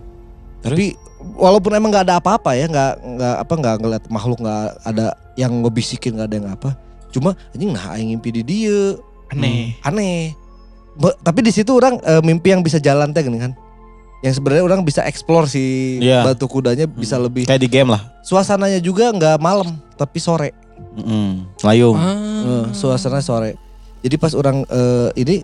tapi 0.58 0.98
walaupun 1.18 1.74
emang 1.74 1.90
nggak 1.90 2.06
ada 2.06 2.16
apa-apa 2.18 2.54
ya 2.54 2.66
nggak 2.66 2.92
nggak 3.18 3.36
apa 3.42 3.54
nggak 3.56 3.76
ngeliat 3.80 4.04
makhluk 4.08 4.40
nggak 4.40 4.64
ada 4.84 5.06
yang 5.34 5.52
ngebisikin 5.62 6.14
nggak 6.14 6.28
ada 6.28 6.36
yang 6.36 6.50
apa 6.50 6.70
cuma 7.10 7.34
anjing 7.52 7.72
nah 7.72 7.94
aing 7.94 8.10
mimpi 8.12 8.30
di 8.32 8.42
dia 8.42 8.98
Aneh. 9.28 9.76
aneh 9.82 10.32
Be- 10.94 11.18
tapi 11.20 11.42
di 11.42 11.52
situ 11.52 11.70
orang 11.72 11.98
eh, 12.00 12.22
mimpi 12.22 12.50
yang 12.50 12.62
bisa 12.62 12.78
jalan 12.78 13.12
teh 13.12 13.22
gini 13.22 13.38
kan 13.38 13.54
yang 14.20 14.34
sebenarnya 14.34 14.66
orang 14.66 14.82
bisa 14.82 15.06
explore 15.06 15.46
si 15.46 15.98
Iya. 16.00 16.26
batu 16.26 16.46
kudanya 16.46 16.86
bisa 16.86 17.16
lebih 17.16 17.46
Kayak 17.46 17.62
di 17.62 17.70
game 17.70 17.92
lah. 17.92 18.02
suasananya 18.22 18.78
juga 18.78 19.10
nggak 19.10 19.38
malam 19.38 19.78
tapi 19.94 20.18
sore 20.18 20.54
Heeh. 20.96 21.46
Layung. 21.62 21.98
Eh, 21.98 22.06
Ah. 22.46 22.66
suasananya 22.72 23.22
sore 23.22 23.52
jadi 24.00 24.16
pas 24.16 24.34
orang 24.34 24.62
eh, 24.64 25.10
ini 25.16 25.36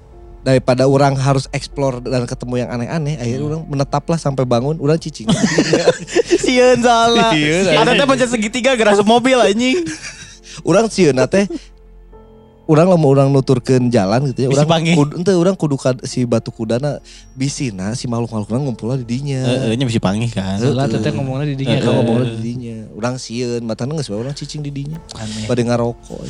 daripada 0.43 0.83
orang 0.85 1.15
harus 1.15 1.47
explore 1.55 2.03
dan 2.03 2.27
ketemu 2.27 2.67
yang 2.67 2.69
aneh-aneh 2.69 3.15
akhirnya 3.15 3.47
orang 3.47 3.63
menetaplah 3.63 4.19
sampai 4.19 4.43
bangun 4.43 4.75
orang 4.83 4.99
cicing. 4.99 5.31
Sieun 6.43 6.83
salah. 6.83 7.31
Ada 7.81 7.95
teh 7.95 8.05
pencet 8.05 8.29
segitiga 8.29 8.75
gerak 8.75 8.99
mobil 9.07 9.39
anjing. 9.39 9.79
orang 10.69 10.85
sieun 10.91 11.17
teh 11.31 11.47
orang 12.63 12.87
lama 12.87 13.07
orang 13.07 13.27
nuturkeun 13.27 13.91
jalan 13.91 14.31
gitu 14.31 14.47
ya 14.47 14.49
orang 14.51 14.95
kudu, 14.95 15.11
ente 15.19 15.31
orang 15.35 15.55
kudu 15.59 15.75
ka- 15.75 15.99
si 16.07 16.23
batu 16.23 16.47
kudana 16.47 17.03
bisina 17.35 17.91
si 17.91 18.07
makhluk-makhluk 18.07 18.63
ngumpul 18.63 18.95
di 19.03 19.19
dinya. 19.19 19.43
Heeh, 19.43 19.75
nya 19.75 19.83
bisa 19.83 19.99
panggih 19.99 20.31
kan. 20.31 20.63
Salah 20.63 20.87
teteh 20.87 21.11
ngomongnya 21.11 21.51
di 21.51 21.57
dinya. 21.59 21.75
Eh. 21.75 21.83
ngomongnya 21.83 22.27
di 22.35 22.39
dinya. 22.39 22.77
Orang 22.95 23.19
sieun 23.19 23.63
matana 23.67 23.99
geus 23.99 24.07
bae 24.07 24.19
orang 24.19 24.35
cicing 24.35 24.63
di 24.63 24.71
dinya. 24.71 24.99
Aneh. 25.19 25.47
pada 25.47 25.59
ngarokok 25.63 26.23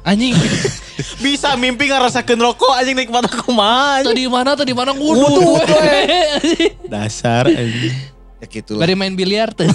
Anjing. 0.00 0.32
Bisa 1.24 1.56
mimpi 1.56 1.88
ngerasakeun 1.88 2.40
rokok 2.40 2.72
anjing 2.76 2.96
nikmat 2.96 3.28
aku 3.28 3.52
mah. 3.52 4.00
Tuh 4.04 4.16
di 4.16 4.24
mana 4.28 4.56
tuh 4.56 4.64
di 4.64 4.72
mana 4.72 4.96
ngudu. 4.96 5.28
wudhu, 5.28 5.48
Dasar 6.92 7.48
anjing. 7.48 7.96
ya 8.40 8.48
gitu 8.48 8.80
lah 8.80 8.88
Bari 8.88 8.96
main 8.96 9.12
biliar 9.12 9.52
tuh. 9.52 9.68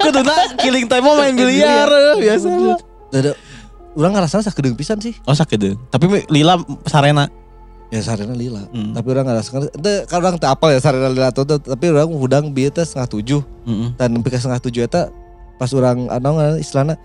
Kuduna 0.00 0.56
killing 0.60 0.84
time 0.84 1.04
mau 1.04 1.16
main 1.16 1.32
biliar 1.32 1.88
biasa. 2.20 2.48
Dada, 3.08 3.32
orang 3.96 4.12
ngerasa 4.20 4.44
sakedeung 4.44 4.76
pisan 4.76 5.00
sih 5.00 5.16
Oh 5.24 5.32
sakit 5.32 5.56
deh. 5.56 5.74
Tapi 5.88 6.28
Lila 6.28 6.60
sarena. 6.84 7.32
Ya 7.90 8.04
sarena 8.06 8.36
lila. 8.38 8.70
Hmm. 8.70 8.94
Tapi 8.94 9.06
orang 9.10 9.24
nggak 9.26 9.42
sekarang. 9.42 9.68
Itu 9.72 9.92
kan 10.06 10.18
orang 10.22 10.36
tak 10.38 10.54
apal 10.54 10.70
ya 10.70 10.78
sarena 10.78 11.10
lila 11.10 11.32
tuh. 11.34 11.48
Tapi 11.48 11.84
orang 11.90 12.12
hudang 12.12 12.44
bieu 12.54 12.70
teh 12.70 12.86
setengah 12.86 13.08
tujuh. 13.18 13.40
Mm-mm. 13.66 13.98
Dan 13.98 14.14
nepi 14.14 14.30
ka 14.30 14.38
setengah 14.38 14.62
tujuh 14.62 14.84
eta 14.86 15.10
pas 15.58 15.68
orang 15.74 16.06
anu 16.06 16.56
istilahnya 16.56 16.96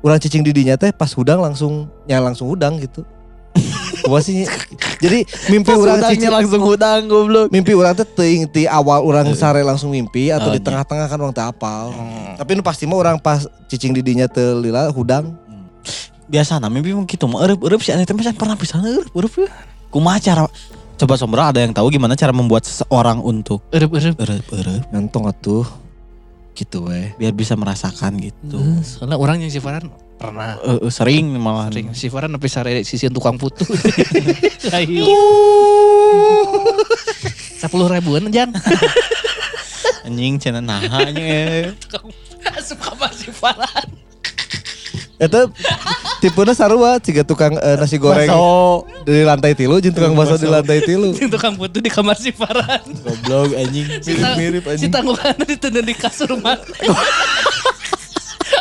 orang 0.00 0.18
cicing 0.18 0.40
didinya 0.40 0.74
teh 0.74 0.90
pas 0.90 1.10
hudang 1.12 1.40
langsung 1.40 1.88
ya 2.04 2.18
langsung 2.18 2.48
hudang 2.48 2.80
gitu. 2.80 3.04
Kumaha 4.06 4.22
sih? 4.22 4.46
Jadi 5.02 5.26
mimpi 5.48 5.72
orang 5.72 6.00
cicing 6.00 6.30
langsung 6.30 6.62
hudang 6.62 7.04
goblok. 7.04 7.50
mimpi 7.50 7.74
orang 7.74 7.92
teh 7.92 8.06
teuing 8.06 8.48
ti 8.48 8.64
awal 8.64 9.02
orang 9.02 9.28
sare 9.34 9.60
langsung 9.60 9.90
mimpi 9.90 10.30
atau 10.30 10.48
Oh, 10.48 10.54
di 10.54 10.60
iya. 10.60 10.66
tengah-tengah 10.66 11.06
kan 11.06 11.18
orang 11.20 11.34
tak 11.34 11.52
apal. 11.52 11.92
Tapi 12.36 12.50
nu 12.56 12.62
pasti 12.62 12.88
mah 12.88 12.96
orang 12.96 13.16
pas 13.18 13.44
cicing 13.68 13.92
didinya 13.92 14.24
teu 14.24 14.56
lila 14.56 14.88
hudang. 14.88 15.36
Biasa 16.30 16.62
nah 16.62 16.70
mimpi 16.70 16.94
mah 16.94 17.04
gitu 17.04 17.26
mah 17.26 17.42
eueup-eueup 17.42 17.82
si 17.82 17.90
Aneh 17.90 18.06
teh 18.06 18.14
mah 18.14 18.22
pernah 18.32 18.54
pisan 18.54 18.86
eueup-eueup 18.86 19.34
ya. 19.36 19.50
Kumaha 19.90 20.16
cara 20.22 20.44
Coba 20.94 21.16
Sombra 21.16 21.48
ada 21.48 21.64
yang 21.64 21.72
tahu 21.72 21.88
gimana 21.88 22.12
cara 22.12 22.28
membuat 22.28 22.68
seseorang 22.68 23.24
untuk 23.24 23.64
Erep-erep. 23.72 24.14
eueup-eueup 24.20 24.84
Ngantong 24.92 25.32
atuh. 25.32 25.64
Gitu 26.60 26.84
weh. 26.84 27.16
biar 27.16 27.32
bisa 27.32 27.56
merasakan 27.56 28.20
gitu. 28.20 28.60
Eh, 28.60 28.84
Soalnya 28.84 29.16
orang 29.16 29.40
yang 29.40 29.48
si 29.48 29.64
Farhan 29.64 29.88
pernah 30.20 30.60
Eh, 30.60 30.76
eh, 30.76 30.92
sering 30.92 31.32
malah 31.40 31.72
sering 31.72 31.96
si 31.96 32.12
Farhan 32.12 32.36
tapi 32.36 32.52
sare 32.52 32.84
sisi 32.84 33.08
tukang 33.08 33.40
putu. 33.40 33.64
Sepuluh 37.60 37.88
ribuan 37.88 38.28
jang. 38.28 38.52
anjing 40.06 40.36
cenah 40.36 40.60
naha 40.60 41.08
anjing 41.08 41.24
eh. 41.24 41.72
Suka 41.80 42.04
sama 42.60 43.08
si 43.16 43.32
Farhan. 43.32 43.88
Eta 45.20 45.52
tipenya 46.24 46.56
sarua 46.56 46.96
ciga 46.96 47.20
tukang 47.20 47.52
eh, 47.52 47.76
nasi 47.76 48.00
goreng 48.00 48.24
Baso. 48.24 48.88
dari 49.04 49.20
lantai 49.20 49.52
tilu 49.52 49.76
jeung 49.76 49.92
tukang 49.92 50.16
bakso 50.16 50.40
di 50.40 50.48
lantai 50.48 50.80
tilu. 50.80 51.12
Si 51.12 51.28
tukang 51.28 51.60
putu 51.60 51.84
di 51.84 51.92
kamar 51.92 52.16
si 52.16 52.32
Farhan. 52.32 52.80
Goblok 53.04 53.52
anjing. 53.52 54.00
Si 54.00 54.16
Mirip-mirip, 54.16 54.64
Si 54.64 54.70
anjing. 54.80 54.90
tanggungannya 54.90 55.44
ditendang 55.44 55.84
di 55.84 55.92
kasur 55.92 56.32
mana. 56.40 56.64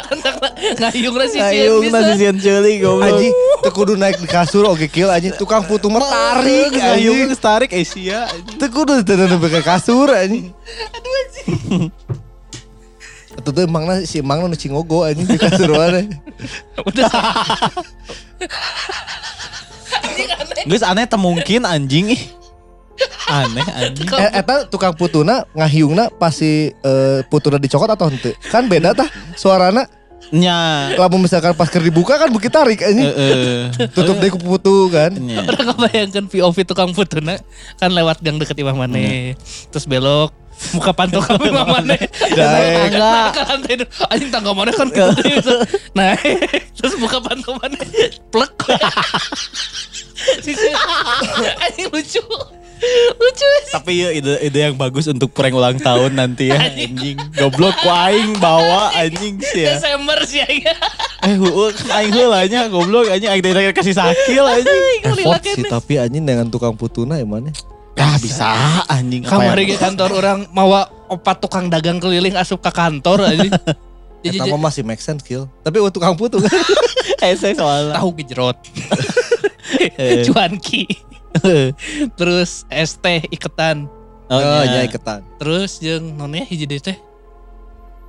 Anak 0.10 0.36
ngayung 0.84 1.16
lah 1.16 1.28
si 1.30 1.40
Sian 1.40 1.80
nasi 1.80 2.12
bisa. 2.12 2.20
sian 2.20 2.36
ceuli 2.38 2.74
goblok. 2.84 3.08
Anjing 3.08 3.34
teu 3.64 3.72
kudu 3.72 3.94
naik 3.96 4.20
di 4.20 4.28
kasur 4.28 4.68
oge 4.68 4.92
kieu 4.92 5.08
anjing 5.08 5.32
tukang 5.40 5.64
putu 5.64 5.88
mah 5.88 6.04
tarik 6.04 6.76
anjing. 6.76 7.32
tarik 7.40 7.72
Asia 7.72 8.28
anjing. 8.28 8.58
Teu 8.60 8.68
kudu 8.68 9.00
ditendang 9.00 9.40
ke 9.40 9.64
kasur 9.64 10.12
anjing. 10.12 10.52
Aduh 10.92 11.14
anjing. 11.24 11.88
Itu 13.40 13.56
tuh 13.56 13.64
emangna 13.64 14.04
si 14.04 14.20
emangna 14.20 14.52
nu 14.52 14.60
cingogo 14.60 15.08
anjing 15.08 15.24
di 15.24 15.40
kasur 15.40 15.72
mana. 15.72 16.04
Udah. 16.88 17.10
Geus 20.68 20.84
aneh 20.84 21.08
teu 21.08 21.16
mungkin 21.16 21.64
anjing 21.64 22.12
ih. 22.12 22.22
Aneh 23.32 23.64
anjing. 23.64 24.08
Eh, 24.12 24.44
eta 24.44 24.68
tukang 24.68 24.92
putuna 24.92 25.48
ngahiungna 25.56 26.12
pasti 26.20 26.76
eh, 26.76 27.20
putuna 27.32 27.56
dicokot 27.56 27.88
atau 27.88 28.12
henteu? 28.12 28.36
Kan 28.52 28.68
beda 28.68 28.92
tah 28.92 29.08
suarana. 29.40 29.88
Nya. 30.30 30.94
Lamun 30.94 31.26
misalkan 31.26 31.58
pas 31.58 31.66
keur 31.72 31.82
dibuka 31.82 32.14
kan 32.20 32.30
bukit 32.30 32.54
tarik 32.54 32.84
anjing. 32.86 33.08
Heeh. 33.08 33.90
Tutup 33.96 34.20
deh 34.20 34.30
putu 34.30 34.92
kan. 34.92 35.10
Nya. 35.16 35.42
Orang 35.48 35.74
kebayangkan 35.74 36.26
POV 36.28 36.58
tukang 36.68 36.92
putuna 36.92 37.40
kan 37.80 37.90
lewat 37.90 38.20
gang 38.20 38.38
deket 38.38 38.60
Imam 38.60 38.78
Mane. 38.78 39.40
Terus 39.72 39.88
belok 39.88 40.36
muka 40.74 40.92
pantul 40.94 41.22
ke 41.26 41.32
Imam 41.42 41.68
Mane. 41.68 41.98
Daek. 42.34 42.94
Tangga. 42.94 43.14
Ke 43.34 43.42
lantai 43.46 43.74
dulu. 43.80 43.90
Anjing 44.10 44.30
tangga 44.32 44.52
mana 44.54 44.72
kan 44.74 44.88
gitu. 44.92 45.56
Naik. 45.96 46.38
Terus 46.78 46.94
buka 47.00 47.18
pantul 47.22 47.58
mana. 47.58 47.80
Plek. 48.30 48.54
Anjing 51.64 51.88
lucu. 51.90 52.24
Lucu. 53.20 53.50
Tapi 53.76 53.92
ya 53.92 54.10
ide 54.16 54.40
ide 54.40 54.60
yang 54.72 54.76
bagus 54.80 55.12
untuk 55.12 55.36
prank 55.36 55.52
ulang 55.52 55.76
tahun 55.80 56.16
nanti 56.16 56.48
ya 56.48 56.60
anjing. 56.60 57.20
Goblok 57.36 57.76
ku 57.84 57.92
aing 57.92 58.40
bawa 58.40 58.96
anjing 58.96 59.36
sih 59.52 59.68
ya. 59.68 59.76
Desember 59.76 60.20
sih 60.24 60.40
ya. 60.40 60.76
Eh 61.28 61.36
heueuh 61.36 61.76
kan 61.76 61.88
aing 62.00 62.14
heula 62.16 62.48
nya 62.48 62.72
goblok 62.72 63.12
anjing 63.12 63.28
aing 63.28 63.44
teh 63.44 63.52
kasih 63.76 63.96
sakil 63.96 64.48
anjing. 64.48 65.04
Effort 65.04 65.44
sih 65.44 65.66
tapi 65.68 66.00
anjing 66.00 66.24
dengan 66.24 66.48
tukang 66.48 66.76
putuna 66.76 67.20
emangnya. 67.20 67.52
Ya 68.00 68.16
bisa 68.16 68.48
anjing 68.88 69.28
apa 69.28 69.36
Kamari 69.36 69.68
ya? 69.68 69.76
ke 69.76 69.84
kantor 69.84 70.10
orang 70.16 70.40
mawa 70.56 70.88
opat 71.12 71.44
tukang 71.44 71.68
dagang 71.68 72.00
keliling 72.00 72.32
asup 72.40 72.64
ke 72.64 72.72
kantor 72.72 73.28
aja. 73.28 73.52
Jadi 74.24 74.40
Eta 74.40 74.52
mah 74.52 74.72
masih 74.72 74.84
make 74.88 75.04
sense 75.04 75.20
kill. 75.24 75.52
Tapi 75.64 75.80
untuk 75.84 76.00
tukang 76.00 76.16
putu 76.16 76.40
kan. 76.40 76.52
Ese 77.24 77.56
soalnya. 77.56 78.00
tahu 78.00 78.16
gejrot. 78.20 78.56
Eh. 80.00 80.24
Cuanki. 80.28 80.88
Terus 82.20 82.68
es 82.68 82.96
teh 83.00 83.24
iketan. 83.32 83.88
Oh, 84.32 84.40
Oh, 84.40 84.64
nya 84.64 84.84
iketan. 84.84 85.24
Terus 85.40 85.80
jeung 85.80 86.16
nonnya 86.16 86.44
hiji 86.48 86.68
deui 86.68 86.84
teh. 86.84 86.96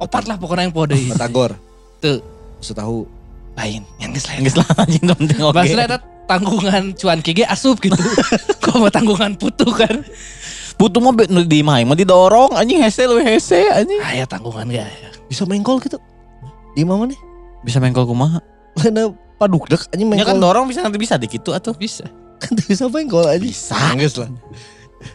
Opat 0.03 0.27
lah 0.27 0.39
pokoknya 0.39 0.67
yang 0.71 0.75
pode. 0.75 0.99
Batagor. 1.11 1.55
Tuh. 2.03 2.19
Susu 2.59 2.75
tahu. 2.75 3.20
Lain, 3.61 3.83
yang 4.01 4.11
geus 4.17 4.25
lain. 4.25 4.41
Geus 4.49 4.57
anjing 4.57 5.05
penting 5.05 5.39
oke. 5.45 5.61
Eta 5.61 6.01
tanggungan 6.25 6.97
cuanki 6.97 7.31
ge 7.37 7.45
asup 7.45 7.77
gitu. 7.85 8.01
Kok 8.65 8.81
mau 8.81 8.89
tanggungan 8.89 9.37
putu 9.37 9.69
kan? 9.69 10.01
Be- 10.81 11.29
nu 11.29 11.45
di 11.45 11.61
main 11.61 11.85
mah 11.85 11.93
didorong 11.93 12.57
anjing 12.57 12.81
hese 12.81 13.05
lu 13.05 13.21
hese 13.21 13.69
anjing. 13.69 14.01
Ah 14.01 14.17
ya 14.17 14.25
tanggungan 14.25 14.65
gak 14.73 14.89
Bisa 15.29 15.45
mengkol 15.45 15.77
gitu. 15.85 16.01
Di 16.73 16.89
mana 16.89 17.05
nih? 17.13 17.21
Bisa 17.61 17.77
mengkol 17.85 18.09
kumaha? 18.09 18.41
Lainnya 18.81 19.13
paduk 19.37 19.69
dek 19.69 19.93
anjing 19.93 20.09
Ya 20.17 20.25
kan 20.25 20.41
mengkol. 20.41 20.41
dorong 20.41 20.65
bisa 20.73 20.81
nanti 20.81 20.97
bisa 20.97 21.21
dikit 21.21 21.45
tuh 21.45 21.53
atuh. 21.53 21.77
Bisa. 21.77 22.09
Kan 22.41 22.57
bisa 22.57 22.89
mengkol 22.89 23.29
aja. 23.29 23.37
Bisa. 23.37 23.77
Geus 24.01 24.17
lah. 24.17 24.33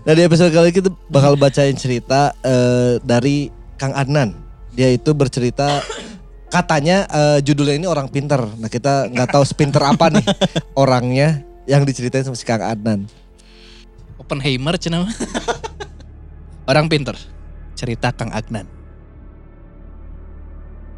Nah 0.06 0.14
di 0.14 0.22
episode 0.22 0.54
kali 0.54 0.70
ini 0.70 0.78
kita 0.78 0.94
bakal 1.10 1.34
bacain 1.34 1.74
cerita 1.74 2.30
eh, 2.46 3.02
dari 3.02 3.50
Kang 3.82 3.98
Adnan. 3.98 4.38
Dia 4.78 4.94
itu 4.94 5.10
bercerita 5.18 5.82
katanya 6.56 7.04
eh, 7.12 7.40
judulnya 7.44 7.76
ini 7.76 7.88
orang 7.92 8.08
pinter. 8.08 8.40
Nah 8.40 8.72
kita 8.72 9.12
nggak 9.12 9.36
tahu 9.36 9.44
sepinter 9.44 9.84
apa 9.84 10.08
nih 10.08 10.24
orangnya 10.82 11.44
yang 11.68 11.84
diceritain 11.84 12.24
sama 12.24 12.40
si 12.40 12.48
Kang 12.48 12.64
Adnan. 12.64 13.04
Oppenheimer 14.16 14.80
cenah 14.80 15.04
mah. 15.04 15.14
Orang 16.72 16.88
pinter. 16.88 17.14
Cerita 17.76 18.16
Kang 18.16 18.32
Agnan. 18.32 18.66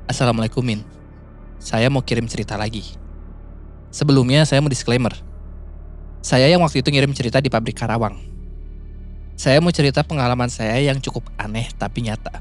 Assalamualaikum 0.06 0.62
Min. 0.62 0.86
Saya 1.58 1.90
mau 1.90 2.06
kirim 2.06 2.30
cerita 2.30 2.54
lagi. 2.54 2.96
Sebelumnya 3.90 4.46
saya 4.46 4.62
mau 4.62 4.70
disclaimer. 4.70 5.12
Saya 6.22 6.46
yang 6.48 6.62
waktu 6.62 6.86
itu 6.86 6.94
ngirim 6.94 7.12
cerita 7.18 7.42
di 7.42 7.50
pabrik 7.50 7.76
Karawang. 7.76 8.16
Saya 9.34 9.58
mau 9.58 9.74
cerita 9.74 10.06
pengalaman 10.06 10.48
saya 10.48 10.78
yang 10.80 11.02
cukup 11.02 11.26
aneh 11.36 11.68
tapi 11.76 12.06
nyata. 12.06 12.40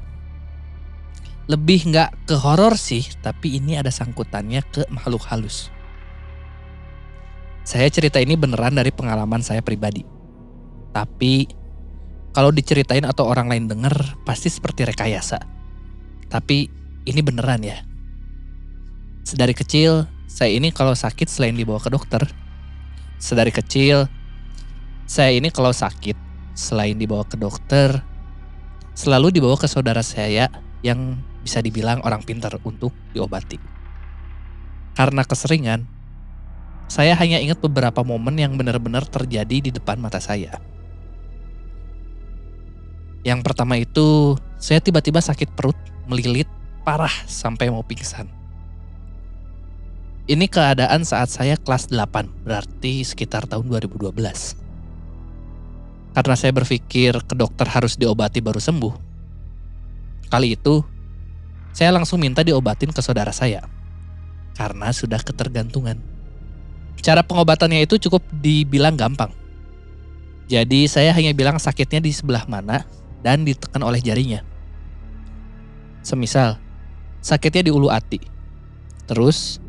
Lebih 1.47 1.91
nggak 1.91 2.27
ke 2.27 2.35
horor 2.35 2.75
sih, 2.75 3.07
tapi 3.23 3.55
ini 3.55 3.79
ada 3.79 3.87
sangkutannya 3.87 4.61
ke 4.67 4.83
makhluk 4.91 5.23
halus. 5.31 5.71
Saya 7.63 7.87
cerita 7.87 8.19
ini 8.19 8.35
beneran 8.35 8.75
dari 8.75 8.91
pengalaman 8.91 9.39
saya 9.43 9.63
pribadi. 9.63 10.03
Tapi 10.91 11.47
kalau 12.35 12.51
diceritain 12.51 13.07
atau 13.07 13.27
orang 13.27 13.47
lain 13.47 13.67
denger 13.71 14.19
pasti 14.27 14.51
seperti 14.51 14.87
rekayasa. 14.87 15.39
Tapi 16.27 16.67
ini 17.07 17.21
beneran 17.23 17.63
ya. 17.63 17.79
Sedari 19.23 19.55
kecil 19.55 20.07
saya 20.27 20.51
ini 20.51 20.71
kalau 20.75 20.95
sakit 20.95 21.31
selain 21.31 21.55
dibawa 21.55 21.79
ke 21.79 21.87
dokter. 21.87 22.23
Sedari 23.19 23.55
kecil 23.55 24.11
saya 25.07 25.31
ini 25.31 25.47
kalau 25.47 25.71
sakit 25.71 26.15
selain 26.51 26.99
dibawa 26.99 27.23
ke 27.23 27.39
dokter 27.39 28.03
selalu 28.97 29.29
dibawa 29.29 29.55
ke 29.55 29.69
saudara 29.69 30.01
saya 30.01 30.49
yang 30.81 31.15
bisa 31.47 31.63
dibilang 31.63 32.03
orang 32.03 32.19
pintar 32.27 32.51
untuk 32.67 32.91
diobati. 33.15 33.55
Karena 34.91 35.23
keseringan, 35.23 35.87
saya 36.91 37.15
hanya 37.15 37.39
ingat 37.39 37.63
beberapa 37.63 38.03
momen 38.03 38.35
yang 38.35 38.59
benar-benar 38.59 39.07
terjadi 39.07 39.63
di 39.63 39.71
depan 39.71 39.95
mata 39.95 40.19
saya. 40.19 40.59
Yang 43.23 43.39
pertama 43.47 43.79
itu, 43.79 44.35
saya 44.59 44.83
tiba-tiba 44.83 45.23
sakit 45.23 45.55
perut, 45.55 45.79
melilit, 46.11 46.51
parah 46.83 47.11
sampai 47.23 47.71
mau 47.71 47.83
pingsan. 47.83 48.27
Ini 50.27 50.47
keadaan 50.51 51.07
saat 51.07 51.31
saya 51.31 51.55
kelas 51.55 51.87
8, 51.87 52.43
berarti 52.43 52.99
sekitar 53.07 53.47
tahun 53.47 53.67
2012. 53.67 54.11
Karena 56.11 56.35
saya 56.35 56.51
berpikir 56.51 57.15
ke 57.23 57.35
dokter 57.35 57.67
harus 57.67 57.95
diobati 57.95 58.43
baru 58.43 58.59
sembuh. 58.59 58.95
Kali 60.27 60.59
itu, 60.59 60.83
saya 61.77 61.93
langsung 61.93 62.17
minta 62.17 62.41
diobatin 62.41 62.89
ke 62.89 62.97
saudara 63.05 63.29
saya. 63.29 63.61
Karena 64.57 64.89
sudah 64.89 65.21
ketergantungan. 65.21 66.01
Cara 67.05 67.21
pengobatannya 67.21 67.85
itu 67.85 68.01
cukup 68.09 68.25
dibilang 68.33 68.97
gampang. 68.97 69.29
Jadi 70.49 70.89
saya 70.89 71.13
hanya 71.13 71.37
bilang 71.37 71.61
sakitnya 71.61 72.01
di 72.01 72.09
sebelah 72.09 72.49
mana 72.49 72.81
dan 73.21 73.45
ditekan 73.45 73.85
oleh 73.85 74.01
jarinya. 74.01 74.41
Semisal, 76.01 76.57
sakitnya 77.21 77.69
di 77.69 77.71
ulu 77.71 77.93
hati. 77.93 78.25
Terus, 79.05 79.61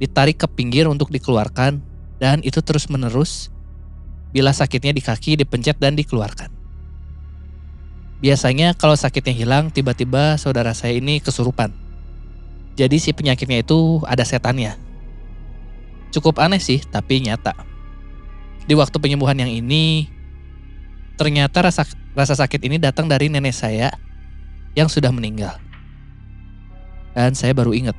ditarik 0.00 0.40
ke 0.40 0.48
pinggir 0.48 0.88
untuk 0.88 1.12
dikeluarkan 1.12 1.84
dan 2.16 2.40
itu 2.40 2.64
terus 2.64 2.88
menerus 2.88 3.52
Bila 4.30 4.54
sakitnya 4.54 4.94
di 4.94 5.02
kaki 5.02 5.42
dipencet 5.42 5.82
dan 5.82 5.98
dikeluarkan. 5.98 6.59
Biasanya 8.20 8.76
kalau 8.76 8.92
sakitnya 8.92 9.32
hilang, 9.32 9.72
tiba-tiba 9.72 10.36
saudara 10.36 10.76
saya 10.76 11.00
ini 11.00 11.24
kesurupan. 11.24 11.72
Jadi 12.76 12.96
si 13.00 13.10
penyakitnya 13.16 13.64
itu 13.64 14.04
ada 14.04 14.20
setannya. 14.24 14.76
Cukup 16.12 16.36
aneh 16.40 16.60
sih, 16.60 16.84
tapi 16.84 17.24
nyata. 17.24 17.56
Di 18.68 18.76
waktu 18.76 18.96
penyembuhan 19.00 19.40
yang 19.40 19.48
ini, 19.48 20.12
ternyata 21.16 21.64
rasa 21.64 21.88
rasa 22.12 22.36
sakit 22.36 22.60
ini 22.68 22.76
datang 22.76 23.08
dari 23.08 23.32
nenek 23.32 23.56
saya 23.56 23.88
yang 24.76 24.92
sudah 24.92 25.08
meninggal. 25.08 25.56
Dan 27.16 27.32
saya 27.32 27.56
baru 27.56 27.72
ingat 27.72 27.96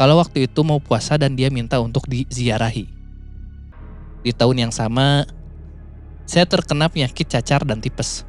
kalau 0.00 0.16
waktu 0.16 0.48
itu 0.48 0.64
mau 0.64 0.80
puasa 0.80 1.20
dan 1.20 1.36
dia 1.36 1.52
minta 1.52 1.76
untuk 1.76 2.08
diziarahi. 2.08 2.88
Di 4.24 4.32
tahun 4.32 4.64
yang 4.64 4.72
sama, 4.72 5.28
saya 6.24 6.48
terkena 6.48 6.88
penyakit 6.88 7.28
cacar 7.28 7.68
dan 7.68 7.84
tipes. 7.84 8.24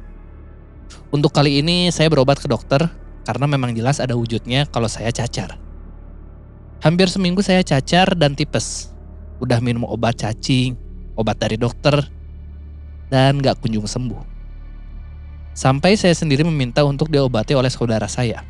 Untuk 1.12 1.32
kali 1.32 1.60
ini 1.60 1.92
saya 1.92 2.08
berobat 2.08 2.40
ke 2.40 2.48
dokter 2.48 2.88
karena 3.22 3.46
memang 3.46 3.72
jelas 3.76 4.02
ada 4.02 4.16
wujudnya 4.18 4.66
kalau 4.70 4.90
saya 4.90 5.12
cacar. 5.14 5.58
Hampir 6.82 7.06
seminggu 7.06 7.44
saya 7.46 7.62
cacar 7.62 8.18
dan 8.18 8.34
tipes. 8.34 8.90
Udah 9.38 9.62
minum 9.62 9.86
obat 9.86 10.18
cacing, 10.18 10.74
obat 11.14 11.38
dari 11.38 11.54
dokter, 11.54 11.94
dan 13.06 13.38
gak 13.38 13.62
kunjung 13.62 13.86
sembuh. 13.86 14.22
Sampai 15.52 16.00
saya 16.00 16.16
sendiri 16.16 16.42
meminta 16.42 16.80
untuk 16.82 17.12
diobati 17.12 17.52
oleh 17.52 17.68
saudara 17.68 18.08
saya. 18.08 18.40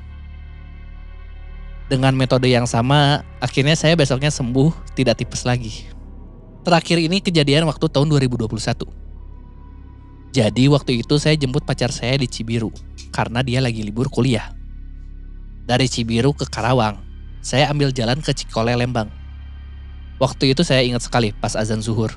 Dengan 1.91 2.15
metode 2.17 2.49
yang 2.49 2.65
sama, 2.65 3.27
akhirnya 3.43 3.77
saya 3.77 3.93
besoknya 3.99 4.33
sembuh, 4.33 4.97
tidak 4.97 5.21
tipes 5.21 5.45
lagi. 5.45 5.91
Terakhir 6.63 7.03
ini 7.03 7.19
kejadian 7.19 7.67
waktu 7.67 7.91
tahun 7.91 8.07
2021. 8.07 9.02
Jadi 10.33 10.65
waktu 10.73 11.05
itu 11.05 11.21
saya 11.21 11.37
jemput 11.37 11.69
pacar 11.69 11.93
saya 11.93 12.17
di 12.17 12.25
Cibiru 12.25 12.73
karena 13.13 13.45
dia 13.45 13.61
lagi 13.61 13.85
libur 13.85 14.09
kuliah. 14.09 14.57
Dari 15.69 15.85
Cibiru 15.85 16.33
ke 16.33 16.49
Karawang, 16.49 17.05
saya 17.45 17.69
ambil 17.69 17.93
jalan 17.93 18.17
ke 18.25 18.33
Cikole 18.33 18.73
Lembang. 18.73 19.13
Waktu 20.17 20.57
itu 20.57 20.65
saya 20.65 20.81
ingat 20.89 21.05
sekali 21.05 21.37
pas 21.37 21.53
azan 21.53 21.85
zuhur. 21.85 22.17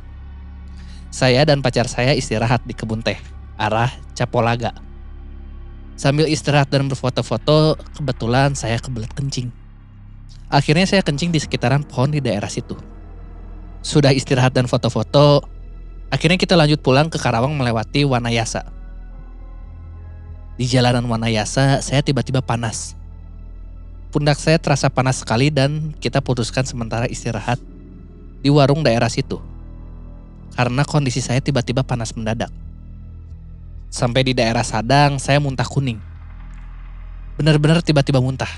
Saya 1.12 1.44
dan 1.44 1.60
pacar 1.60 1.92
saya 1.92 2.16
istirahat 2.16 2.64
di 2.64 2.72
kebun 2.72 3.04
teh, 3.04 3.20
arah 3.60 3.92
Capolaga. 4.16 4.72
Sambil 6.00 6.32
istirahat 6.32 6.72
dan 6.72 6.88
berfoto-foto, 6.88 7.76
kebetulan 8.00 8.56
saya 8.56 8.80
kebelet 8.80 9.12
kencing. 9.12 9.52
Akhirnya 10.48 10.88
saya 10.88 11.04
kencing 11.04 11.36
di 11.36 11.40
sekitaran 11.44 11.84
pohon 11.84 12.16
di 12.16 12.24
daerah 12.24 12.48
situ. 12.48 12.80
Sudah 13.84 14.16
istirahat 14.16 14.56
dan 14.56 14.72
foto-foto, 14.72 15.44
Akhirnya 16.14 16.38
kita 16.38 16.54
lanjut 16.54 16.80
pulang 16.80 17.10
ke 17.10 17.18
Karawang 17.18 17.58
melewati 17.58 18.06
Wanayasa. 18.06 18.66
Di 20.56 20.66
jalanan 20.70 21.04
Wanayasa, 21.10 21.82
saya 21.82 22.00
tiba-tiba 22.06 22.40
panas. 22.40 22.94
Pundak 24.14 24.40
saya 24.40 24.56
terasa 24.56 24.88
panas 24.88 25.20
sekali 25.20 25.52
dan 25.52 25.92
kita 26.00 26.24
putuskan 26.24 26.64
sementara 26.64 27.04
istirahat 27.10 27.60
di 28.40 28.48
warung 28.48 28.80
daerah 28.80 29.12
situ. 29.12 29.42
Karena 30.56 30.88
kondisi 30.88 31.20
saya 31.20 31.44
tiba-tiba 31.44 31.84
panas 31.84 32.16
mendadak. 32.16 32.48
Sampai 33.92 34.24
di 34.24 34.32
daerah 34.32 34.64
Sadang, 34.64 35.20
saya 35.20 35.44
muntah 35.44 35.68
kuning. 35.68 36.00
Benar-benar 37.36 37.84
tiba-tiba 37.84 38.24
muntah. 38.24 38.52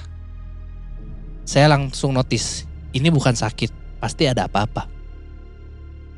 Saya 1.47 1.73
langsung 1.73 2.13
notice, 2.13 2.69
ini 2.93 3.09
bukan 3.09 3.33
sakit, 3.33 3.97
pasti 3.97 4.29
ada 4.29 4.45
apa-apa. 4.45 4.96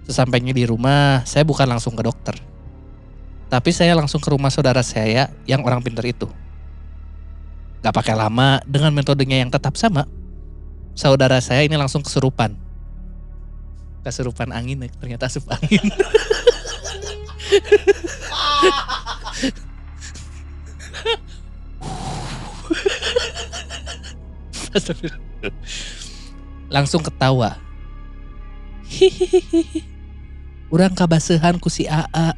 Sesampainya 0.09 0.57
di 0.57 0.65
rumah, 0.65 1.21
saya 1.29 1.45
bukan 1.45 1.69
langsung 1.69 1.93
ke 1.93 2.01
dokter. 2.01 2.33
Tapi 3.45 3.69
saya 3.69 3.93
langsung 3.93 4.17
ke 4.17 4.33
rumah 4.33 4.49
saudara 4.49 4.81
saya 4.81 5.29
yang 5.45 5.61
orang 5.61 5.85
pintar 5.85 6.01
itu. 6.01 6.25
Gak 7.85 7.93
pakai 7.93 8.17
lama, 8.17 8.57
dengan 8.65 8.89
metodenya 8.89 9.37
yang 9.45 9.53
tetap 9.53 9.77
sama. 9.77 10.09
Saudara 10.97 11.37
saya 11.45 11.61
ini 11.61 11.77
langsung 11.77 12.01
kesurupan. 12.01 12.57
Kesurupan 14.01 14.49
angin, 14.49 14.81
ya, 14.81 14.89
ternyata 14.97 15.29
asup 15.29 15.45
angin. 15.53 15.93
langsung 26.73 27.05
ketawa. 27.05 27.61
Urang 30.69 30.93
kabasehan 30.93 31.57
ku 31.57 31.65
si 31.65 31.89
AA. 31.89 32.37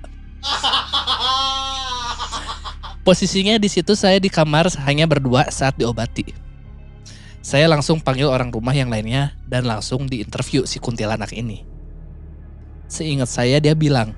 Posisinya 3.04 3.60
di 3.60 3.68
situ 3.68 3.92
saya 3.92 4.24
di 4.24 4.32
kamar 4.32 4.72
hanya 4.88 5.04
berdua 5.04 5.52
saat 5.52 5.76
diobati. 5.76 6.32
Saya 7.44 7.68
langsung 7.68 8.00
panggil 8.00 8.32
orang 8.32 8.48
rumah 8.48 8.72
yang 8.72 8.88
lainnya 8.88 9.36
dan 9.52 9.68
langsung 9.68 10.08
diinterview 10.08 10.64
si 10.64 10.80
kuntilanak 10.80 11.36
ini. 11.36 11.68
Seingat 12.88 13.28
saya 13.28 13.60
dia 13.60 13.76
bilang, 13.76 14.16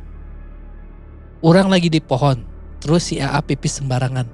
Orang 1.42 1.74
lagi 1.74 1.90
di 1.90 1.98
pohon, 1.98 2.46
terus 2.78 3.10
si 3.10 3.18
AA 3.18 3.42
pipis 3.42 3.82
sembarangan. 3.82 4.30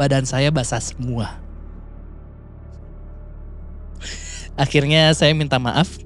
Badan 0.00 0.24
saya 0.24 0.48
basah 0.48 0.80
semua. 0.80 1.42
Akhirnya 4.56 5.12
saya 5.12 5.36
minta 5.36 5.60
maaf 5.60 6.00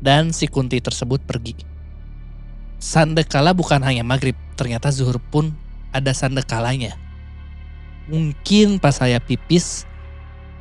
dan 0.00 0.32
si 0.32 0.48
kunti 0.48 0.80
tersebut 0.80 1.20
pergi. 1.22 1.75
Sandekala 2.86 3.50
bukan 3.50 3.82
hanya 3.82 4.06
maghrib, 4.06 4.38
ternyata 4.54 4.94
zuhur 4.94 5.18
pun 5.18 5.50
ada 5.90 6.14
sandekalanya. 6.14 6.94
Mungkin 8.06 8.78
pas 8.78 9.02
saya 9.02 9.18
pipis, 9.18 9.82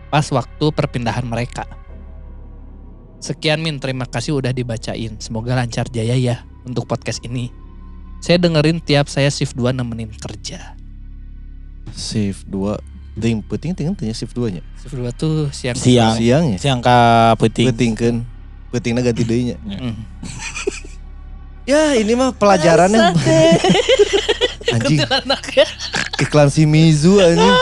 pas 0.09 0.25
waktu 0.33 0.65
perpindahan 0.73 1.21
mereka. 1.21 1.69
Sekian 3.21 3.61
Min, 3.61 3.77
terima 3.77 4.09
kasih 4.09 4.41
udah 4.41 4.49
dibacain. 4.49 5.21
Semoga 5.21 5.53
lancar 5.53 5.85
jaya 5.93 6.17
ya 6.17 6.41
untuk 6.65 6.89
podcast 6.89 7.21
ini. 7.21 7.53
Saya 8.25 8.41
dengerin 8.41 8.81
tiap 8.81 9.05
saya 9.05 9.29
shift 9.29 9.53
2 9.53 9.69
nemenin 9.77 10.09
kerja. 10.17 10.73
Shift 11.93 12.49
2 12.49 13.21
Ting 13.21 13.39
penting 13.45 13.71
ting 13.71 13.93
tanya 13.93 14.17
shift 14.17 14.33
2 14.33 14.49
nya. 14.49 14.65
Shift 14.81 14.97
2 14.97 15.13
tuh 15.13 15.53
siang. 15.53 15.77
Siang. 15.77 16.17
Siangnya. 16.17 16.57
Siang 16.57 16.81
ka 16.81 17.31
peuting. 17.37 17.69
Penting 17.69 17.93
kan. 17.93 18.15
Pentingnya 18.73 19.05
ganti 19.05 19.23
deui 19.23 19.53
nya. 19.53 19.57
Ya 21.65 21.97
ini 21.97 22.13
mah 22.13 22.29
pelajarannya. 22.37 23.13
anjing 24.75 25.01
Kuntilanak 25.01 25.43
ya. 25.53 25.67
iklan 26.21 26.49
si 26.53 26.69
Mizu 26.69 27.17
anjing. 27.17 27.55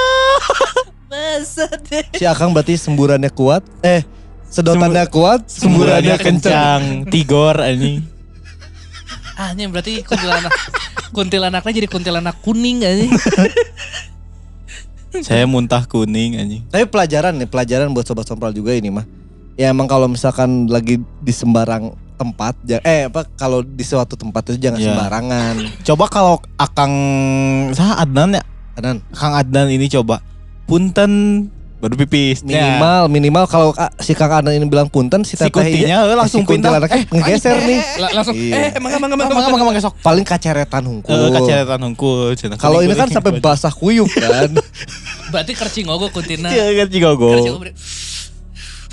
Masa 1.12 1.68
deh. 1.88 2.04
Si 2.16 2.28
Akang 2.28 2.51
berarti 2.51 2.76
semburannya 2.76 3.32
kuat. 3.32 3.64
Eh 3.80 4.04
sedotannya 4.51 5.08
kuat, 5.08 5.47
semburannya 5.47 6.20
kencang. 6.20 7.08
Tigor 7.08 7.64
anjing. 7.64 8.04
Ah, 9.34 9.49
ini 9.56 9.66
berarti 9.66 10.06
kuntilanak. 10.06 10.54
kuntilanaknya 11.10 11.72
jadi 11.74 11.88
kuntilanak 11.89 12.38
kuning 12.45 12.86
sih? 12.86 13.10
Saya 15.26 15.45
muntah 15.49 15.86
kuning 15.89 16.38
anjing. 16.38 16.62
Tapi 16.70 16.86
pelajaran 16.86 17.39
nih, 17.39 17.49
pelajaran 17.49 17.89
buat 17.95 18.06
sobat 18.06 18.30
sompral 18.30 18.54
juga 18.54 18.76
ini 18.78 18.93
mah. 18.93 19.06
Ya 19.58 19.70
emang 19.70 19.86
kalau 19.86 20.10
misalkan 20.10 20.66
lagi 20.70 21.01
di 21.22 21.34
sembarang 21.34 21.93
tempat, 22.24 22.53
eh 22.80 23.05
apa 23.05 23.28
kalau 23.34 23.59
di 23.59 23.84
suatu 23.84 24.15
tempat 24.15 24.47
itu 24.47 24.57
jangan 24.61 24.80
Iya. 24.80 24.88
sembarangan. 24.89 25.55
Coba 25.84 26.05
kalau 26.07 26.36
Akang 26.55 26.93
sah 27.71 27.99
Adnan 27.99 28.34
ya, 28.34 28.43
Kanan. 28.74 28.97
Kang 29.09 29.36
Adnan 29.36 29.67
ini 29.67 29.86
coba 29.88 30.24
punten 30.63 31.11
baru 31.78 31.99
pipis. 31.99 32.39
Ya. 32.41 32.80
Minimal, 32.80 33.01
minimal 33.07 33.43
kalau 33.43 33.76
si 33.99 34.15
Kang 34.15 34.32
Anan 34.32 34.55
ini 34.55 34.63
bilang 34.63 34.88
punten 34.88 35.21
si 35.21 35.36
Si 35.36 35.36
teteh 35.36 35.51
kuntinya, 35.51 36.07
eh, 36.07 36.15
langsung 36.15 36.41
si 36.41 36.55
pindah. 36.55 36.80
eh, 36.82 37.03
ngegeser 37.05 37.59
nih. 37.59 37.80
La- 37.99 38.13
langsung 38.15 38.32
Iya. 38.34 38.55
eh 38.55 38.69
emang 38.74 38.91
emang 38.93 39.09
emang 39.11 39.28
Emang 39.28 39.36
emang. 39.36 39.51
emang 39.51 39.61
emang 39.67 39.76
esok. 39.76 39.93
Paling 39.99 40.24
kaceretan 40.24 40.80
hungkul. 40.82 41.11
Eh, 41.11 41.30
kaceretan 41.30 41.84
hungkul. 41.84 42.32
Kalau 42.55 42.80
ini 42.80 42.95
kan 42.95 43.11
sampai 43.11 43.36
basah 43.38 43.69
kuyup 43.69 44.07
kan. 44.09 44.55
Berarti 45.28 45.51
kercing 45.51 45.91
ogo 45.91 46.07
kuntina. 46.07 46.47
Iya. 46.47 46.88
Kercing 46.88 47.03
ogo. 47.03 47.36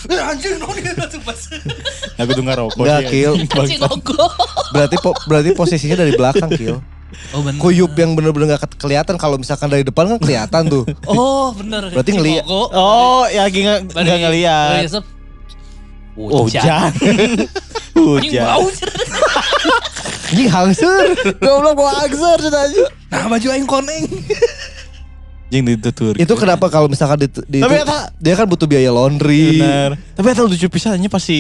Eh, 0.11 0.17
Anjir, 0.17 0.57
no, 0.57 0.73
dia 0.73 0.97
langsung 0.97 1.21
pas. 1.21 1.37
Aku 2.21 2.31
tuh 2.33 2.41
ngerokok. 2.41 2.81
Enggak, 2.81 3.01
sih, 3.03 3.11
Kil. 3.13 3.33
anjing. 3.37 3.49
Kercing 3.49 3.83
ogo. 3.85 4.25
Berarti 4.73 4.97
po- 4.99 5.19
berarti 5.27 5.51
posisinya 5.53 5.97
dari 5.99 6.13
belakang, 6.15 6.51
Kil. 6.53 6.79
Oh 7.35 7.43
bener. 7.43 7.59
Kuyup 7.59 7.91
yang 7.99 8.15
bener-bener 8.15 8.55
gak 8.55 8.79
kelihatan 8.79 9.19
kalau 9.19 9.35
misalkan 9.35 9.67
dari 9.67 9.83
depan 9.83 10.07
kan 10.07 10.19
kelihatan 10.23 10.71
tuh. 10.71 10.87
Oh 11.11 11.51
bener. 11.51 11.91
Berarti 11.91 12.15
ngeliat. 12.15 12.47
Oh, 12.47 13.27
ya 13.27 13.51
lagi 13.51 13.67
nggak 13.67 13.91
ngeliat. 13.99 14.87
Yusuf. 14.87 15.03
Hujan. 16.15 16.95
Anjing 17.99 18.39
bau. 18.39 18.63
Hujan. 18.63 18.95
Ini 20.31 20.45
hangsur. 20.47 21.03
Goblok 21.43 21.83
gua 21.83 22.07
angsur 22.07 22.39
cenah 22.39 22.71
anjing. 22.71 22.87
Nah 23.11 23.27
baju 23.27 23.47
aing 23.51 23.67
koneng. 23.67 24.07
Jing 25.51 25.67
ditutur. 25.67 26.15
Itu 26.15 26.33
kenapa 26.35 26.67
kalau 26.67 26.87
misalkan 26.87 27.19
di, 27.19 27.29
di 27.45 27.59
Tapi 27.59 27.75
itu- 27.75 27.85
eta- 27.85 28.09
dia 28.17 28.35
kan 28.35 28.47
butuh 28.47 28.65
biaya 28.65 28.89
laundry. 28.89 29.59
Benar. 29.59 29.99
Tapi 30.15 30.27
eta 30.29 30.43
lucu 30.43 30.67
pisannya 30.67 31.07
pas 31.07 31.19
si 31.19 31.39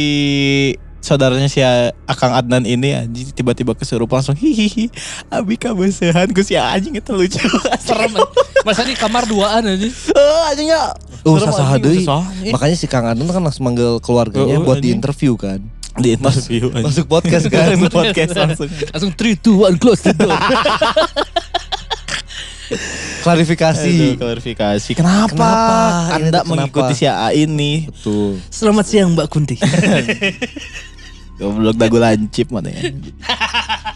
saudaranya 1.01 1.47
si 1.47 1.65
Akang 2.05 2.35
Adnan 2.35 2.61
ini 2.63 2.93
anjing 2.93 3.33
tiba-tiba 3.33 3.73
kesurupan 3.73 4.21
langsung 4.21 4.37
hihihi 4.37 4.93
abi 5.33 5.57
kabesehan 5.57 6.29
ku 6.29 6.43
si 6.43 6.55
anjing 6.55 6.93
itu 6.93 7.11
lucu. 7.11 7.39
Serem. 7.87 8.13
Masa 8.61 8.83
di 8.83 8.93
kamar 8.93 9.25
duaan 9.25 9.65
aja. 9.65 9.89
Eh 9.89 10.43
anjingnya. 10.51 10.93
Oh, 11.23 11.39
Serem, 11.39 11.55
sasaha 11.55 11.79
anjing, 11.79 12.05
deui. 12.05 12.51
Makanya 12.51 12.77
si 12.77 12.85
Kang 12.85 13.07
Adnan 13.07 13.25
kan 13.27 13.41
langsung 13.41 13.65
manggil 13.65 13.97
keluarganya 13.99 14.59
Oh, 14.59 14.67
buat 14.67 14.77
di 14.77 14.91
anjing. 14.91 14.99
interview 14.99 15.35
kan. 15.37 15.63
di 15.97 16.15
interview 16.15 16.69
anjing. 16.69 16.85
Masuk 16.85 17.07
podcast 17.07 17.47
kan. 17.47 17.67
Masuk 17.75 17.93
podcast 17.95 18.31
langsung. 18.35 18.69
Langsung 18.69 19.13
3 19.15 19.39
2 19.39 19.79
1 19.79 19.83
close 19.83 20.03
the 20.03 20.13
door. 20.13 20.35
Klarifikasi. 23.25 23.93
Aduh, 23.93 24.21
klarifikasi. 24.21 24.91
Kenapa, 24.95 25.33
Kenapa? 25.33 25.77
Ini 25.77 26.15
Anda 26.15 26.41
kenapa? 26.41 26.49
mengikuti 26.49 26.93
si 26.97 27.05
A 27.09 27.31
ini? 27.35 27.89
Betul. 27.91 28.41
Selamat 28.49 28.85
siang 28.87 29.13
Mbak 29.15 29.27
Kunti. 29.29 29.57
Goblok 31.41 31.77
dagu 31.81 31.97
lancip 31.97 32.53
mana 32.53 32.69
ya. 32.69 32.93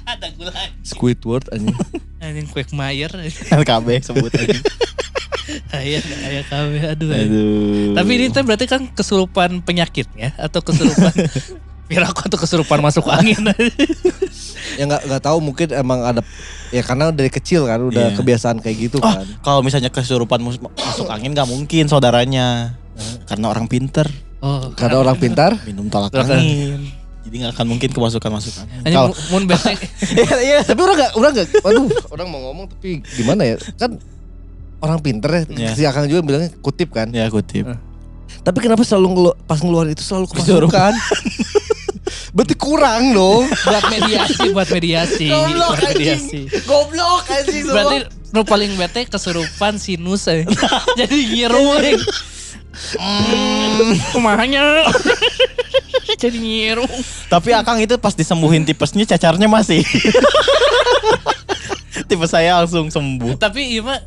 Ada 0.09 0.33
gula. 0.37 0.53
Squidward 0.81 1.45
anjing. 1.53 1.77
Anjing 2.25 2.49
Quagmire. 2.49 3.29
LKB 3.53 3.89
sebut 4.01 4.33
aja. 4.33 4.59
Ayah, 5.77 6.01
ayah 6.25 6.45
kami. 6.49 6.81
Aduh. 6.81 7.09
aduh. 7.13 7.21
Aduh. 7.21 7.93
Tapi 8.01 8.11
ini 8.17 8.33
teh 8.33 8.41
berarti 8.41 8.65
kan 8.65 8.89
kesurupan 8.89 9.61
penyakitnya 9.61 10.33
atau 10.41 10.65
kesurupan 10.65 11.13
Piraku 11.95 12.21
atau 12.25 12.37
kesurupan 12.37 12.79
masuk 12.79 13.07
angin. 13.07 13.39
ya 14.79 14.85
nggak 14.85 15.03
nggak 15.07 15.23
tahu 15.23 15.39
mungkin 15.39 15.71
emang 15.71 16.03
ada 16.03 16.21
ya 16.69 16.83
karena 16.83 17.09
dari 17.09 17.29
kecil 17.29 17.65
kan 17.65 17.79
udah 17.79 18.11
Iya. 18.11 18.17
kebiasaan 18.17 18.59
kayak 18.59 18.77
gitu 18.83 18.97
Oh, 18.99 19.07
kan. 19.07 19.23
kalau 19.41 19.61
misalnya 19.61 19.89
kesurupan 19.89 20.43
masuk 20.43 20.67
angin 21.07 21.31
nggak 21.31 21.47
mungkin 21.47 21.87
saudaranya. 21.87 22.75
Karena 23.25 23.49
orang 23.49 23.67
pinter 23.67 24.07
oh, 24.39 24.71
Karena 24.73 24.99
orang 25.01 25.17
pintar. 25.17 25.59
minum 25.63 25.87
tolak 25.87 26.11
angin. 26.13 26.91
Jadi 27.25 27.35
nggak 27.41 27.53
akan 27.53 27.67
mungkin 27.67 27.89
kemasukan 27.89 28.31
masuk 28.31 28.53
angin. 28.61 28.79
Anjing 28.83 28.95
Kalau 28.95 29.11
mun 29.31 29.43
bete. 29.45 29.73
iya, 30.21 30.37
iya. 30.41 30.59
tapi 30.61 30.79
orang 30.79 30.97
nggak 30.97 31.13
orang 31.15 31.31
nggak. 31.33 31.49
Waduh, 31.61 31.87
orang 32.11 32.27
mau 32.29 32.41
ngomong 32.45 32.67
tapi 32.69 33.01
gimana 33.11 33.43
ya? 33.45 33.57
Kan 33.75 33.97
orang 34.79 34.99
pinter 35.01 35.31
ya. 35.33 35.43
Iya. 35.49 35.71
Si 35.73 35.83
Akang 35.83 36.05
juga 36.05 36.21
bilangnya 36.21 36.51
kutip 36.57 36.91
kan. 36.91 37.09
Ya 37.11 37.27
kutip. 37.27 37.65
Tapi 38.45 38.59
kenapa 38.61 38.85
selalu 38.85 39.07
ngelu- 39.11 39.39
pas 39.43 39.57
ngeluarin 39.57 39.91
itu 39.91 40.05
selalu 40.05 40.29
Kesurupan. 40.29 40.93
kemasukan? 40.93 40.93
Berarti 42.35 42.55
kurang 42.59 43.15
dong. 43.15 43.47
buat 43.47 43.85
mediasi, 43.89 44.51
buat 44.51 44.67
mediasi, 44.67 45.31
Goblok, 45.31 45.71
buat 45.71 45.83
mediasi. 45.89 46.41
Goblok 46.67 47.25
anjing 47.31 47.63
semua. 47.63 47.75
Berarti 47.79 47.97
nu 48.35 48.43
paling 48.43 48.75
bete 48.75 49.07
kesurupan 49.07 49.79
sinus 49.79 50.27
eh. 50.27 50.43
Jadi 50.99 51.17
nyiru. 51.31 51.79
eh. 51.79 51.95
Hmm, 52.99 53.95
kumahanya. 54.11 54.83
Jadi 56.19 56.37
nyiru. 56.37 56.85
Tapi 57.31 57.55
Akang 57.55 57.79
itu 57.79 57.95
pas 57.97 58.13
disembuhin 58.13 58.67
tipesnya 58.67 59.07
cacarnya 59.07 59.47
masih. 59.47 59.87
Tipe 62.11 62.27
saya 62.27 62.59
langsung 62.59 62.91
sembuh. 62.91 63.39
Tapi 63.39 63.71
iya 63.71 63.81
mah 63.81 64.03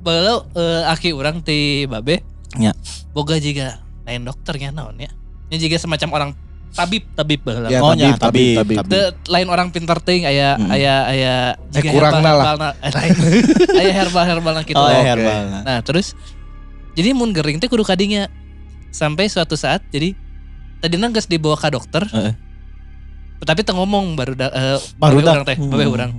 Balau 0.00 0.44
eh, 0.52 0.84
aki 0.84 1.12
orang 1.12 1.40
ti 1.40 1.84
babe 1.84 2.24
Ya. 2.56 2.72
boga 3.12 3.36
juga 3.36 3.80
lain 4.04 4.24
dokternya 4.24 4.68
naon 4.68 4.96
ya. 4.96 5.12
Ini 5.48 5.56
juga 5.60 5.76
semacam 5.76 6.08
orang 6.12 6.30
tabib 6.70 7.02
tabib 7.12 7.40
baheula. 7.42 7.68
Ya, 7.68 7.82
Oh, 7.82 7.92
tabib, 7.92 8.14
tabib, 8.16 8.54
tabib, 8.56 8.76
tabib. 8.78 8.90
The, 8.90 9.02
lain 9.26 9.48
orang 9.50 9.68
pintar 9.70 9.98
ting 9.98 10.22
aya 10.22 10.54
Mm. 10.54 10.70
aya 10.70 10.94
aya 11.04 11.34
Eh, 11.74 11.82
kurangna 11.84 12.30
lah. 12.30 12.54
herbalna- 12.54 12.76
eh, 12.78 12.92
lain. 12.92 13.10
aya 13.80 13.92
herbal 13.92 14.24
herbalna 14.24 14.62
gitu. 14.62 14.78
Oh, 14.78 14.86
Oke. 14.86 15.02
herbal. 15.02 15.66
Nah 15.66 15.78
terus 15.82 16.14
jadi 16.94 17.10
mun 17.10 17.30
gering 17.30 17.58
teh 17.58 17.66
kudu 17.66 17.82
kadinya 17.82 18.26
sampai 18.90 19.26
suatu 19.26 19.54
saat 19.54 19.82
jadi 19.88 20.14
tadi 20.78 20.94
geus 20.96 21.26
dibawa 21.26 21.54
ke 21.54 21.70
dokter 21.70 22.02
Heeh. 22.06 22.34
tapi 23.40 23.62
teu 23.62 23.72
ngomong 23.72 24.16
baru 24.16 24.32
da, 24.34 24.48
eh, 24.50 24.78
Baru 24.96 25.20
urang 25.20 25.44
teh 25.44 25.54
Hmm. 25.54 25.70
urang 25.72 26.12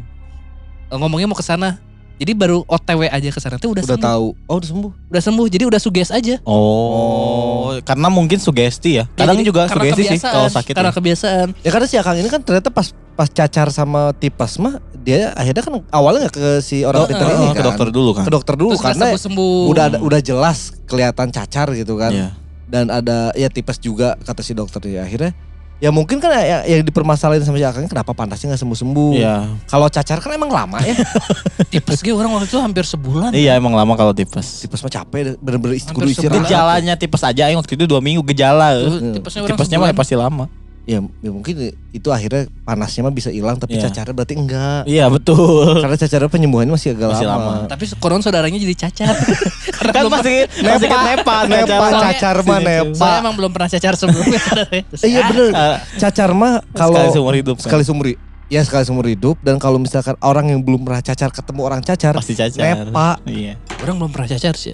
Eh, 0.88 0.98
ngomongnya 0.98 1.28
mau 1.28 1.36
ke 1.36 1.44
sana 1.44 1.80
jadi 2.22 2.38
baru 2.38 2.62
OTW 2.64 3.10
aja 3.10 3.28
ke 3.28 3.40
sana 3.42 3.58
teh 3.58 3.66
udah, 3.66 3.82
udah 3.82 3.98
sembuh 3.98 4.06
tahu. 4.06 4.28
Oh, 4.46 4.56
udah 4.56 4.70
sembuh. 4.70 4.92
udah 5.10 5.22
sembuh 5.22 5.46
jadi 5.50 5.64
udah 5.66 5.82
suges 5.82 6.14
aja 6.14 6.38
Oh, 6.46 7.74
karena 7.82 8.08
mungkin 8.08 8.38
sugesti 8.38 9.02
ya. 9.02 9.10
Kadang 9.12 9.42
jadi 9.42 9.48
juga 9.50 9.62
sugesti 9.66 10.04
sih 10.08 10.20
kalau 10.22 10.46
sakit. 10.46 10.74
karena 10.78 10.92
ya. 10.92 10.96
kebiasaan 10.96 11.48
Ya 11.60 11.70
karena 11.74 11.88
si 11.90 11.96
Akang 11.98 12.14
ini 12.16 12.30
kan 12.30 12.46
ternyata 12.46 12.70
pas 12.70 12.94
pas 13.12 13.26
cacar 13.28 13.68
sama 13.70 14.14
tipes 14.14 14.56
mah 14.56 14.78
dia 14.94 15.34
akhirnya 15.34 15.66
kan 15.66 15.74
awalnya 15.90 16.30
nggak 16.30 16.36
ke 16.38 16.48
si 16.62 16.86
orang 16.86 17.04
Oh, 17.04 17.10
pintar 17.10 17.26
oh, 17.26 17.34
ini 17.34 17.42
Oh, 17.42 17.50
kan. 17.50 17.58
ke 17.58 17.66
dokter 17.66 17.88
dulu 17.90 18.10
kan. 18.14 18.24
Ke 18.24 18.32
dokter 18.32 18.56
dulu 18.56 18.70
terus 18.72 18.86
karena 18.86 19.06
sembuh 19.10 19.20
sembuh 19.20 19.54
udah 19.68 19.84
ada, 19.90 19.98
udah 20.00 20.20
jelas 20.22 20.58
kelihatan 20.86 21.28
cacar 21.34 21.68
gitu 21.74 21.98
kan. 21.98 22.12
Iya. 22.14 22.30
Dan 22.70 22.88
ada 22.88 23.34
ya 23.34 23.50
tipes 23.50 23.82
juga 23.82 24.16
kata 24.22 24.40
si 24.40 24.54
dokter 24.54 24.80
ya 24.86 25.04
akhirnya 25.04 25.34
ya 25.82 25.90
mungkin 25.90 26.22
kan 26.22 26.30
ya, 26.30 26.62
yang 26.70 26.86
dipermasalahin 26.86 27.42
sama 27.42 27.58
si 27.58 27.66
Akang 27.66 27.90
kenapa 27.90 28.14
pantasnya 28.14 28.54
nggak 28.54 28.62
sembuh-sembuh. 28.62 29.12
Iya. 29.18 29.50
Kalau 29.66 29.90
cacar 29.90 30.22
kan 30.22 30.32
emang 30.38 30.54
lama 30.54 30.78
ya. 30.86 30.94
tipes 31.74 32.06
ge 32.06 32.14
orang 32.14 32.30
waktu 32.38 32.46
itu 32.46 32.62
hampir 32.62 32.86
sebulan 32.86 33.34
Iya 33.34 33.58
emang 33.58 33.74
lama 33.74 33.98
kalau 33.98 34.14
tipes. 34.14 34.62
tipes 34.62 34.78
mah 34.86 34.94
capek 34.94 35.42
bener-bener 35.42 35.82
kudu 35.90 36.14
istirahat. 36.14 36.46
Gejalanya 36.46 36.94
tipes 36.94 37.26
aja 37.26 37.50
yang 37.50 37.58
waktu 37.58 37.74
itu 37.74 37.90
dua 37.90 37.98
minggu 37.98 38.22
gejala. 38.30 38.78
Tipesnya 39.18 39.42
orang 39.42 39.50
Tipesnya 39.58 39.78
mah 39.82 39.90
sebulan. 39.90 39.98
pasti 39.98 40.16
lama. 40.16 40.46
Ya, 40.84 40.98
ya 40.98 41.30
mungkin 41.30 41.54
itu 41.88 42.10
akhirnya 42.10 42.50
panasnya 42.62 43.02
mah 43.02 43.12
bisa 43.12 43.30
hilang 43.30 43.54
tapi 43.56 43.76
Iya. 43.76 43.86
cacarnya 43.86 44.14
berarti 44.14 44.34
enggak. 44.34 44.82
Iya 44.84 45.06
betul. 45.08 45.78
Karena 45.78 45.94
cacarnya 45.96 46.26
penyembuhannya 46.28 46.74
masih 46.74 46.90
agak 46.92 47.10
Masih 47.12 47.28
lama. 47.28 47.46
lama. 47.56 47.70
tapi 47.70 47.86
konon 47.96 48.20
saudaranya 48.20 48.58
jadi 48.58 48.76
cacat 48.80 49.14
karena 49.78 49.92
Kan 49.92 50.02
belum 50.02 50.12
masih 50.12 50.36
masih 50.50 50.90
Nepa, 50.90 51.00
nepa 51.06 51.36
nepa, 51.46 51.76
cacar. 51.88 52.02
cacar 52.04 52.36
mah 52.42 52.60
nepa. 52.60 52.98
Saya 52.98 53.16
emang 53.20 53.36
belum 53.36 53.52
pernah 53.52 53.70
cacar 53.70 53.94
sebelumnya. 53.94 54.42
Terus, 54.42 55.02
Iya 55.08 55.20
bener. 55.28 55.52
Ah, 55.52 55.78
Cacar 55.96 56.30
mah 56.32 56.66
kalau 56.72 56.98
sekali 56.98 57.10
seumur 57.14 57.34
hidup 57.36 57.56
kan. 57.56 57.64
sekali 57.64 57.84
seumur 57.84 58.06
hi- 58.08 58.20
ya 58.48 58.62
sekali 58.62 58.84
seumur 58.84 59.06
hidup 59.06 59.38
dan 59.40 59.56
kalau 59.56 59.78
misalkan 59.78 60.18
orang 60.20 60.50
yang 60.50 60.60
belum 60.60 60.82
pernah 60.82 61.00
cacar 61.00 61.30
ketemu 61.30 61.62
orang 61.62 61.82
cacar 61.82 62.14
pasti 62.16 62.34
cacar. 62.34 62.90
nepa 62.90 63.22
Iya. 63.24 63.54
Orang 63.80 63.96
belum 63.98 64.10
pernah 64.10 64.28
cacar 64.28 64.56
sih. 64.56 64.74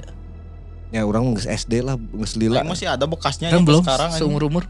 ya 0.88 1.04
orang 1.04 1.30
nggak 1.30 1.52
SD 1.52 1.84
lah 1.84 1.94
nggak 1.94 2.26
selila 2.26 2.54
Lah, 2.54 2.66
masih 2.66 2.88
ada 2.88 3.04
bekasnya 3.04 3.52
Kan 3.52 3.60
nyampe 3.60 3.70
belum 3.70 3.84
sekarang 3.84 4.10
seumur 4.14 4.48
umur. 4.48 4.64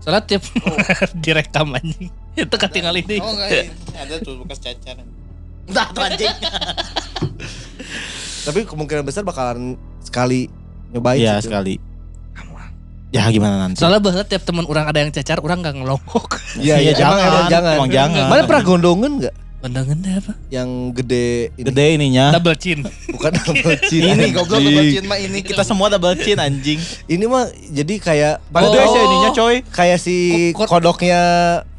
Soalnya 0.00 0.24
tiap 0.24 0.42
direkam 1.24 1.76
anjing. 1.76 2.08
Itu 2.32 2.56
ketinggal 2.56 2.96
ini. 2.96 3.20
Oh 3.20 3.36
enggak 3.36 3.68
ini 3.68 3.72
ada 3.96 4.14
tuh 4.20 4.40
bekas 4.40 4.58
cacar. 4.58 4.96
Entah 5.68 5.86
tuh 5.92 6.02
anjing. 6.02 6.32
tapi 8.48 8.64
kemungkinan 8.64 9.04
besar 9.04 9.22
bakalan 9.22 9.76
sekali 10.00 10.48
nyobain 10.90 11.20
Iya 11.20 11.38
sekali. 11.44 11.76
Ya 13.10 13.26
gimana 13.26 13.66
nanti? 13.66 13.82
Soalnya 13.82 13.98
bahwa 13.98 14.22
tiap 14.22 14.46
teman 14.46 14.62
orang 14.70 14.86
ada 14.86 15.02
yang 15.02 15.10
cacar, 15.10 15.42
orang 15.42 15.66
gak 15.66 15.74
ngelongok. 15.74 16.30
Iya 16.62 16.78
iya 16.78 16.92
jangan, 16.94 17.18
emang, 17.18 17.26
emang 17.26 17.46
jangan 17.50 17.74
Emang 17.74 17.90
jangan. 17.90 18.26
mana 18.30 18.42
pernah 18.46 18.62
gondongan 18.62 19.12
nggak 19.18 19.34
Pandangan 19.60 19.92
deh 19.94 20.14
apa? 20.14 20.32
yang 20.48 20.68
gede 20.90 21.52
ini 21.54 21.66
Gede 21.66 21.86
ininya. 21.92 22.26
Double 22.32 22.56
chin. 22.56 22.80
bukan 23.12 23.28
double 23.38 23.76
chin 23.82 24.02
Ini, 24.02 24.32
goblok 24.32 24.56
double 24.58 24.88
chin 24.88 25.04
mah 25.04 25.18
ini 25.18 25.38
Kita 25.42 25.60
semua 25.62 25.86
double 25.86 26.16
chin 26.16 26.36
anjing. 26.36 26.80
ini 27.06 27.24
mah 27.24 27.44
jadi 27.68 27.94
kayak 27.96 28.34
Pada 28.48 28.66
Oh. 28.66 28.72
sih 28.72 28.98
ininya 28.98 29.30
coy. 29.30 29.56
kayak 29.66 29.98
si 29.98 30.16
Ko- 30.50 30.64
ko- 30.64 30.80
kodoknya 30.80 31.20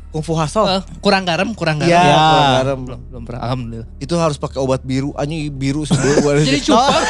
kungfu 0.10 0.36
hustle 0.36 0.68
Eh, 0.70 0.82
kurang 1.00 1.24
garam, 1.24 1.50
kurang 1.52 1.80
garam. 1.80 1.90
Iya, 1.90 2.04
Ya. 2.04 2.20
kurang 2.22 2.52
garam. 2.54 2.80
Belum, 2.84 3.00
belum 3.08 3.24
pernah. 3.24 3.42
Alhamdulillah. 3.42 3.88
Itu 3.98 4.14
harus 4.16 4.36
pakai 4.36 4.60
obat 4.60 4.84
biru, 4.84 5.16
anjing 5.16 5.50
biru 5.50 5.82
sebuah 5.82 6.38
Jadi 6.38 6.62
cupang. 6.62 7.02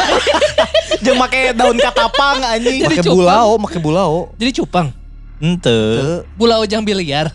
Jeung 1.04 1.18
make 1.18 1.52
daun 1.52 1.76
katapang 1.76 2.46
anjing. 2.46 2.86
pakai 2.86 3.04
bulao, 3.04 3.58
pakai 3.60 3.80
bulao. 3.80 4.32
Jadi 4.38 4.52
cupang. 4.56 4.88
Ente. 5.36 5.66
Teu, 5.68 6.30
Bulau 6.38 6.62
jang 6.64 6.86
biliar. 6.86 7.34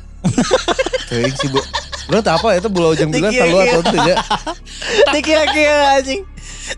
teuing 1.04 1.34
sih 1.34 1.50
bu. 1.50 1.58
Bener 2.06 2.22
tak 2.22 2.38
apa 2.38 2.54
itu 2.54 2.68
bulao 2.70 2.94
jam 2.94 3.10
bilang 3.10 3.34
Tiki, 3.34 3.40
terlalu 3.42 3.58
atau 3.66 3.82
tidak. 3.94 4.16
Kira-kira 5.22 5.98
anjing. 5.98 6.22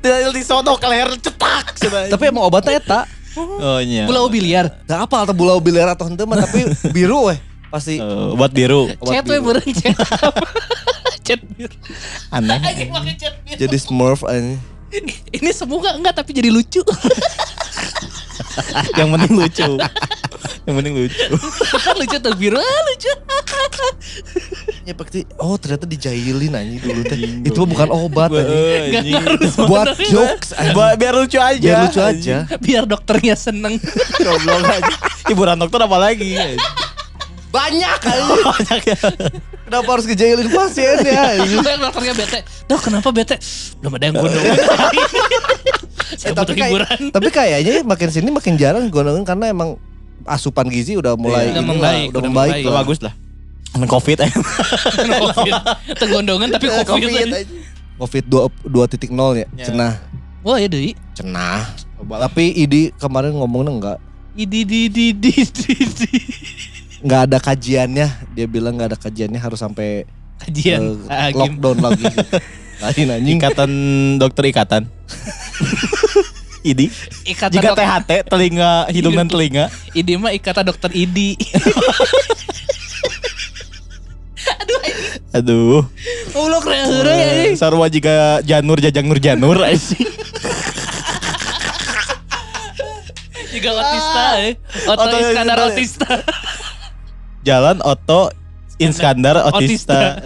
Tidak 0.01 0.33
disodok 0.33 0.76
ke 0.76 0.87
leher 0.89 1.09
cetak. 1.16 1.64
Tapi 2.09 2.22
emang 2.24 2.45
obatnya 2.49 2.81
eta. 2.81 3.01
oh 3.37 3.79
iya. 3.79 4.09
Bulau 4.09 4.29
biliar. 4.29 4.83
Gak 4.85 5.09
apa 5.09 5.29
atau 5.29 5.35
bulao 5.37 5.61
biliar 5.61 5.89
atau 5.93 6.09
henteu 6.09 6.24
mah 6.24 6.41
tapi 6.43 6.64
biru 6.91 7.29
weh 7.29 7.39
pasti. 7.68 8.01
Eh, 8.01 8.31
buat 8.35 8.53
biru. 8.53 8.89
Obat 8.99 9.12
Chat 9.12 9.24
we 9.24 9.37
biru. 9.37 9.45
bereng 9.45 9.70
chat. 9.70 9.97
Chat 11.24 11.41
biru. 11.45 11.74
Aneh. 12.33 12.59
Biru. 12.89 12.97
Jadi 13.57 13.76
smurf 13.76 14.24
anjing. 14.24 14.57
Ini 15.29 15.51
semua 15.53 15.93
enggak 15.93 16.16
tapi 16.16 16.33
jadi 16.33 16.49
lucu. 16.49 16.81
Yang 18.99 19.09
penting 19.15 19.33
lucu. 19.35 19.71
Yang 20.67 20.75
penting 20.81 20.95
lucu. 20.95 21.27
lucu 22.01 22.17
tuh 22.21 22.35
biru, 22.37 22.59
ah, 22.59 22.81
lucu. 22.93 23.13
Ya 24.89 24.97
pasti 24.97 25.29
oh 25.37 25.61
ternyata 25.61 25.85
dijailin 25.85 26.57
anjing 26.57 26.81
dulu 26.81 27.03
teh. 27.05 27.21
Itu 27.45 27.69
bukan 27.69 27.93
obat 27.93 28.33
Anjing. 28.33 29.21
ngaruh 29.21 29.53
Buat 29.69 30.01
jokes. 30.01 30.57
Buat 30.73 30.97
biar 30.97 31.15
lucu 31.17 31.37
aja. 31.37 31.61
Biar 31.61 31.79
lucu 31.85 32.01
aja. 32.01 32.37
Biar 32.57 32.85
dokternya 32.89 33.37
seneng. 33.37 33.77
Goblok 34.25 34.65
aja. 34.65 34.95
Hiburan 35.29 35.61
dokter 35.61 35.85
apa 35.85 35.97
lagi? 36.01 36.37
Banyak 37.53 38.01
anjing. 38.01 38.45
Banyak 38.49 38.81
ya. 38.89 38.99
Kenapa 39.69 39.91
harus 39.91 40.05
ngejailin 40.05 40.49
pasien 40.49 40.97
ya? 40.99 41.23
Biar 41.61 41.77
dokternya 41.79 42.14
bete. 42.14 42.39
Dok 42.64 42.81
kenapa 42.83 43.09
bete? 43.11 43.37
Belum 43.79 43.93
ada 43.93 44.05
yang 44.05 44.16
gondong. 44.16 44.45
Saya 46.11 46.25
Eh, 46.25 46.35
butuh 46.35 46.51
kayak- 46.51 46.66
hiburan. 46.66 46.99
tapi 47.12 47.29
kayaknya 47.29 47.75
makin 47.83 48.09
sini 48.09 48.29
makin 48.29 48.57
jarang 48.57 48.89
gondongan 48.89 49.23
karena 49.23 49.47
emang 49.49 49.77
asupan 50.25 50.66
gizi 50.66 50.97
udah 50.97 51.14
mulai 51.14 51.53
Udah 51.53 51.61
membaik, 51.62 52.07
udah 52.07 52.11
udah 52.11 52.23
membaik 52.25 52.55
lah. 52.62 52.75
bagus 52.81 52.99
lah. 52.99 53.12
Covid 53.79 54.19
eh. 54.19 54.31
Covid. 55.29 55.55
Tegondongan 55.95 56.49
tapi 56.51 56.66
Eh, 56.66 56.83
Covid. 56.83 57.05
Covid 57.05 57.29
aja. 57.29 57.39
Covid 57.99 58.25
2 58.25 58.49
2.0 58.64 59.05
ya. 59.37 59.47
Ya. 59.53 59.64
Cenah. 59.64 59.93
Wah 60.41 60.57
ya 60.57 60.66
deh. 60.66 60.97
Cenah. 61.12 61.69
Tapi 62.01 62.57
Idi 62.57 62.95
kemarin 62.95 63.35
ngomongnya 63.35 63.71
enggak 63.71 63.99
Idi 64.33 64.62
di 64.62 64.81
di 64.87 65.07
di 65.12 65.33
di 65.35 65.75
di. 65.77 66.11
Nggak 67.03 67.21
ada 67.31 67.39
kajiannya. 67.39 68.07
Dia 68.35 68.47
bilang 68.47 68.79
nggak 68.79 68.95
ada 68.95 68.99
kajiannya 68.99 69.41
harus 69.41 69.61
sampai 69.61 70.07
Kajian. 70.39 71.03
Agim. 71.11 71.59
lockdown 71.59 71.79
lagi. 71.83 72.07
Lain 72.83 73.11
anjing. 73.11 73.39
Ikatan 73.43 73.71
dokter 74.23 74.45
ikatan. 74.47 74.87
Idi. 76.71 76.91
Ikatan 77.27 77.55
Jika 77.59 77.75
THT 77.75 78.11
telinga 78.31 78.87
hidung 78.91 79.15
dan 79.19 79.27
telinga. 79.27 79.67
Idi 79.95 80.15
mah 80.15 80.31
ikatan 80.35 80.63
dokter 80.67 80.91
Idi. 80.95 81.35
Aduh. 85.37 85.85
Ulok 86.35 86.65
reheure 86.71 87.13
ya. 87.13 87.53
Sarwa 87.59 87.91
jika 87.91 88.41
janur 88.47 88.79
jajang 88.79 89.07
nur 89.11 89.19
janur. 89.19 89.59
Juga 93.49 93.71
otista 93.75 94.25
eh. 94.45 94.55
Oto 94.87 95.17
Iskandar. 95.19 95.59
otista. 95.67 96.23
Jalan 97.43 97.78
Oto 97.80 98.30
Inskandar 98.78 99.43
Otista. 99.49 100.22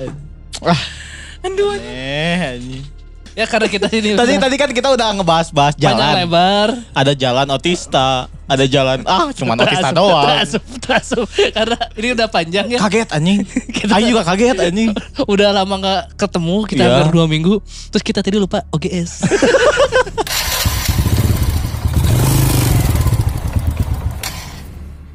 Aduh. 1.43 1.75
Eh, 1.77 2.37
anjing. 2.57 2.85
Ya 3.33 3.49
karena 3.49 3.65
kita 3.65 3.89
ini 3.89 4.13
Tadi 4.21 4.37
tadi 4.37 4.57
kan 4.61 4.69
kita 4.69 4.93
udah 4.93 5.09
ngebahas-bahas 5.17 5.73
panjang 5.73 5.97
jalan. 5.97 6.15
lebar. 6.21 6.69
Ada 6.93 7.13
jalan 7.17 7.49
Otista, 7.49 8.29
ada 8.45 8.65
jalan 8.69 9.01
ah 9.09 9.33
cuman 9.33 9.57
Otista 9.57 9.89
doang. 9.91 10.29
Terasup, 10.29 10.63
terasup. 10.79 11.27
Karena 11.33 11.81
ini 11.97 12.09
udah 12.13 12.29
panjang 12.29 12.67
ya. 12.69 12.79
Kaget 12.79 13.09
anjing. 13.09 13.41
Aing 13.97 14.07
juga 14.07 14.23
kaget 14.23 14.57
anjing. 14.61 14.91
Udah 15.25 15.49
lama 15.51 15.75
nggak 15.81 16.03
ketemu 16.15 16.57
kita 16.69 16.83
Iya. 16.85 16.89
hampir 16.93 17.09
dua 17.11 17.25
minggu. 17.25 17.55
Terus 17.89 18.05
kita 18.05 18.21
tadi 18.21 18.37
lupa 18.37 18.69
OGS. 18.69 19.25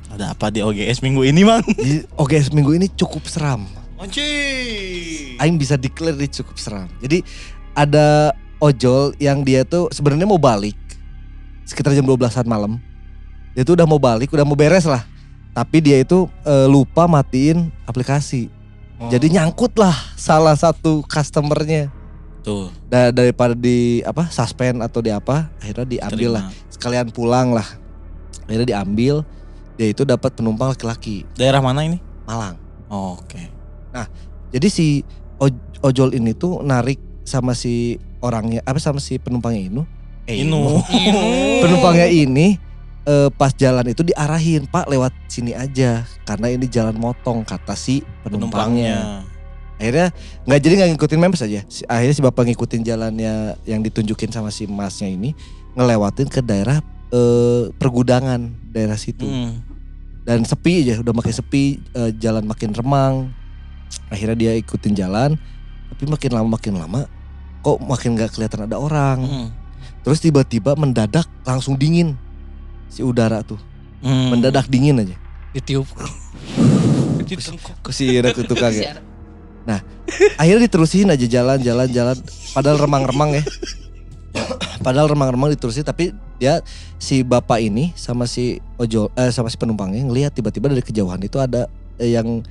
Ada 0.09 0.26
apa 0.37 0.53
di 0.53 0.61
OGS 0.61 1.01
minggu 1.01 1.25
ini, 1.25 1.41
Mang? 1.41 1.65
Jadi, 1.65 2.05
Oke, 2.13 2.37
seminggu 2.37 2.77
ini 2.77 2.85
cukup 2.93 3.25
seram. 3.25 3.65
Anjing. 3.97 5.41
Aing 5.41 5.57
bisa 5.57 5.73
declare 5.73 6.13
dia 6.13 6.29
cukup 6.29 6.61
seram. 6.61 6.85
Jadi 7.01 7.25
ada 7.73 8.29
ojol 8.61 9.17
yang 9.17 9.41
dia 9.41 9.65
tuh 9.65 9.89
sebenarnya 9.89 10.29
mau 10.29 10.37
balik 10.37 10.77
sekitar 11.65 11.97
jam 11.97 12.05
12-an 12.05 12.45
malam. 12.45 12.77
Dia 13.57 13.65
tuh 13.65 13.73
udah 13.73 13.89
mau 13.89 13.97
balik, 13.97 14.29
udah 14.29 14.45
mau 14.45 14.53
beres 14.53 14.85
lah. 14.85 15.01
Tapi 15.57 15.81
dia 15.81 15.97
itu 15.97 16.29
eh, 16.45 16.69
lupa 16.69 17.09
matiin 17.09 17.73
aplikasi. 17.89 18.53
Jadi 19.09 19.33
nyangkut 19.33 19.73
lah 19.73 19.93
salah 20.13 20.53
satu 20.53 21.01
customernya. 21.09 21.89
tuh. 22.45 22.69
Da- 22.85 23.09
daripada 23.09 23.57
di 23.57 24.05
apa 24.05 24.29
suspend 24.29 24.85
atau 24.85 25.01
di 25.01 25.09
apa, 25.09 25.49
akhirnya 25.57 25.85
diambil 25.85 26.29
lah. 26.37 26.43
Sekalian 26.69 27.09
pulang 27.09 27.57
lah. 27.57 27.65
Akhirnya 28.45 28.77
diambil. 28.77 29.25
Dia 29.77 29.87
itu 29.87 30.01
dapat 30.03 30.33
penumpang 30.33 30.73
laki-laki 30.73 31.21
Daerah 31.37 31.61
mana 31.61 31.85
ini? 31.85 32.01
Malang. 32.25 32.57
Oh, 32.89 33.15
Oke. 33.15 33.53
Jadi 34.47 34.67
si 34.67 34.87
oj- 35.37 35.57
ojol 35.81 36.13
ini 36.13 36.31
tuh 36.31 36.61
narik 36.61 36.97
sama 37.21 37.51
si 37.51 37.95
orangnya 38.19 38.63
apa 38.63 38.79
sama 38.79 38.97
si 38.97 39.19
penumpangnya 39.19 39.61
ini. 39.63 39.81
Eh, 40.25 40.39
Inu. 40.43 40.79
Penumpangnya 41.61 42.07
ini 42.07 42.55
eh, 43.03 43.29
pas 43.31 43.51
jalan 43.51 43.87
itu 43.87 44.03
diarahin, 44.03 44.65
"Pak, 44.65 44.87
lewat 44.87 45.11
sini 45.27 45.51
aja 45.51 46.03
karena 46.23 46.47
ini 46.49 46.65
jalan 46.67 46.95
motong," 46.95 47.43
kata 47.43 47.75
si 47.75 48.03
penumpangnya. 48.23 48.23
penumpangnya. 48.23 48.97
Akhirnya 49.77 50.07
nggak 50.43 50.59
jadi 50.59 50.73
nggak 50.73 50.89
ngikutin 50.95 51.19
mempes 51.19 51.43
aja. 51.43 51.61
Akhirnya 51.85 52.15
si 52.15 52.23
bapak 52.23 52.43
ngikutin 52.47 52.81
jalannya 52.81 53.33
yang 53.63 53.83
ditunjukin 53.83 54.31
sama 54.31 54.49
si 54.49 54.65
masnya 54.65 55.05
ini 55.07 55.35
ngelewatin 55.75 56.25
ke 56.27 56.41
daerah 56.41 56.81
eh, 57.07 57.69
pergudangan 57.75 58.41
daerah 58.67 58.97
situ 58.97 59.27
Hmm. 59.27 59.63
Dan 60.27 60.43
sepi 60.43 60.83
aja 60.83 60.99
udah 60.99 61.15
makin 61.15 61.31
sepi 61.31 61.79
eh, 61.95 62.11
jalan 62.19 62.43
makin 62.43 62.75
remang. 62.75 63.31
Akhirnya 64.11 64.35
dia 64.35 64.51
ikutin 64.59 64.91
jalan 64.91 65.39
tapi 65.87 66.03
makin 66.03 66.35
lama 66.35 66.47
makin 66.51 66.75
lama 66.75 67.07
kok 67.63 67.79
makin 67.79 68.19
nggak 68.19 68.35
kelihatan 68.35 68.67
ada 68.67 68.75
orang. 68.75 69.23
Hmm. 69.23 69.49
terus 70.03 70.23
tiba-tiba 70.23 70.71
mendadak 70.75 71.27
langsung 71.43 71.79
dingin 71.79 72.19
si 72.91 72.99
udara 72.99 73.39
tuh. 73.39 73.59
Hmm. 74.03 74.35
mendadak 74.35 74.67
dingin 74.67 74.99
aja. 74.99 75.15
Ditiup. 75.55 75.87
kok 77.83 77.91
si 77.95 78.11
Ira 78.11 78.35
tuh 78.35 78.43
tukang 78.43 78.75
ya? 78.75 78.99
Akhirnya 80.39 80.67
diterusin 80.67 81.11
aja 81.11 81.23
jalan 81.23 81.63
jalan 81.63 81.87
jalan. 81.87 82.17
Padahal 82.51 82.83
remang-remang 82.83 83.39
ya 83.39 83.43
padahal 84.85 85.07
remang-remang 85.07 85.49
diterusin 85.49 85.81
tapi 85.81 86.09
dia 86.35 86.61
si 86.95 87.21
bapak 87.21 87.59
ini 87.59 87.91
sama 87.93 88.25
si 88.25 88.45
ojol 88.75 89.09
eh, 89.13 89.29
sama 89.29 89.47
si 89.47 89.55
penumpangnya 89.55 90.03
ngelihat 90.03 90.31
tiba-tiba 90.31 90.67
dari 90.67 90.81
kejauhan 90.81 91.19
itu 91.19 91.37
ada 91.37 91.65
eh, 91.95 92.11
yang 92.11 92.41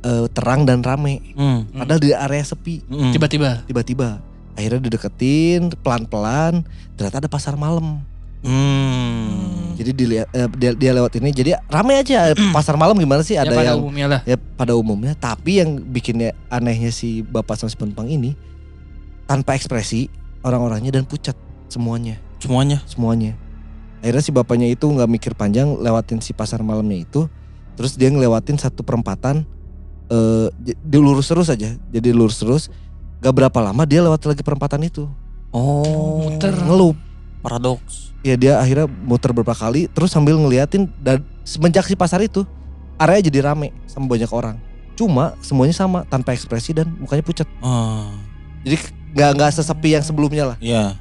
eh, 0.00 0.26
terang 0.30 0.62
dan 0.62 0.80
rame 0.80 1.20
Hmm. 1.32 1.68
padahal 1.70 1.98
di 1.98 2.10
area 2.10 2.42
sepi 2.42 2.80
Hmm. 2.82 3.10
Tiba-tiba. 3.10 3.62
tiba-tiba 3.62 4.20
akhirnya 4.52 4.80
dideketin 4.82 5.68
pelan-pelan 5.76 6.64
ternyata 6.94 7.18
ada 7.18 7.28
pasar 7.28 7.54
malam 7.54 8.00
Hmm. 8.40 9.74
jadi 9.74 9.90
dilihat 9.92 10.28
eh, 10.30 10.48
dia, 10.54 10.70
dia 10.72 10.92
lewat 10.92 11.12
ini 11.14 11.28
jadi 11.30 11.50
rame 11.66 11.96
aja 11.96 12.30
pasar 12.56 12.74
malam 12.74 12.94
gimana 12.94 13.20
sih 13.20 13.34
Ya, 13.34 13.42
ada 13.42 13.52
pada 13.52 13.68
yang 13.68 13.80
umumnya 13.80 14.06
lah. 14.08 14.20
ya 14.22 14.36
pada 14.38 14.72
umumnya 14.72 15.12
tapi 15.12 15.58
yang 15.58 15.76
bikinnya 15.82 16.32
anehnya 16.46 16.88
si 16.88 17.20
bapak 17.20 17.54
sama 17.54 17.68
si 17.68 17.76
penumpang 17.76 18.06
ini 18.06 18.32
tanpa 19.24 19.52
ekspresi 19.52 20.08
orang-orangnya 20.42 20.92
dan 20.92 21.04
pucat 21.04 21.36
semuanya 21.66 22.18
Semuanya. 22.36 22.82
semuanya 22.84 23.32
akhirnya 24.00 24.22
si 24.22 24.30
bapaknya 24.30 24.68
itu 24.68 24.84
nggak 24.84 25.08
mikir 25.08 25.32
panjang 25.32 25.72
lewatin 25.72 26.20
si 26.20 26.30
pasar 26.30 26.60
malamnya 26.60 27.00
itu 27.00 27.26
terus 27.74 27.94
dia 27.94 28.08
ngelewatin 28.08 28.56
satu 28.56 28.80
perempatan 28.80 29.44
eh 30.06 30.46
dia 30.62 31.00
lurus 31.00 31.26
terus 31.26 31.48
aja 31.48 31.74
jadi 31.86 32.08
lurus 32.10 32.38
terus 32.38 32.68
gak 33.18 33.32
berapa 33.32 33.58
lama 33.58 33.82
dia 33.82 34.00
lewat 34.00 34.22
lagi 34.24 34.40
perempatan 34.40 34.82
itu 34.82 35.08
Oh. 35.50 36.28
Muter. 36.28 36.52
ngelup 36.52 36.94
Paradoks. 37.40 38.12
ya 38.20 38.34
dia 38.34 38.58
akhirnya 38.58 38.84
muter 38.86 39.30
beberapa 39.30 39.56
kali 39.56 39.88
terus 39.88 40.10
sambil 40.10 40.36
ngeliatin 40.36 40.90
dan 40.98 41.24
semenjak 41.42 41.86
si 41.86 41.94
pasar 41.94 42.20
itu 42.20 42.44
area 42.96 43.22
jadi 43.22 43.40
rame 43.46 43.72
sama 43.86 44.04
banyak 44.06 44.28
orang 44.28 44.60
cuma 44.92 45.32
semuanya 45.40 45.72
sama 45.72 46.04
tanpa 46.04 46.32
ekspresi 46.32 46.72
dan 46.72 46.92
mukanya 46.92 47.22
pucat 47.22 47.48
Ah. 47.58 48.12
jadi 48.62 48.76
nggak 49.08 49.30
nggak 49.32 49.50
sesepi 49.52 49.94
yang 49.94 50.02
sebelumnya 50.02 50.44
lah 50.46 50.56
Iya. 50.58 50.96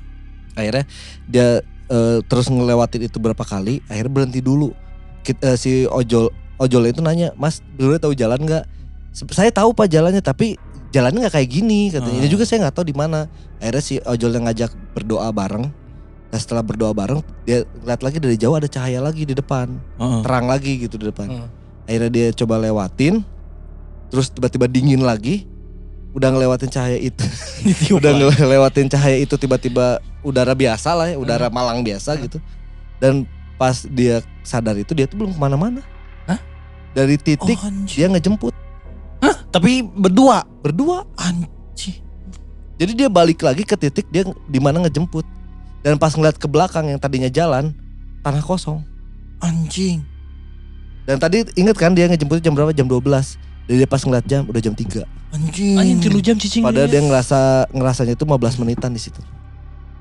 akhirnya 0.53 0.83
dia 1.25 1.47
eh, 1.85 2.17
terus 2.23 2.47
ngelewatin 2.47 3.01
itu 3.03 3.17
berapa 3.17 3.41
kali 3.41 3.81
akhirnya 3.85 4.11
berhenti 4.13 4.39
dulu 4.39 4.73
Kit- 5.21 5.39
eh, 5.39 5.55
si 5.55 5.85
ojol 5.85 6.29
ojol 6.55 6.83
itu 6.85 6.99
nanya 6.99 7.33
mas 7.33 7.59
dulu 7.73 7.97
tahu 7.97 8.13
jalan 8.13 8.39
nggak 8.39 8.63
saya 9.29 9.49
tahu 9.49 9.71
pak 9.71 9.87
jalannya 9.87 10.19
tapi 10.19 10.55
jalannya 10.89 11.25
nggak 11.25 11.35
kayak 11.35 11.49
gini 11.49 11.89
katanya 11.89 12.17
ini 12.17 12.27
Ah. 12.27 12.31
juga 12.31 12.43
saya 12.43 12.57
nggak 12.63 12.75
tahu 12.75 12.85
di 12.85 12.95
mana 12.95 13.25
akhirnya 13.57 13.81
si 13.81 13.95
ojol 13.99 14.31
yang 14.31 14.45
ngajak 14.45 14.69
berdoa 14.93 15.27
bareng 15.29 15.67
nah 16.25 16.39
setelah 16.39 16.61
berdoa 16.61 16.91
bareng 16.91 17.19
dia 17.43 17.63
lihat 17.81 18.01
lagi 18.01 18.17
dari 18.17 18.35
jauh 18.35 18.53
ada 18.53 18.65
cahaya 18.65 18.99
lagi 18.99 19.23
di 19.23 19.31
depan 19.31 19.71
Heeh. 19.95 20.19
terang 20.21 20.45
lagi 20.45 20.71
gitu 20.79 20.95
di 20.95 21.05
depan 21.05 21.27
Hmm. 21.27 21.47
akhirnya 21.83 22.09
dia 22.09 22.27
coba 22.33 22.57
lewatin 22.57 23.21
terus 24.07 24.29
tiba-tiba 24.29 24.65
dingin 24.65 25.01
lagi 25.01 25.43
udah 26.15 26.29
ngelewatin 26.31 26.71
cahaya 26.71 26.95
itu. 26.95 27.25
Udah 27.99 28.15
ngelewatin 28.15 28.87
cahaya 28.87 29.19
itu 29.19 29.35
tiba-tiba 29.35 29.99
udara 30.23 30.55
biasa 30.55 30.95
lah 30.95 31.11
ya 31.11 31.19
udara 31.19 31.51
malang 31.51 31.83
biasa 31.83 32.15
gitu. 32.23 32.39
Dan 33.03 33.27
pas 33.59 33.83
dia 33.83 34.23
sadar 34.39 34.79
itu 34.79 34.95
dia 34.95 35.11
tuh 35.11 35.19
belum 35.19 35.35
ke 35.35 35.39
mana-mana. 35.39 35.83
Hah? 36.23 36.39
dari 36.95 37.19
titik 37.19 37.59
Oh, 37.59 37.71
dia 37.83 38.07
ngejemput. 38.07 38.55
Tapi 39.51 39.83
berdua. 39.83 40.47
berdua. 40.63 41.03
Anjing. 41.19 41.99
jadi 42.75 42.91
dia 42.91 43.07
balik 43.07 43.39
lagi 43.39 43.63
ke 43.63 43.75
titik 43.75 44.07
dia 44.07 44.23
di 44.47 44.59
mana 44.63 44.87
ngejemput. 44.87 45.27
Dan 45.83 45.99
pas 45.99 46.15
ngeliat 46.15 46.39
ke 46.39 46.47
belakang 46.47 46.87
yang 46.87 46.99
tadinya 46.99 47.27
jalan 47.27 47.75
tanah 48.23 48.41
kosong. 48.41 48.79
Anjing. 49.43 49.99
dan 51.05 51.21
tadi 51.21 51.45
inget 51.53 51.77
kan 51.77 51.93
dia 51.93 52.09
ngejemput 52.09 52.41
jam 52.41 52.55
berapa? 52.57 52.73
Jam 52.73 52.89
12 52.89 53.05
dan 53.65 53.73
dia 53.81 53.89
pas 53.89 54.01
ngeliat 54.01 54.25
jam 54.25 54.45
udah 54.45 54.61
jam 54.61 54.73
3 54.73 55.03
Anjing. 55.35 55.75
Anjing 55.75 55.99
tilu 55.99 56.19
jam 56.23 56.37
cicing. 56.39 56.63
padahal 56.63 56.87
dia 56.87 57.01
ngerasa 57.01 57.67
ngerasanya 57.73 58.13
itu 58.15 58.23
15 58.23 58.61
menitan 58.61 58.93
di 58.93 59.01
situ 59.01 59.19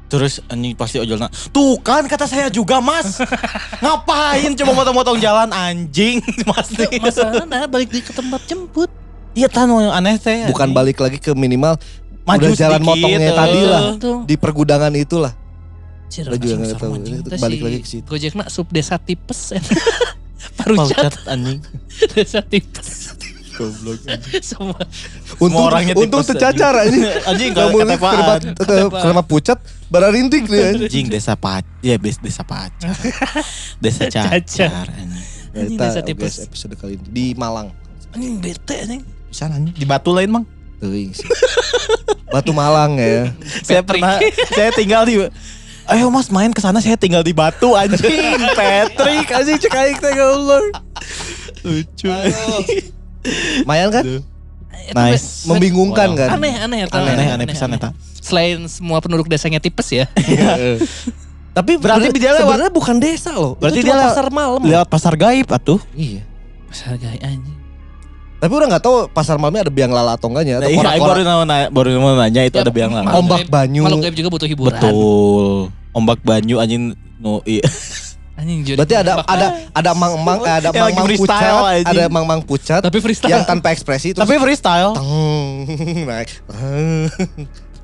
Terus 0.05 0.39
anjing 0.47 0.77
pasti 0.79 1.01
ojolnya. 1.01 1.27
Tuh 1.51 1.81
kan 1.81 2.07
kata 2.07 2.29
saya 2.29 2.47
juga 2.53 2.79
mas. 2.79 3.19
Ngapain 3.83 4.53
cuma 4.55 4.77
motong-motong 4.77 5.19
jalan 5.19 5.51
anjing 5.51 6.23
pasti. 6.45 6.87
Masalah 7.03 7.43
nah 7.49 7.67
balik 7.67 7.91
di 7.91 7.99
ke 8.05 8.15
tempat 8.15 8.45
jemput. 8.47 8.87
Iya 9.35 9.51
tan 9.51 9.67
yang 9.67 9.91
aneh 9.91 10.15
teh. 10.15 10.47
bukan 10.53 10.71
anjing. 10.71 10.77
balik 10.77 11.03
lagi 11.03 11.19
ke 11.19 11.35
minimal 11.35 11.75
Maju 12.25 12.41
udah 12.47 12.55
jalan 12.55 12.81
sedikit, 12.81 12.89
motongnya 12.95 13.31
eh. 13.33 13.37
tadi 13.37 13.61
lah. 13.67 13.83
Tuh. 13.99 14.19
di 14.23 14.35
pergudangan 14.39 14.93
itulah 14.95 15.33
Cir, 16.09 16.31
Lo 16.31 16.37
juga. 16.39 16.63
Itu 16.63 17.27
Terus 17.27 17.41
balik 17.43 17.59
si 17.59 17.65
lagi 17.65 17.79
ke 17.83 17.89
situ. 17.89 18.07
Gojek 18.07 18.33
nak 18.39 18.49
sub 18.55 18.71
desa 18.71 18.97
tipes. 19.03 19.51
Parucat. 20.63 21.11
Paucat 21.11 21.15
anjing. 21.27 21.59
Desa 22.15 22.41
tipes. 22.45 23.19
Goblok. 23.55 24.03
Semua. 24.51 24.79
Untung, 25.39 25.63
orangnya 25.63 25.95
untung 25.95 26.21
tercacar 26.21 26.75
anjing. 26.77 27.07
Anjing 27.31 27.49
gak 27.55 27.71
Lamun 27.71 27.79
ketepaan. 27.87 28.41
kerema- 28.53 28.91
ke- 28.91 28.91
Kerema 28.99 29.23
pucat, 29.23 29.59
bara 29.87 30.11
rintik 30.11 30.45
dia 30.45 30.75
anjing. 30.75 31.07
Desa 31.07 31.39
pac 31.39 31.63
ya 31.81 31.95
bes 31.95 32.19
desa 32.19 32.43
pacar. 32.43 32.95
Desa 33.83 34.11
Cacar. 34.11 34.43
cacar 34.43 34.87
anjing. 34.91 35.79
Desa 35.79 36.03
tipes. 36.03 36.43
episode 36.43 36.75
kali 36.75 36.99
ini 36.99 37.07
di 37.09 37.27
Malang. 37.33 37.71
Anjing 38.11 38.43
bete 38.43 38.75
anjing. 38.83 39.03
Bisa 39.31 39.47
anjing. 39.47 39.71
Di 39.71 39.87
Batu 39.87 40.11
lain, 40.11 40.31
Mang. 40.31 40.45
Teuing 40.83 41.15
sih. 41.15 41.27
Batu 42.29 42.51
Malang 42.51 42.99
ya. 42.99 43.31
Saya 43.63 43.87
pernah 43.87 44.19
saya 44.51 44.75
tinggal 44.75 45.07
di 45.07 45.23
Ayo 45.85 46.09
mas 46.09 46.33
main 46.33 46.49
ke 46.49 46.65
sana 46.65 46.81
saya 46.81 46.97
tinggal 46.97 47.21
di 47.21 47.37
Batu 47.37 47.77
anjing 47.77 48.41
Patrick 48.57 49.29
anjing 49.29 49.61
cek 49.61 49.69
aing 49.71 49.99
teh 50.01 50.11
goblok. 50.11 50.65
Lucu. 51.61 52.09
Mayan 53.65 53.89
kan? 53.91 54.05
Itu 54.05 54.21
Nice. 54.91 55.47
Membingungkan 55.47 56.13
Wow. 56.13 56.19
kan? 56.19 56.29
Aneh 56.35 56.53
aneh 56.57 56.79
eta. 56.85 56.99
Aneh 56.99 57.29
aneh 57.31 57.47
pisan 57.47 57.73
eta. 57.73 57.95
Selain 58.17 58.59
semua 58.67 58.99
penduduk 58.99 59.25
desanya 59.25 59.57
tipes 59.57 59.89
ya. 59.89 60.05
Tapi 61.55 61.79
Berarti 61.79 62.11
dia 62.13 62.35
lewat- 62.35 62.43
sebenarnya 62.43 62.73
bukan 62.73 62.97
desa 62.99 63.31
loh. 63.33 63.55
Berarti 63.55 63.79
itu 63.79 63.87
dia 63.87 63.91
cuma 63.91 64.01
lewat- 64.03 64.11
pasar 64.13 64.27
malam. 64.29 64.61
Lewat 64.61 64.89
pasar 64.89 65.15
gaib 65.15 65.47
atuh. 65.49 65.79
Iya. 65.93 66.27
Pasar 66.67 66.97
gay 66.97 67.17
anjing. 67.17 67.57
Tapi 68.35 68.53
orang 68.53 68.69
nggak 68.69 68.83
tahu 68.83 68.97
pasar 69.09 69.39
malamnya 69.39 69.65
ada 69.65 69.73
biang 69.73 69.89
lala 69.89 70.19
atau 70.19 70.29
enggaknya 70.29 70.59
Nah, 70.59 70.61
atau 70.61 70.69
iya, 70.69 70.77
baru 70.77 70.91
korak-korak 70.91 71.25
mau 71.25 71.45
nanya, 71.47 71.67
baru 71.71 71.89
mau 71.97 72.13
nanya 72.13 72.43
itu 72.43 72.57
Ya, 72.57 72.61
ada 72.61 72.73
biang 72.75 72.91
makhluk 72.93 73.17
Ombak 73.17 73.39
gaib- 73.41 73.49
banyu. 73.49 73.81
Makhluk 73.81 74.03
gaib 74.03 74.17
juga 74.19 74.29
butuh 74.29 74.49
hiburan. 74.51 74.75
Betul. 74.75 75.55
Ombak 75.93 76.19
banyu 76.21 76.57
anjing 76.59 76.83
no 77.17 77.41
iya. 77.45 77.63
Anjing 78.35 78.67
Berarti 78.75 78.95
ada 78.95 79.23
ada 79.23 79.47
ada 79.71 79.91
mang-mang 79.93 80.43
eh, 80.43 80.55
ada 80.59 80.69
lagi 80.75 80.81
mang-mang 80.91 81.07
pucat, 81.15 81.55
anjing. 81.71 81.87
ada 81.87 82.03
mang-mang 82.09 82.41
pucat 82.43 82.81
Tapi 82.81 82.99
freestyle. 82.99 83.31
yang 83.31 83.43
tanpa 83.43 83.71
ekspresi 83.71 84.11
terus 84.11 84.21
Tapi 84.21 84.35
freestyle. 84.37 84.91
teng 84.91 85.09
naik. 86.11 86.31
Tuh, 86.45 87.07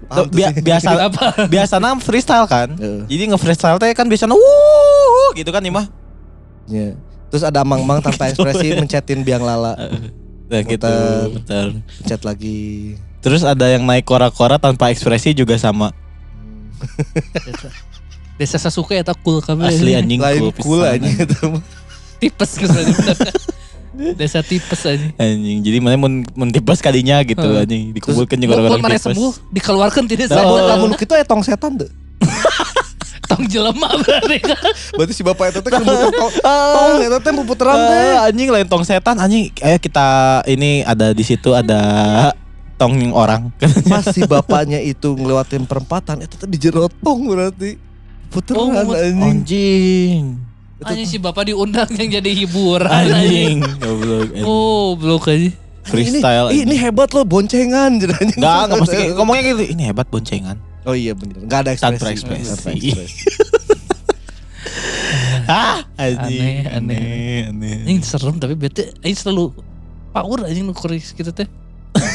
Paham 0.02 0.16
tuh 0.18 0.24
bia- 0.32 0.50
sih. 0.50 0.58
biasa 0.60 0.88
Apa? 1.06 1.24
biasanya 1.46 1.90
freestyle 1.96 2.46
kan. 2.46 2.68
Heeh. 2.72 3.06
Jadi 3.06 3.22
nge-freestyle 3.30 3.78
teh 3.78 3.92
kan 3.92 4.04
biasanya 4.04 4.34
wuh 4.34 5.30
gitu 5.32 5.48
kan 5.48 5.62
Imah. 5.62 5.86
Iya. 6.66 6.98
Terus 7.30 7.42
ada 7.42 7.62
mang-mang 7.62 8.02
tanpa 8.02 8.26
ekspresi 8.26 8.74
mencetin 8.74 9.22
biang 9.22 9.40
lala, 9.40 9.78
Nah 10.50 10.60
gitu. 10.60 10.90
Betul. 11.30 11.78
pencet 11.78 12.20
lagi. 12.20 12.98
Terus 13.20 13.44
ada 13.44 13.68
yang 13.68 13.84
naik 13.84 14.02
kora-kora 14.02 14.56
tanpa 14.56 14.90
ekspresi 14.90 15.30
juga 15.30 15.54
sama. 15.54 15.94
Desa 18.40 18.56
Sasuke 18.56 18.96
eta 18.96 19.12
cool 19.12 19.44
kami. 19.44 19.68
Asli 19.68 19.92
anjing 19.92 20.16
Lain 20.16 20.48
cool 20.56 20.80
aja 20.80 21.04
itu. 21.04 21.36
Tipes 22.24 22.56
kesannya. 22.56 22.96
Desa 24.16 24.40
tipes 24.40 24.80
aja. 24.88 25.12
Anjing. 25.20 25.60
Jadi 25.60 25.76
mana 25.84 26.00
mun 26.00 26.24
mun 26.32 26.48
tipes 26.48 26.80
kadinya 26.80 27.20
gitu 27.20 27.44
Heeh. 27.44 27.68
anjing. 27.68 27.82
Dikumpulkan 27.92 28.40
juga 28.40 28.52
orang-orang 28.56 28.80
mana 28.80 28.96
tipes. 28.96 29.12
sembuh 29.12 29.32
dikeluarkan 29.52 30.04
tidak 30.08 30.32
Lamun 30.32 30.56
sadar. 30.56 30.68
lamun 30.72 30.92
kita 30.96 31.14
etong 31.20 31.44
setan 31.44 31.84
tuh. 31.84 31.90
Tong 33.30 33.44
jelema 33.46 33.92
berarti 33.94 34.42
kan. 34.42 34.58
Berarti 34.96 35.12
si 35.14 35.22
bapak 35.22 35.54
itu 35.54 35.60
teh 35.62 35.70
kemudian 35.70 36.10
tong 36.10 36.32
tong 36.42 36.98
eta 36.98 37.18
teh 37.22 37.30
puputeran 37.30 37.76
teh. 37.78 37.94
Eh, 37.94 38.16
anjing 38.26 38.48
lain 38.50 38.66
tong 38.66 38.82
setan 38.82 39.20
anjing. 39.20 39.54
Ayo 39.62 39.78
kita 39.78 40.40
ini 40.50 40.82
ada 40.82 41.14
di 41.14 41.22
situ 41.22 41.54
ada 41.54 41.78
tong 42.74 42.96
orang. 43.12 43.52
Pas 43.86 44.02
si 44.10 44.24
bapaknya 44.26 44.82
itu 44.82 45.14
ngelewatin 45.14 45.62
perempatan 45.68 46.24
itu 46.24 46.34
tuh 46.40 46.48
dijerotong 46.48 47.20
berarti. 47.28 47.89
Puteran 48.30 48.70
Oh, 48.72 48.94
anjing. 48.94 49.18
anjing. 49.20 50.22
Anjing 50.80 51.04
si 51.04 51.18
bapak 51.18 51.44
diundang 51.44 51.90
yang 51.92 52.08
jadi 52.16 52.30
hiburan 52.32 52.88
Anjing. 52.88 53.58
Goblok. 53.82 54.30
anjing. 54.30 54.46
Oh, 54.46 54.94
blok 54.94 55.26
aja. 55.26 55.50
Freestyle. 55.82 56.48
Ini, 56.48 56.62
ini 56.62 56.76
hebat 56.78 57.10
loh 57.10 57.24
boncengan. 57.24 57.98
Enggak, 57.98 58.16
enggak 58.64 58.78
pasti 58.78 58.96
kayak- 58.96 59.14
ngomongnya 59.14 59.42
gitu. 59.50 59.62
Ini 59.68 59.82
hebat 59.90 60.06
boncengan. 60.06 60.56
Oh 60.82 60.94
iya 60.94 61.12
bener. 61.12 61.42
Enggak 61.42 61.66
ada 61.66 61.70
ekspresi. 61.70 61.98
Tanpa 61.98 62.08
ekspresi. 62.08 62.48
Tanpa 62.48 62.68
ekspresi. 62.72 63.20
Ah, 65.44 65.82
anjing. 65.96 66.62
Aneh, 66.64 66.70
aneh. 66.70 67.38
aneh. 67.50 67.76
Anjing 67.82 68.00
serem 68.00 68.38
tapi 68.38 68.54
bete 68.54 68.94
anjing 68.96 69.18
selalu 69.18 69.50
power 70.10 70.46
anjing 70.46 70.62
nu 70.62 70.72
kuris 70.72 71.10
gitu 71.10 71.34
teh. 71.34 71.50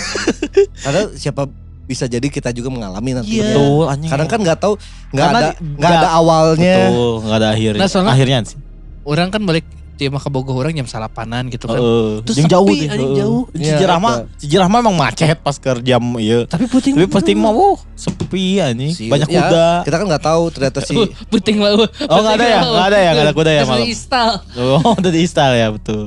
Karena 0.84 1.12
siapa 1.14 1.52
bisa 1.86 2.06
jadi 2.06 2.26
kita 2.26 2.50
juga 2.50 2.68
mengalami 2.68 3.14
nanti. 3.14 3.38
Iya. 3.38 3.54
Betul, 3.54 3.86
anjing. 3.88 4.10
Kadang 4.10 4.28
kan 4.28 4.40
nggak 4.42 4.60
tahu 4.60 4.74
nggak 5.10 5.28
ada 5.28 5.48
nggak 5.56 5.86
ada 5.88 6.00
nggak- 6.02 6.14
awalnya. 6.16 6.76
Betul, 6.84 7.14
enggak 7.22 7.38
ada 7.38 7.48
akhirnya. 7.52 7.80
Nah, 7.80 7.88
soalnya- 7.88 8.14
akhirnya 8.14 8.38
sih. 8.44 8.58
Orang 9.02 9.30
kan 9.30 9.42
balik 9.42 9.66
di 9.96 10.12
mah 10.12 10.20
ke 10.20 10.28
Bogor 10.28 10.60
orang 10.60 10.76
jam 10.76 10.84
salapanan 10.84 11.48
gitu 11.48 11.72
kan. 11.72 11.80
Heeh. 11.80 12.20
Terus 12.28 12.36
jauh 12.52 12.68
sepi, 12.68 12.76
deh. 12.76 12.92
anjing 12.92 13.08
heeh. 13.08 13.20
jauh. 13.22 13.44
Cijerah 13.48 13.96
Iya, 13.96 14.04
mah, 14.04 14.16
Cijerah 14.36 14.68
mah 14.68 14.80
emang 14.82 14.98
macet 14.98 15.38
pas 15.40 15.56
ke 15.56 15.72
jam 15.82 16.04
iya. 16.20 16.44
Tapi 16.44 16.68
puting 16.68 17.00
Tapi 17.00 17.08
pasti 17.08 17.32
mah 17.32 17.54
wuh, 17.54 17.80
sepi 17.96 18.60
anjing. 18.60 18.92
Si- 18.92 19.08
Banyak 19.08 19.30
ya, 19.32 19.40
kuda. 19.48 19.68
Kita 19.88 19.96
kan 19.96 20.06
nggak 20.12 20.24
tahu 20.26 20.44
ternyata 20.52 20.80
si 20.84 20.96
Uh, 20.98 21.08
puting 21.30 21.64
uh. 21.64 21.88
Oh, 22.12 22.20
nggak 22.20 22.34
ada 22.34 22.44
ya? 22.44 22.60
Puting 22.60 22.60
uh. 22.60 22.74
Nggak 22.76 22.88
ada 22.90 22.98
ya? 22.98 23.10
Nggak 23.14 23.24
ada 23.24 23.34
kuda 23.34 23.48
ya 23.48 23.56
Terus 23.56 23.70
malam? 23.72 23.80
di 23.80 23.92
Istal. 23.94 24.30
Oh, 24.58 24.82
udah 25.00 25.12
di 25.14 25.20
install 25.22 25.54
ya, 25.54 25.68
betul. 25.72 26.04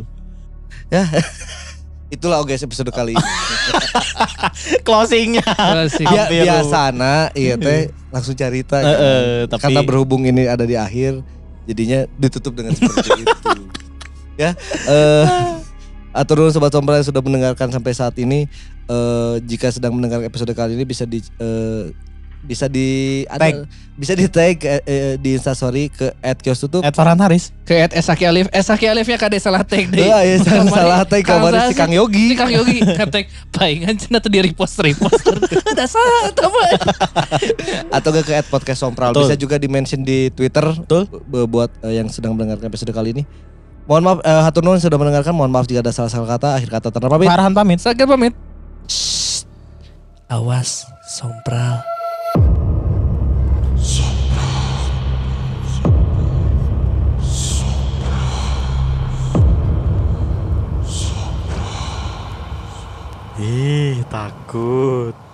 itulah 2.09 2.41
guys 2.45 2.65
episode 2.65 2.89
kali 2.89 3.13
ini. 3.13 3.29
Closingnya. 4.87 5.45
Klasik. 5.45 6.07
Bia, 6.09 6.25
biasana 6.29 7.29
iya 7.37 7.55
teh 7.61 7.93
langsung 8.09 8.33
cerita. 8.33 8.81
kan. 8.81 8.89
Heeh, 8.89 9.45
tapi 9.49 9.63
Karena 9.69 9.81
berhubung 9.85 10.25
ini 10.25 10.49
ada 10.49 10.65
di 10.65 10.75
akhir, 10.77 11.21
jadinya 11.69 12.09
ditutup 12.17 12.57
dengan 12.57 12.73
seperti 12.77 13.25
itu. 13.25 13.33
Ya, 14.39 14.55
eh 14.87 15.27
atur 16.15 16.47
dulu 16.47 16.55
sobat 16.55 16.71
sombra 16.71 17.03
yang 17.03 17.11
sudah 17.11 17.19
mendengarkan 17.19 17.75
sampai 17.75 17.91
saat 17.91 18.15
ini. 18.23 18.47
eh 18.87 19.35
jika 19.45 19.69
sedang 19.69 19.93
mendengar 19.99 20.23
episode 20.23 20.55
kali 20.55 20.79
ini 20.79 20.87
bisa 20.87 21.03
di 21.03 21.19
eh, 21.43 21.91
bisa 22.41 22.67
di 22.67 22.87
ada- 23.27 23.51
Tag. 23.51 23.67
bisa 23.95 24.15
di 24.15 24.31
tag 24.31 24.57
eh, 24.63 24.79
eh, 24.83 25.13
di 25.15 25.35
instastory 25.35 25.91
ke 25.91 26.15
@kios 26.39 26.59
tutup. 26.59 26.83
Ed 26.83 26.95
Farhan 26.95 27.19
Haris. 27.19 27.51
Ke 27.63 27.83
Ed 27.83 27.93
Esaki 27.93 28.25
Alif. 28.25 28.47
Esaki 28.49 28.87
Alifnya 28.87 29.19
kade 29.19 29.43
salah 29.43 29.63
tag 29.63 29.91
deh. 29.91 30.07
Ah, 30.07 30.23
iya, 30.23 30.39
salah 30.65 31.03
tag 31.03 31.21
kabar 31.21 31.67
si 31.67 31.75
Kang 31.75 31.91
Yogi. 31.91 32.31
Si 32.31 32.37
Kang 32.37 32.47
Yogi 32.49 32.79
ngetek 32.79 33.27
palingan 33.51 33.99
cenah 33.99 34.19
tuh 34.19 34.31
di 34.31 34.39
repost 34.41 34.79
repost. 34.79 35.27
Ada 35.75 35.85
salah 35.85 36.31
apa? 36.31 36.63
atau 37.99 38.09
gak 38.11 38.23
ke 38.23 38.33
at 38.35 38.47
podcast 38.47 38.81
sompral 38.81 39.11
Betul. 39.11 39.23
bisa 39.25 39.35
juga 39.35 39.57
di 39.57 39.67
mention 39.67 40.01
di 40.01 40.31
twitter 40.31 40.63
Betul. 40.63 41.11
bu- 41.27 41.49
buat 41.49 41.71
eh, 41.83 41.99
yang 41.99 42.07
sedang 42.07 42.33
mendengarkan 42.33 42.67
episode 42.67 42.91
kali 42.91 43.11
ini 43.13 43.23
mohon 43.85 44.05
maaf 44.05 44.19
eh, 44.21 44.43
hatur 44.45 44.63
nuhun 44.63 44.79
sudah 44.79 44.95
mendengarkan 44.95 45.33
mohon 45.33 45.49
maaf 45.49 45.65
jika 45.65 45.81
ada 45.81 45.91
salah-salah 45.91 46.29
kata 46.29 46.49
akhir 46.55 46.69
kata 46.71 46.89
terpamit 46.89 47.27
Farhan 47.27 47.51
pamit. 47.51 47.79
Saga 47.81 48.05
pamit. 48.05 48.37
Awas, 50.29 50.85
sompral. 51.11 51.81
Ih, 63.39 64.03
takut. 64.11 65.28